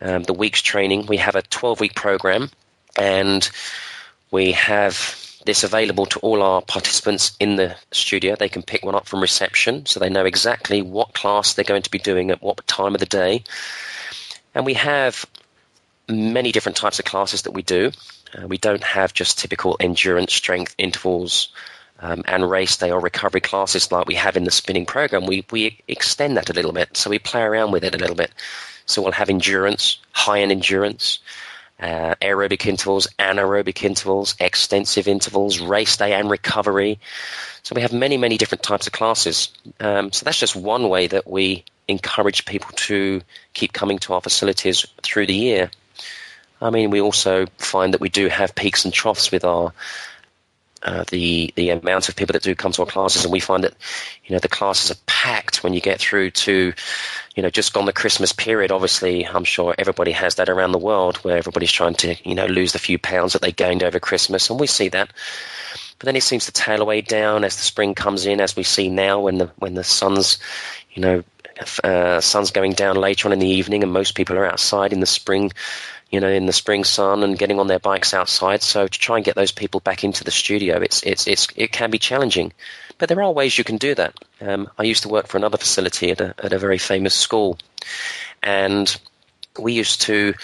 um, 0.00 0.22
the 0.22 0.34
week's 0.34 0.62
training. 0.62 1.06
We 1.06 1.18
have 1.18 1.36
a 1.36 1.42
12 1.42 1.80
week 1.80 1.94
program 1.94 2.50
and 2.96 3.48
we 4.30 4.52
have 4.52 5.25
this 5.46 5.64
available 5.64 6.06
to 6.06 6.18
all 6.18 6.42
our 6.42 6.60
participants 6.60 7.36
in 7.40 7.56
the 7.56 7.76
studio. 7.92 8.36
They 8.36 8.48
can 8.48 8.62
pick 8.62 8.84
one 8.84 8.94
up 8.94 9.06
from 9.06 9.20
reception 9.20 9.86
so 9.86 9.98
they 9.98 10.10
know 10.10 10.26
exactly 10.26 10.82
what 10.82 11.14
class 11.14 11.54
they're 11.54 11.64
going 11.64 11.82
to 11.82 11.90
be 11.90 11.98
doing 11.98 12.30
at 12.30 12.42
what 12.42 12.66
time 12.66 12.94
of 12.94 13.00
the 13.00 13.06
day. 13.06 13.44
And 14.54 14.66
we 14.66 14.74
have 14.74 15.24
many 16.08 16.52
different 16.52 16.76
types 16.76 16.98
of 16.98 17.04
classes 17.04 17.42
that 17.42 17.52
we 17.52 17.62
do. 17.62 17.92
Uh, 18.36 18.46
we 18.46 18.58
don't 18.58 18.82
have 18.82 19.14
just 19.14 19.38
typical 19.38 19.76
endurance, 19.80 20.34
strength, 20.34 20.74
intervals, 20.78 21.52
um, 22.00 22.24
and 22.26 22.48
race 22.48 22.76
day 22.76 22.90
or 22.90 23.00
recovery 23.00 23.40
classes 23.40 23.90
like 23.90 24.06
we 24.06 24.14
have 24.16 24.36
in 24.36 24.44
the 24.44 24.50
spinning 24.50 24.86
program. 24.86 25.26
We, 25.26 25.46
we 25.50 25.78
extend 25.88 26.36
that 26.36 26.50
a 26.50 26.52
little 26.52 26.72
bit, 26.72 26.96
so 26.96 27.08
we 27.08 27.18
play 27.18 27.42
around 27.42 27.72
with 27.72 27.84
it 27.84 27.94
a 27.94 27.98
little 27.98 28.16
bit. 28.16 28.30
So 28.84 29.02
we'll 29.02 29.12
have 29.12 29.30
endurance, 29.30 29.98
high 30.12 30.40
end 30.40 30.52
endurance, 30.52 31.18
uh, 31.80 32.14
aerobic 32.22 32.66
intervals, 32.66 33.06
anaerobic 33.18 33.82
intervals, 33.82 34.34
extensive 34.40 35.08
intervals, 35.08 35.60
race 35.60 35.96
day 35.96 36.14
and 36.14 36.30
recovery. 36.30 36.98
So 37.62 37.74
we 37.74 37.82
have 37.82 37.92
many, 37.92 38.16
many 38.16 38.38
different 38.38 38.62
types 38.62 38.86
of 38.86 38.92
classes. 38.92 39.50
Um, 39.80 40.12
so 40.12 40.24
that's 40.24 40.38
just 40.38 40.56
one 40.56 40.88
way 40.88 41.06
that 41.08 41.28
we 41.28 41.64
encourage 41.88 42.44
people 42.44 42.70
to 42.74 43.22
keep 43.52 43.72
coming 43.72 43.98
to 44.00 44.14
our 44.14 44.20
facilities 44.20 44.86
through 45.02 45.26
the 45.26 45.34
year. 45.34 45.70
I 46.60 46.70
mean, 46.70 46.90
we 46.90 47.00
also 47.00 47.46
find 47.58 47.92
that 47.94 48.00
we 48.00 48.08
do 48.08 48.28
have 48.28 48.54
peaks 48.54 48.84
and 48.84 48.94
troughs 48.94 49.30
with 49.30 49.44
our 49.44 49.72
uh, 50.86 51.04
the 51.10 51.52
the 51.56 51.70
amount 51.70 52.08
of 52.08 52.14
people 52.14 52.32
that 52.32 52.42
do 52.44 52.54
come 52.54 52.70
to 52.70 52.82
our 52.82 52.86
classes, 52.86 53.24
and 53.24 53.32
we 53.32 53.40
find 53.40 53.64
that 53.64 53.74
you 54.24 54.32
know 54.32 54.38
the 54.38 54.48
classes 54.48 54.92
are 54.92 55.00
packed 55.06 55.64
when 55.64 55.74
you 55.74 55.80
get 55.80 55.98
through 55.98 56.30
to 56.30 56.72
you 57.34 57.42
know 57.42 57.50
just 57.50 57.72
gone 57.72 57.86
the 57.86 57.92
Christmas 57.92 58.32
period. 58.32 58.70
Obviously, 58.70 59.26
I'm 59.26 59.42
sure 59.42 59.74
everybody 59.76 60.12
has 60.12 60.36
that 60.36 60.48
around 60.48 60.70
the 60.70 60.78
world 60.78 61.16
where 61.18 61.36
everybody's 61.36 61.72
trying 61.72 61.94
to 61.94 62.14
you 62.28 62.36
know 62.36 62.46
lose 62.46 62.72
the 62.72 62.78
few 62.78 62.98
pounds 62.98 63.32
that 63.32 63.42
they 63.42 63.50
gained 63.50 63.82
over 63.82 63.98
Christmas, 63.98 64.48
and 64.48 64.60
we 64.60 64.68
see 64.68 64.88
that. 64.90 65.10
But 65.98 66.06
then 66.06 66.16
it 66.16 66.22
seems 66.22 66.46
to 66.46 66.52
tail 66.52 66.82
away 66.82 67.00
down 67.00 67.42
as 67.42 67.56
the 67.56 67.62
spring 67.62 67.94
comes 67.94 68.24
in, 68.24 68.40
as 68.40 68.54
we 68.54 68.62
see 68.62 68.88
now 68.88 69.20
when 69.20 69.38
the 69.38 69.50
when 69.56 69.74
the 69.74 69.84
sun's 69.84 70.38
you 70.92 71.02
know 71.02 71.24
uh, 71.82 72.20
sun's 72.20 72.52
going 72.52 72.74
down 72.74 72.94
later 72.96 73.26
on 73.26 73.32
in 73.32 73.40
the 73.40 73.48
evening, 73.48 73.82
and 73.82 73.92
most 73.92 74.14
people 74.14 74.36
are 74.36 74.46
outside 74.46 74.92
in 74.92 75.00
the 75.00 75.06
spring 75.06 75.50
you 76.10 76.20
know, 76.20 76.28
in 76.28 76.46
the 76.46 76.52
spring 76.52 76.84
sun 76.84 77.22
and 77.22 77.38
getting 77.38 77.58
on 77.58 77.66
their 77.66 77.78
bikes 77.78 78.14
outside. 78.14 78.62
So 78.62 78.86
to 78.86 78.98
try 78.98 79.16
and 79.16 79.24
get 79.24 79.34
those 79.34 79.52
people 79.52 79.80
back 79.80 80.04
into 80.04 80.24
the 80.24 80.30
studio, 80.30 80.80
it's 80.80 81.02
it's 81.02 81.26
it's 81.26 81.48
it 81.56 81.72
can 81.72 81.90
be 81.90 81.98
challenging, 81.98 82.52
but 82.98 83.08
there 83.08 83.22
are 83.22 83.32
ways 83.32 83.58
you 83.58 83.64
can 83.64 83.76
do 83.76 83.94
that. 83.94 84.14
Um, 84.40 84.70
I 84.78 84.84
used 84.84 85.02
to 85.02 85.08
work 85.08 85.26
for 85.26 85.36
another 85.36 85.58
facility 85.58 86.10
at 86.10 86.20
a 86.20 86.34
at 86.38 86.52
a 86.52 86.58
very 86.58 86.78
famous 86.78 87.14
school, 87.14 87.58
and 88.42 88.94
we 89.58 89.72
used 89.72 90.02
to 90.02 90.34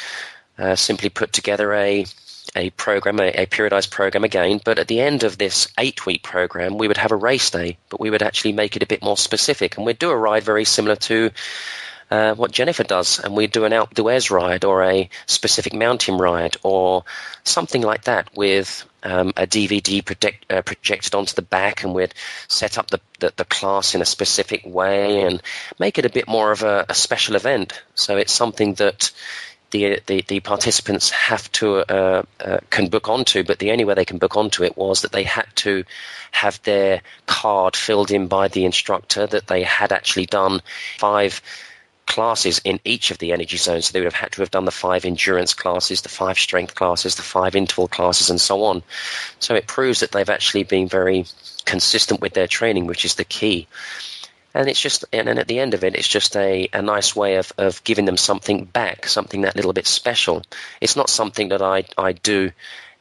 uh, 0.59 0.75
simply 0.75 1.11
put 1.11 1.33
together 1.33 1.73
a 1.75 2.07
a 2.55 2.71
program, 2.71 3.21
a, 3.21 3.29
a, 3.29 3.47
periodized 3.47 3.91
program 3.91 4.25
again, 4.25 4.61
but 4.63 4.79
at 4.79 4.89
the 4.89 5.01
end 5.01 5.23
of 5.23 5.39
this 5.39 5.69
eight 5.79 6.05
week 6.05 6.23
program, 6.23 6.77
we 6.77 6.89
would 6.89 6.97
have 6.97 7.13
a 7.13 7.17
race 7.17 7.51
day, 7.51 7.79
but 7.89 8.01
we 8.01 8.11
would 8.11 8.23
actually 8.23 8.53
make 8.53 8.77
it 8.77 8.83
a 8.83 8.87
bit 8.87 9.03
more 9.03 9.17
specific. 9.17 9.77
And 9.77 9.87
we'd 9.87 9.99
do 9.99 10.11
a 10.11 10.17
ride 10.17 10.43
very 10.43 10.65
similar 10.65 10.97
to 10.97 11.31
uh, 12.13 12.35
what 12.35 12.53
Jennifer 12.53 12.85
does, 12.85 13.19
and 13.21 13.35
we 13.35 13.47
do 13.47 13.65
an 13.65 13.73
outdoors 13.73 14.31
ride 14.31 14.67
or 14.67 14.83
a 14.83 15.09
specific 15.25 15.73
mountain 15.73 16.19
ride 16.19 16.59
or 16.63 17.05
something 17.43 17.81
like 17.81 18.05
that 18.05 18.29
with 18.37 18.85
um, 19.03 19.33
a 19.35 19.47
DVD 19.47 20.05
project, 20.05 20.45
uh, 20.53 20.61
projected 20.61 21.15
onto 21.15 21.35
the 21.35 21.41
back, 21.41 21.83
and 21.83 21.95
we'd 21.95 22.13
set 22.49 22.77
up 22.77 22.91
the, 22.91 23.01
the, 23.21 23.33
the, 23.37 23.47
class 23.47 23.95
in 23.95 24.03
a 24.03 24.05
specific 24.05 24.61
way 24.67 25.23
and 25.23 25.43
make 25.79 25.97
it 25.97 26.05
a 26.05 26.11
bit 26.11 26.29
more 26.29 26.53
of 26.53 26.63
a, 26.63 26.85
a 26.87 26.95
special 26.95 27.35
event. 27.35 27.83
So 27.95 28.19
it's 28.19 28.35
something 28.35 28.75
that 28.75 29.11
the, 29.71 30.03
the, 30.05 30.23
the, 30.29 30.41
participants 30.41 31.09
have 31.09 31.51
to 31.53 31.77
uh, 31.77 32.23
uh, 32.41 32.59
can 32.69 32.91
book 32.91 33.09
onto, 33.09 33.43
but 33.43 33.59
the 33.59 33.71
only 33.71 33.87
way 33.87 33.95
they 33.95 34.05
can 34.05 34.19
book 34.19 34.37
onto 34.37 34.65
it 34.65 34.77
was 34.77 35.01
that 35.01 35.13
they 35.13 35.23
had 35.23 35.47
to 35.55 35.85
have 36.31 36.63
their 36.65 37.01
card 37.25 37.75
filled 37.75 38.11
in 38.11 38.27
by 38.27 38.49
the 38.49 38.67
instructor 38.67 39.27
that 39.27 39.47
they 39.47 39.63
had 39.63 39.93
actually 39.93 40.27
done 40.27 40.61
five 40.99 41.41
classes 42.07 42.61
in 42.65 42.81
each 42.85 43.11
of 43.11 43.19
the 43.19 43.33
energy 43.33 43.57
zones. 43.57 43.87
So 43.87 43.93
they 43.93 44.01
would 44.01 44.13
have 44.13 44.21
had 44.21 44.33
to 44.33 44.43
have 44.43 44.51
done 44.51 44.65
the 44.65 44.71
five 44.71 45.05
endurance 45.05 45.55
classes, 45.55 46.03
the 46.03 46.09
five 46.09 46.39
strength 46.39 46.75
classes, 46.75 47.15
the 47.15 47.23
five 47.23 47.57
interval 47.57 47.89
classes, 47.89 48.31
and 48.31 48.41
so 48.41 48.65
on. 48.65 48.83
So 49.39 49.55
it 49.55 49.67
proves 49.67 50.01
that 50.01 50.13
they've 50.13 50.29
actually 50.29 50.65
been 50.65 50.89
very 50.89 51.27
consistent 51.65 52.21
with 52.21 52.35
their 52.35 52.47
training, 52.47 52.87
which 52.87 53.05
is 53.05 53.15
the 53.15 53.25
key. 53.25 53.69
And 54.55 54.69
it's 54.69 54.81
just, 54.81 55.05
and 55.13 55.29
at 55.29 55.49
the 55.49 55.61
end 55.61 55.73
of 55.73 55.83
it, 55.83 55.97
it's 55.97 56.09
just 56.09 56.37
a, 56.37 56.69
a 56.73 56.83
nice 56.83 57.17
way 57.17 57.37
of, 57.37 57.53
of 57.57 57.83
giving 57.85 58.05
them 58.05 58.19
something 58.19 58.67
back, 58.67 59.07
something 59.07 59.43
that 59.43 59.57
little 59.57 59.73
bit 59.73 59.87
special. 59.87 60.43
It's 60.81 60.97
not 60.97 61.09
something 61.09 61.49
that 61.49 61.63
I, 61.63 61.85
I 61.97 62.13
do 62.13 62.53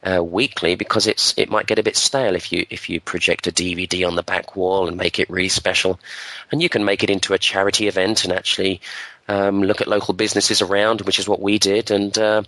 uh, 0.04 0.22
weekly 0.22 0.74
because 0.74 1.06
it's 1.06 1.34
it 1.36 1.50
might 1.50 1.66
get 1.66 1.78
a 1.78 1.82
bit 1.82 1.96
stale 1.96 2.34
if 2.34 2.52
you 2.52 2.66
if 2.70 2.88
you 2.88 3.00
project 3.00 3.46
a 3.46 3.52
DVD 3.52 4.06
on 4.06 4.16
the 4.16 4.22
back 4.22 4.56
wall 4.56 4.88
and 4.88 4.96
make 4.96 5.18
it 5.18 5.30
really 5.30 5.48
special, 5.48 5.98
and 6.50 6.62
you 6.62 6.68
can 6.68 6.84
make 6.84 7.02
it 7.02 7.10
into 7.10 7.34
a 7.34 7.38
charity 7.38 7.88
event 7.88 8.24
and 8.24 8.32
actually 8.32 8.80
um, 9.28 9.62
look 9.62 9.80
at 9.80 9.88
local 9.88 10.14
businesses 10.14 10.60
around, 10.60 11.02
which 11.02 11.18
is 11.18 11.28
what 11.28 11.40
we 11.40 11.58
did, 11.58 11.90
and 11.90 12.16
uh, 12.18 12.42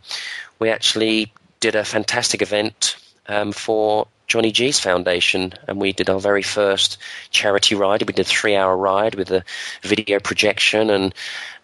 we 0.59 0.69
actually 0.69 1.33
did 1.61 1.75
a 1.75 1.85
fantastic 1.85 2.43
event 2.43 2.97
um, 3.29 3.53
for 3.53 4.07
Johnny 4.35 4.51
G's 4.51 4.81
foundation, 4.81 5.53
and 5.69 5.81
we 5.81 5.93
did 5.93 6.11
our 6.11 6.19
very 6.19 6.43
first 6.43 6.99
charity 7.31 7.77
ride. 7.77 8.03
We 8.03 8.13
did 8.13 8.27
a 8.27 8.29
three-hour 8.29 8.77
ride 8.77 9.15
with 9.15 9.31
a 9.31 9.45
video 9.83 10.19
projection, 10.19 10.91
and 10.91 11.15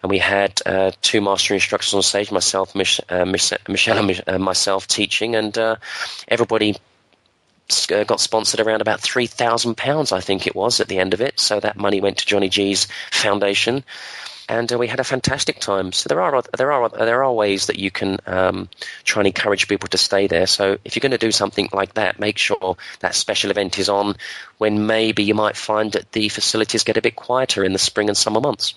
and 0.03 0.11
we 0.11 0.19
had 0.19 0.63
uh, 0.65 0.93
two 1.03 1.21
master 1.21 1.53
instructors 1.53 1.93
on 1.95 2.03
stage, 2.03 2.31
myself, 2.31 2.77
Mich- 2.77 3.01
uh, 3.09 3.25
Michelle, 3.25 3.99
and 3.99 4.23
uh, 4.25 4.39
myself 4.39 4.87
teaching, 4.87 5.35
and 5.35 5.59
uh, 5.59 5.77
everybody 6.29 6.77
uh, 7.93 8.05
got 8.05 8.21
sponsored 8.21 8.61
around 8.61 8.83
about 8.83 9.01
three 9.01 9.27
thousand 9.27 9.77
pounds, 9.77 10.13
I 10.13 10.21
think 10.21 10.47
it 10.47 10.55
was, 10.55 10.79
at 10.79 10.87
the 10.87 11.01
end 11.01 11.13
of 11.13 11.21
it. 11.21 11.41
So 11.41 11.59
that 11.59 11.77
money 11.77 12.01
went 12.01 12.19
to 12.19 12.27
Johnny 12.27 12.49
G's 12.49 12.87
foundation. 13.11 13.83
And 14.51 14.73
uh, 14.73 14.79
we 14.79 14.89
had 14.89 14.99
a 14.99 15.05
fantastic 15.05 15.61
time. 15.61 15.93
So 15.93 16.09
there 16.09 16.21
are 16.21 16.43
there 16.59 16.73
are 16.73 16.89
there 16.89 17.23
are 17.23 17.33
ways 17.33 17.67
that 17.67 17.79
you 17.79 17.91
can 17.91 18.19
um, 18.27 18.69
try 19.05 19.21
and 19.21 19.29
encourage 19.29 19.69
people 19.69 19.89
to 19.91 19.99
stay 19.99 20.27
there. 20.27 20.49
So 20.49 20.77
if 20.85 20.97
you're 20.97 21.03
going 21.03 21.13
to 21.13 21.19
do 21.19 21.31
something 21.31 21.69
like 21.73 21.95
that, 21.95 22.19
make 22.19 22.37
sure 22.37 22.77
that 22.99 23.15
special 23.15 23.53
event 23.53 23.79
is 23.79 23.89
on 23.89 24.17
when 24.59 24.87
maybe 24.87 25.23
you 25.23 25.35
might 25.35 25.57
find 25.57 25.93
that 25.93 26.11
the 26.11 26.29
facilities 26.29 26.83
get 26.83 26.97
a 26.97 27.03
bit 27.03 27.15
quieter 27.15 27.65
in 27.65 27.73
the 27.73 27.79
spring 27.79 28.09
and 28.09 28.17
summer 28.17 28.41
months. 28.41 28.75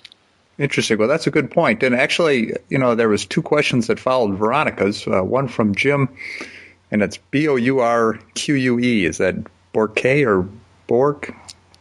Interesting. 0.60 1.00
Well, 1.00 1.08
that's 1.08 1.26
a 1.26 1.32
good 1.32 1.50
point. 1.50 1.82
And 1.82 1.96
actually, 1.96 2.54
you 2.70 2.78
know, 2.78 2.94
there 2.94 3.10
was 3.10 3.26
two 3.26 3.42
questions 3.42 3.88
that 3.88 4.00
followed 4.00 4.38
Veronica's. 4.38 5.08
Uh, 5.08 5.24
one 5.24 5.48
from 5.48 5.74
Jim, 5.74 6.08
and 6.92 7.02
it's 7.02 7.18
B 7.32 7.48
O 7.48 7.56
U 7.56 7.80
R 7.80 8.20
Q 8.36 8.54
U 8.54 8.80
E. 8.80 9.06
Is 9.06 9.18
that 9.18 9.36
Borque 9.74 10.24
or 10.24 10.48
Bork? 10.86 11.34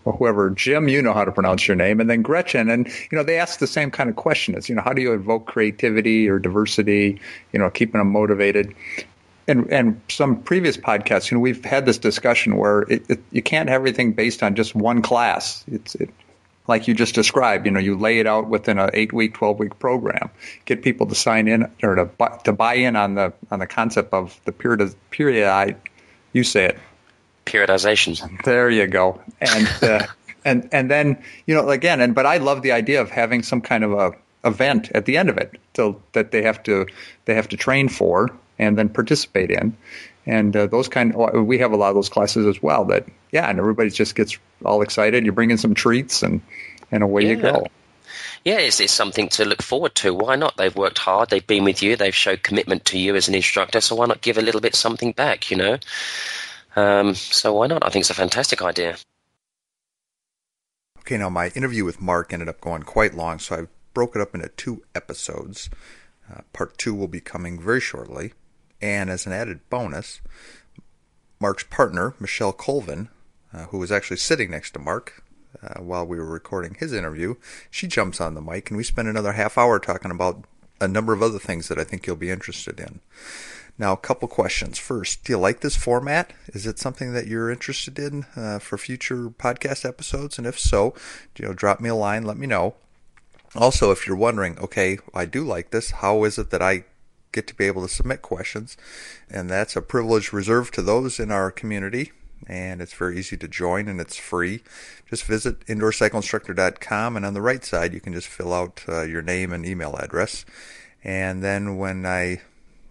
Or 0.04 0.12
whoever, 0.12 0.50
Jim, 0.50 0.88
you 0.88 1.02
know 1.02 1.12
how 1.12 1.24
to 1.24 1.32
pronounce 1.32 1.66
your 1.66 1.76
name, 1.76 2.00
and 2.00 2.10
then 2.10 2.22
Gretchen, 2.22 2.70
and 2.70 2.86
you 2.86 3.18
know 3.18 3.22
they 3.22 3.38
ask 3.38 3.58
the 3.58 3.66
same 3.66 3.90
kind 3.90 4.10
of 4.10 4.16
question: 4.16 4.54
is 4.54 4.68
you 4.68 4.74
know 4.74 4.82
how 4.82 4.92
do 4.92 5.02
you 5.02 5.12
evoke 5.12 5.46
creativity 5.46 6.28
or 6.28 6.38
diversity? 6.38 7.20
You 7.52 7.58
know, 7.58 7.70
keeping 7.70 7.98
them 7.98 8.12
motivated. 8.12 8.74
And 9.48 9.72
and 9.72 10.00
some 10.08 10.42
previous 10.42 10.76
podcasts, 10.76 11.30
you 11.30 11.36
know, 11.36 11.40
we've 11.40 11.64
had 11.64 11.84
this 11.84 11.98
discussion 11.98 12.56
where 12.56 12.82
it, 12.82 13.10
it, 13.10 13.20
you 13.32 13.42
can't 13.42 13.68
have 13.68 13.76
everything 13.76 14.12
based 14.12 14.42
on 14.42 14.54
just 14.54 14.74
one 14.74 15.02
class. 15.02 15.64
It's 15.66 15.96
it, 15.96 16.10
like 16.68 16.86
you 16.86 16.94
just 16.94 17.14
described. 17.16 17.66
You 17.66 17.72
know, 17.72 17.80
you 17.80 17.96
lay 17.96 18.20
it 18.20 18.26
out 18.26 18.48
within 18.48 18.78
an 18.78 18.90
eight 18.94 19.12
week, 19.12 19.34
twelve 19.34 19.58
week 19.58 19.78
program, 19.80 20.30
get 20.64 20.82
people 20.82 21.06
to 21.06 21.14
sign 21.14 21.48
in 21.48 21.70
or 21.82 21.96
to 21.96 22.10
to 22.44 22.52
buy 22.52 22.74
in 22.74 22.94
on 22.94 23.14
the 23.14 23.32
on 23.50 23.58
the 23.58 23.66
concept 23.66 24.12
of 24.12 24.40
the 24.44 24.52
period 24.52 24.94
period. 25.10 25.76
You 26.32 26.44
say 26.44 26.66
it 26.66 26.78
periodization. 27.44 28.42
There 28.44 28.70
you 28.70 28.86
go. 28.86 29.20
And 29.40 29.68
uh, 29.82 30.06
and 30.44 30.68
and 30.72 30.90
then 30.90 31.22
you 31.46 31.54
know 31.54 31.68
again, 31.68 32.00
and 32.00 32.14
but 32.14 32.26
I 32.26 32.38
love 32.38 32.62
the 32.62 32.72
idea 32.72 33.00
of 33.00 33.10
having 33.10 33.42
some 33.42 33.60
kind 33.60 33.84
of 33.84 33.92
a 33.92 34.12
event 34.44 34.90
at 34.94 35.04
the 35.04 35.16
end 35.16 35.28
of 35.28 35.38
it, 35.38 35.60
so 35.74 36.02
that 36.12 36.30
they 36.30 36.42
have 36.42 36.62
to 36.64 36.86
they 37.24 37.34
have 37.34 37.48
to 37.48 37.56
train 37.56 37.88
for 37.88 38.30
and 38.58 38.76
then 38.78 38.88
participate 38.88 39.50
in. 39.50 39.76
And 40.24 40.54
uh, 40.56 40.66
those 40.68 40.88
kind, 40.88 41.16
of, 41.16 41.44
we 41.46 41.58
have 41.58 41.72
a 41.72 41.76
lot 41.76 41.88
of 41.88 41.96
those 41.96 42.08
classes 42.08 42.46
as 42.46 42.62
well. 42.62 42.84
That 42.86 43.06
yeah, 43.32 43.48
and 43.48 43.58
everybody 43.58 43.90
just 43.90 44.14
gets 44.14 44.38
all 44.64 44.82
excited. 44.82 45.26
You 45.26 45.32
bring 45.32 45.50
in 45.50 45.58
some 45.58 45.74
treats, 45.74 46.22
and 46.22 46.40
and 46.90 47.02
away 47.02 47.22
yeah. 47.22 47.30
you 47.30 47.36
go. 47.36 47.66
Yeah, 48.44 48.58
it's, 48.58 48.80
it's 48.80 48.92
something 48.92 49.28
to 49.30 49.44
look 49.44 49.62
forward 49.62 49.94
to. 49.96 50.12
Why 50.12 50.34
not? 50.34 50.56
They've 50.56 50.74
worked 50.74 50.98
hard. 50.98 51.30
They've 51.30 51.46
been 51.46 51.64
with 51.64 51.82
you. 51.82 51.94
They've 51.94 52.14
showed 52.14 52.42
commitment 52.42 52.86
to 52.86 52.98
you 52.98 53.14
as 53.14 53.28
an 53.28 53.36
instructor. 53.36 53.80
So 53.80 53.94
why 53.94 54.06
not 54.06 54.20
give 54.20 54.36
a 54.36 54.42
little 54.42 54.60
bit 54.60 54.74
something 54.74 55.12
back? 55.12 55.50
You 55.50 55.56
know. 55.56 55.78
Um, 56.76 57.14
so 57.14 57.54
why 57.54 57.66
not? 57.66 57.84
I 57.84 57.90
think 57.90 58.02
it's 58.02 58.10
a 58.10 58.14
fantastic 58.14 58.62
idea. 58.62 58.96
Okay, 61.00 61.18
now 61.18 61.28
my 61.28 61.48
interview 61.48 61.84
with 61.84 62.00
Mark 62.00 62.32
ended 62.32 62.48
up 62.48 62.60
going 62.60 62.84
quite 62.84 63.14
long, 63.14 63.38
so 63.38 63.56
I 63.56 63.66
broke 63.92 64.16
it 64.16 64.22
up 64.22 64.34
into 64.34 64.48
two 64.48 64.82
episodes. 64.94 65.68
Uh, 66.32 66.42
part 66.52 66.78
two 66.78 66.94
will 66.94 67.08
be 67.08 67.20
coming 67.20 67.60
very 67.60 67.80
shortly. 67.80 68.32
And 68.80 69.10
as 69.10 69.26
an 69.26 69.32
added 69.32 69.60
bonus, 69.68 70.20
Mark's 71.40 71.64
partner, 71.64 72.14
Michelle 72.18 72.52
Colvin, 72.52 73.08
uh, 73.52 73.66
who 73.66 73.78
was 73.78 73.92
actually 73.92 74.16
sitting 74.16 74.50
next 74.50 74.72
to 74.72 74.78
Mark 74.78 75.22
uh, 75.62 75.80
while 75.80 76.06
we 76.06 76.16
were 76.16 76.24
recording 76.24 76.74
his 76.74 76.92
interview, 76.92 77.34
she 77.70 77.86
jumps 77.86 78.20
on 78.20 78.34
the 78.34 78.40
mic 78.40 78.70
and 78.70 78.76
we 78.76 78.84
spend 78.84 79.08
another 79.08 79.32
half 79.32 79.58
hour 79.58 79.78
talking 79.78 80.10
about 80.10 80.44
a 80.80 80.88
number 80.88 81.12
of 81.12 81.22
other 81.22 81.38
things 81.38 81.68
that 81.68 81.78
I 81.78 81.84
think 81.84 82.06
you'll 82.06 82.16
be 82.16 82.30
interested 82.30 82.80
in. 82.80 83.00
Now, 83.82 83.94
a 83.94 83.96
couple 83.96 84.28
questions. 84.28 84.78
First, 84.78 85.24
do 85.24 85.32
you 85.32 85.38
like 85.40 85.58
this 85.58 85.74
format? 85.74 86.32
Is 86.54 86.68
it 86.68 86.78
something 86.78 87.14
that 87.14 87.26
you're 87.26 87.50
interested 87.50 87.98
in 87.98 88.26
uh, 88.36 88.60
for 88.60 88.78
future 88.78 89.28
podcast 89.30 89.84
episodes? 89.84 90.38
And 90.38 90.46
if 90.46 90.56
so, 90.56 90.94
you 91.36 91.46
know, 91.46 91.52
drop 91.52 91.80
me 91.80 91.88
a 91.88 91.94
line, 91.96 92.22
let 92.22 92.36
me 92.36 92.46
know. 92.46 92.76
Also, 93.56 93.90
if 93.90 94.06
you're 94.06 94.14
wondering, 94.14 94.56
okay, 94.60 95.00
I 95.12 95.24
do 95.24 95.42
like 95.42 95.72
this, 95.72 95.90
how 95.90 96.22
is 96.22 96.38
it 96.38 96.50
that 96.50 96.62
I 96.62 96.84
get 97.32 97.48
to 97.48 97.56
be 97.56 97.66
able 97.66 97.82
to 97.82 97.92
submit 97.92 98.22
questions? 98.22 98.76
And 99.28 99.50
that's 99.50 99.74
a 99.74 99.82
privilege 99.82 100.32
reserved 100.32 100.74
to 100.74 100.82
those 100.82 101.18
in 101.18 101.32
our 101.32 101.50
community. 101.50 102.12
And 102.46 102.80
it's 102.80 102.94
very 102.94 103.18
easy 103.18 103.36
to 103.36 103.48
join 103.48 103.88
and 103.88 104.00
it's 104.00 104.16
free. 104.16 104.62
Just 105.10 105.24
visit 105.24 105.58
indoorcycleinstructor.com 105.66 107.16
and 107.16 107.26
on 107.26 107.34
the 107.34 107.42
right 107.42 107.64
side, 107.64 107.94
you 107.94 108.00
can 108.00 108.12
just 108.12 108.28
fill 108.28 108.54
out 108.54 108.84
uh, 108.88 109.02
your 109.02 109.22
name 109.22 109.52
and 109.52 109.66
email 109.66 109.96
address. 109.96 110.44
And 111.02 111.42
then 111.42 111.78
when 111.78 112.06
I 112.06 112.42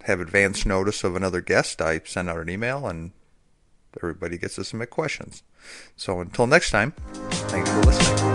have 0.05 0.19
advance 0.19 0.65
notice 0.65 1.03
of 1.03 1.15
another 1.15 1.41
guest, 1.41 1.81
I 1.81 2.01
send 2.05 2.29
out 2.29 2.39
an 2.39 2.49
email 2.49 2.87
and 2.87 3.11
everybody 4.01 4.37
gets 4.37 4.55
to 4.55 4.63
submit 4.63 4.89
questions. 4.89 5.43
So 5.95 6.19
until 6.19 6.47
next 6.47 6.71
time, 6.71 6.93
thanks 7.49 7.69
for 7.69 7.81
listening. 7.81 8.30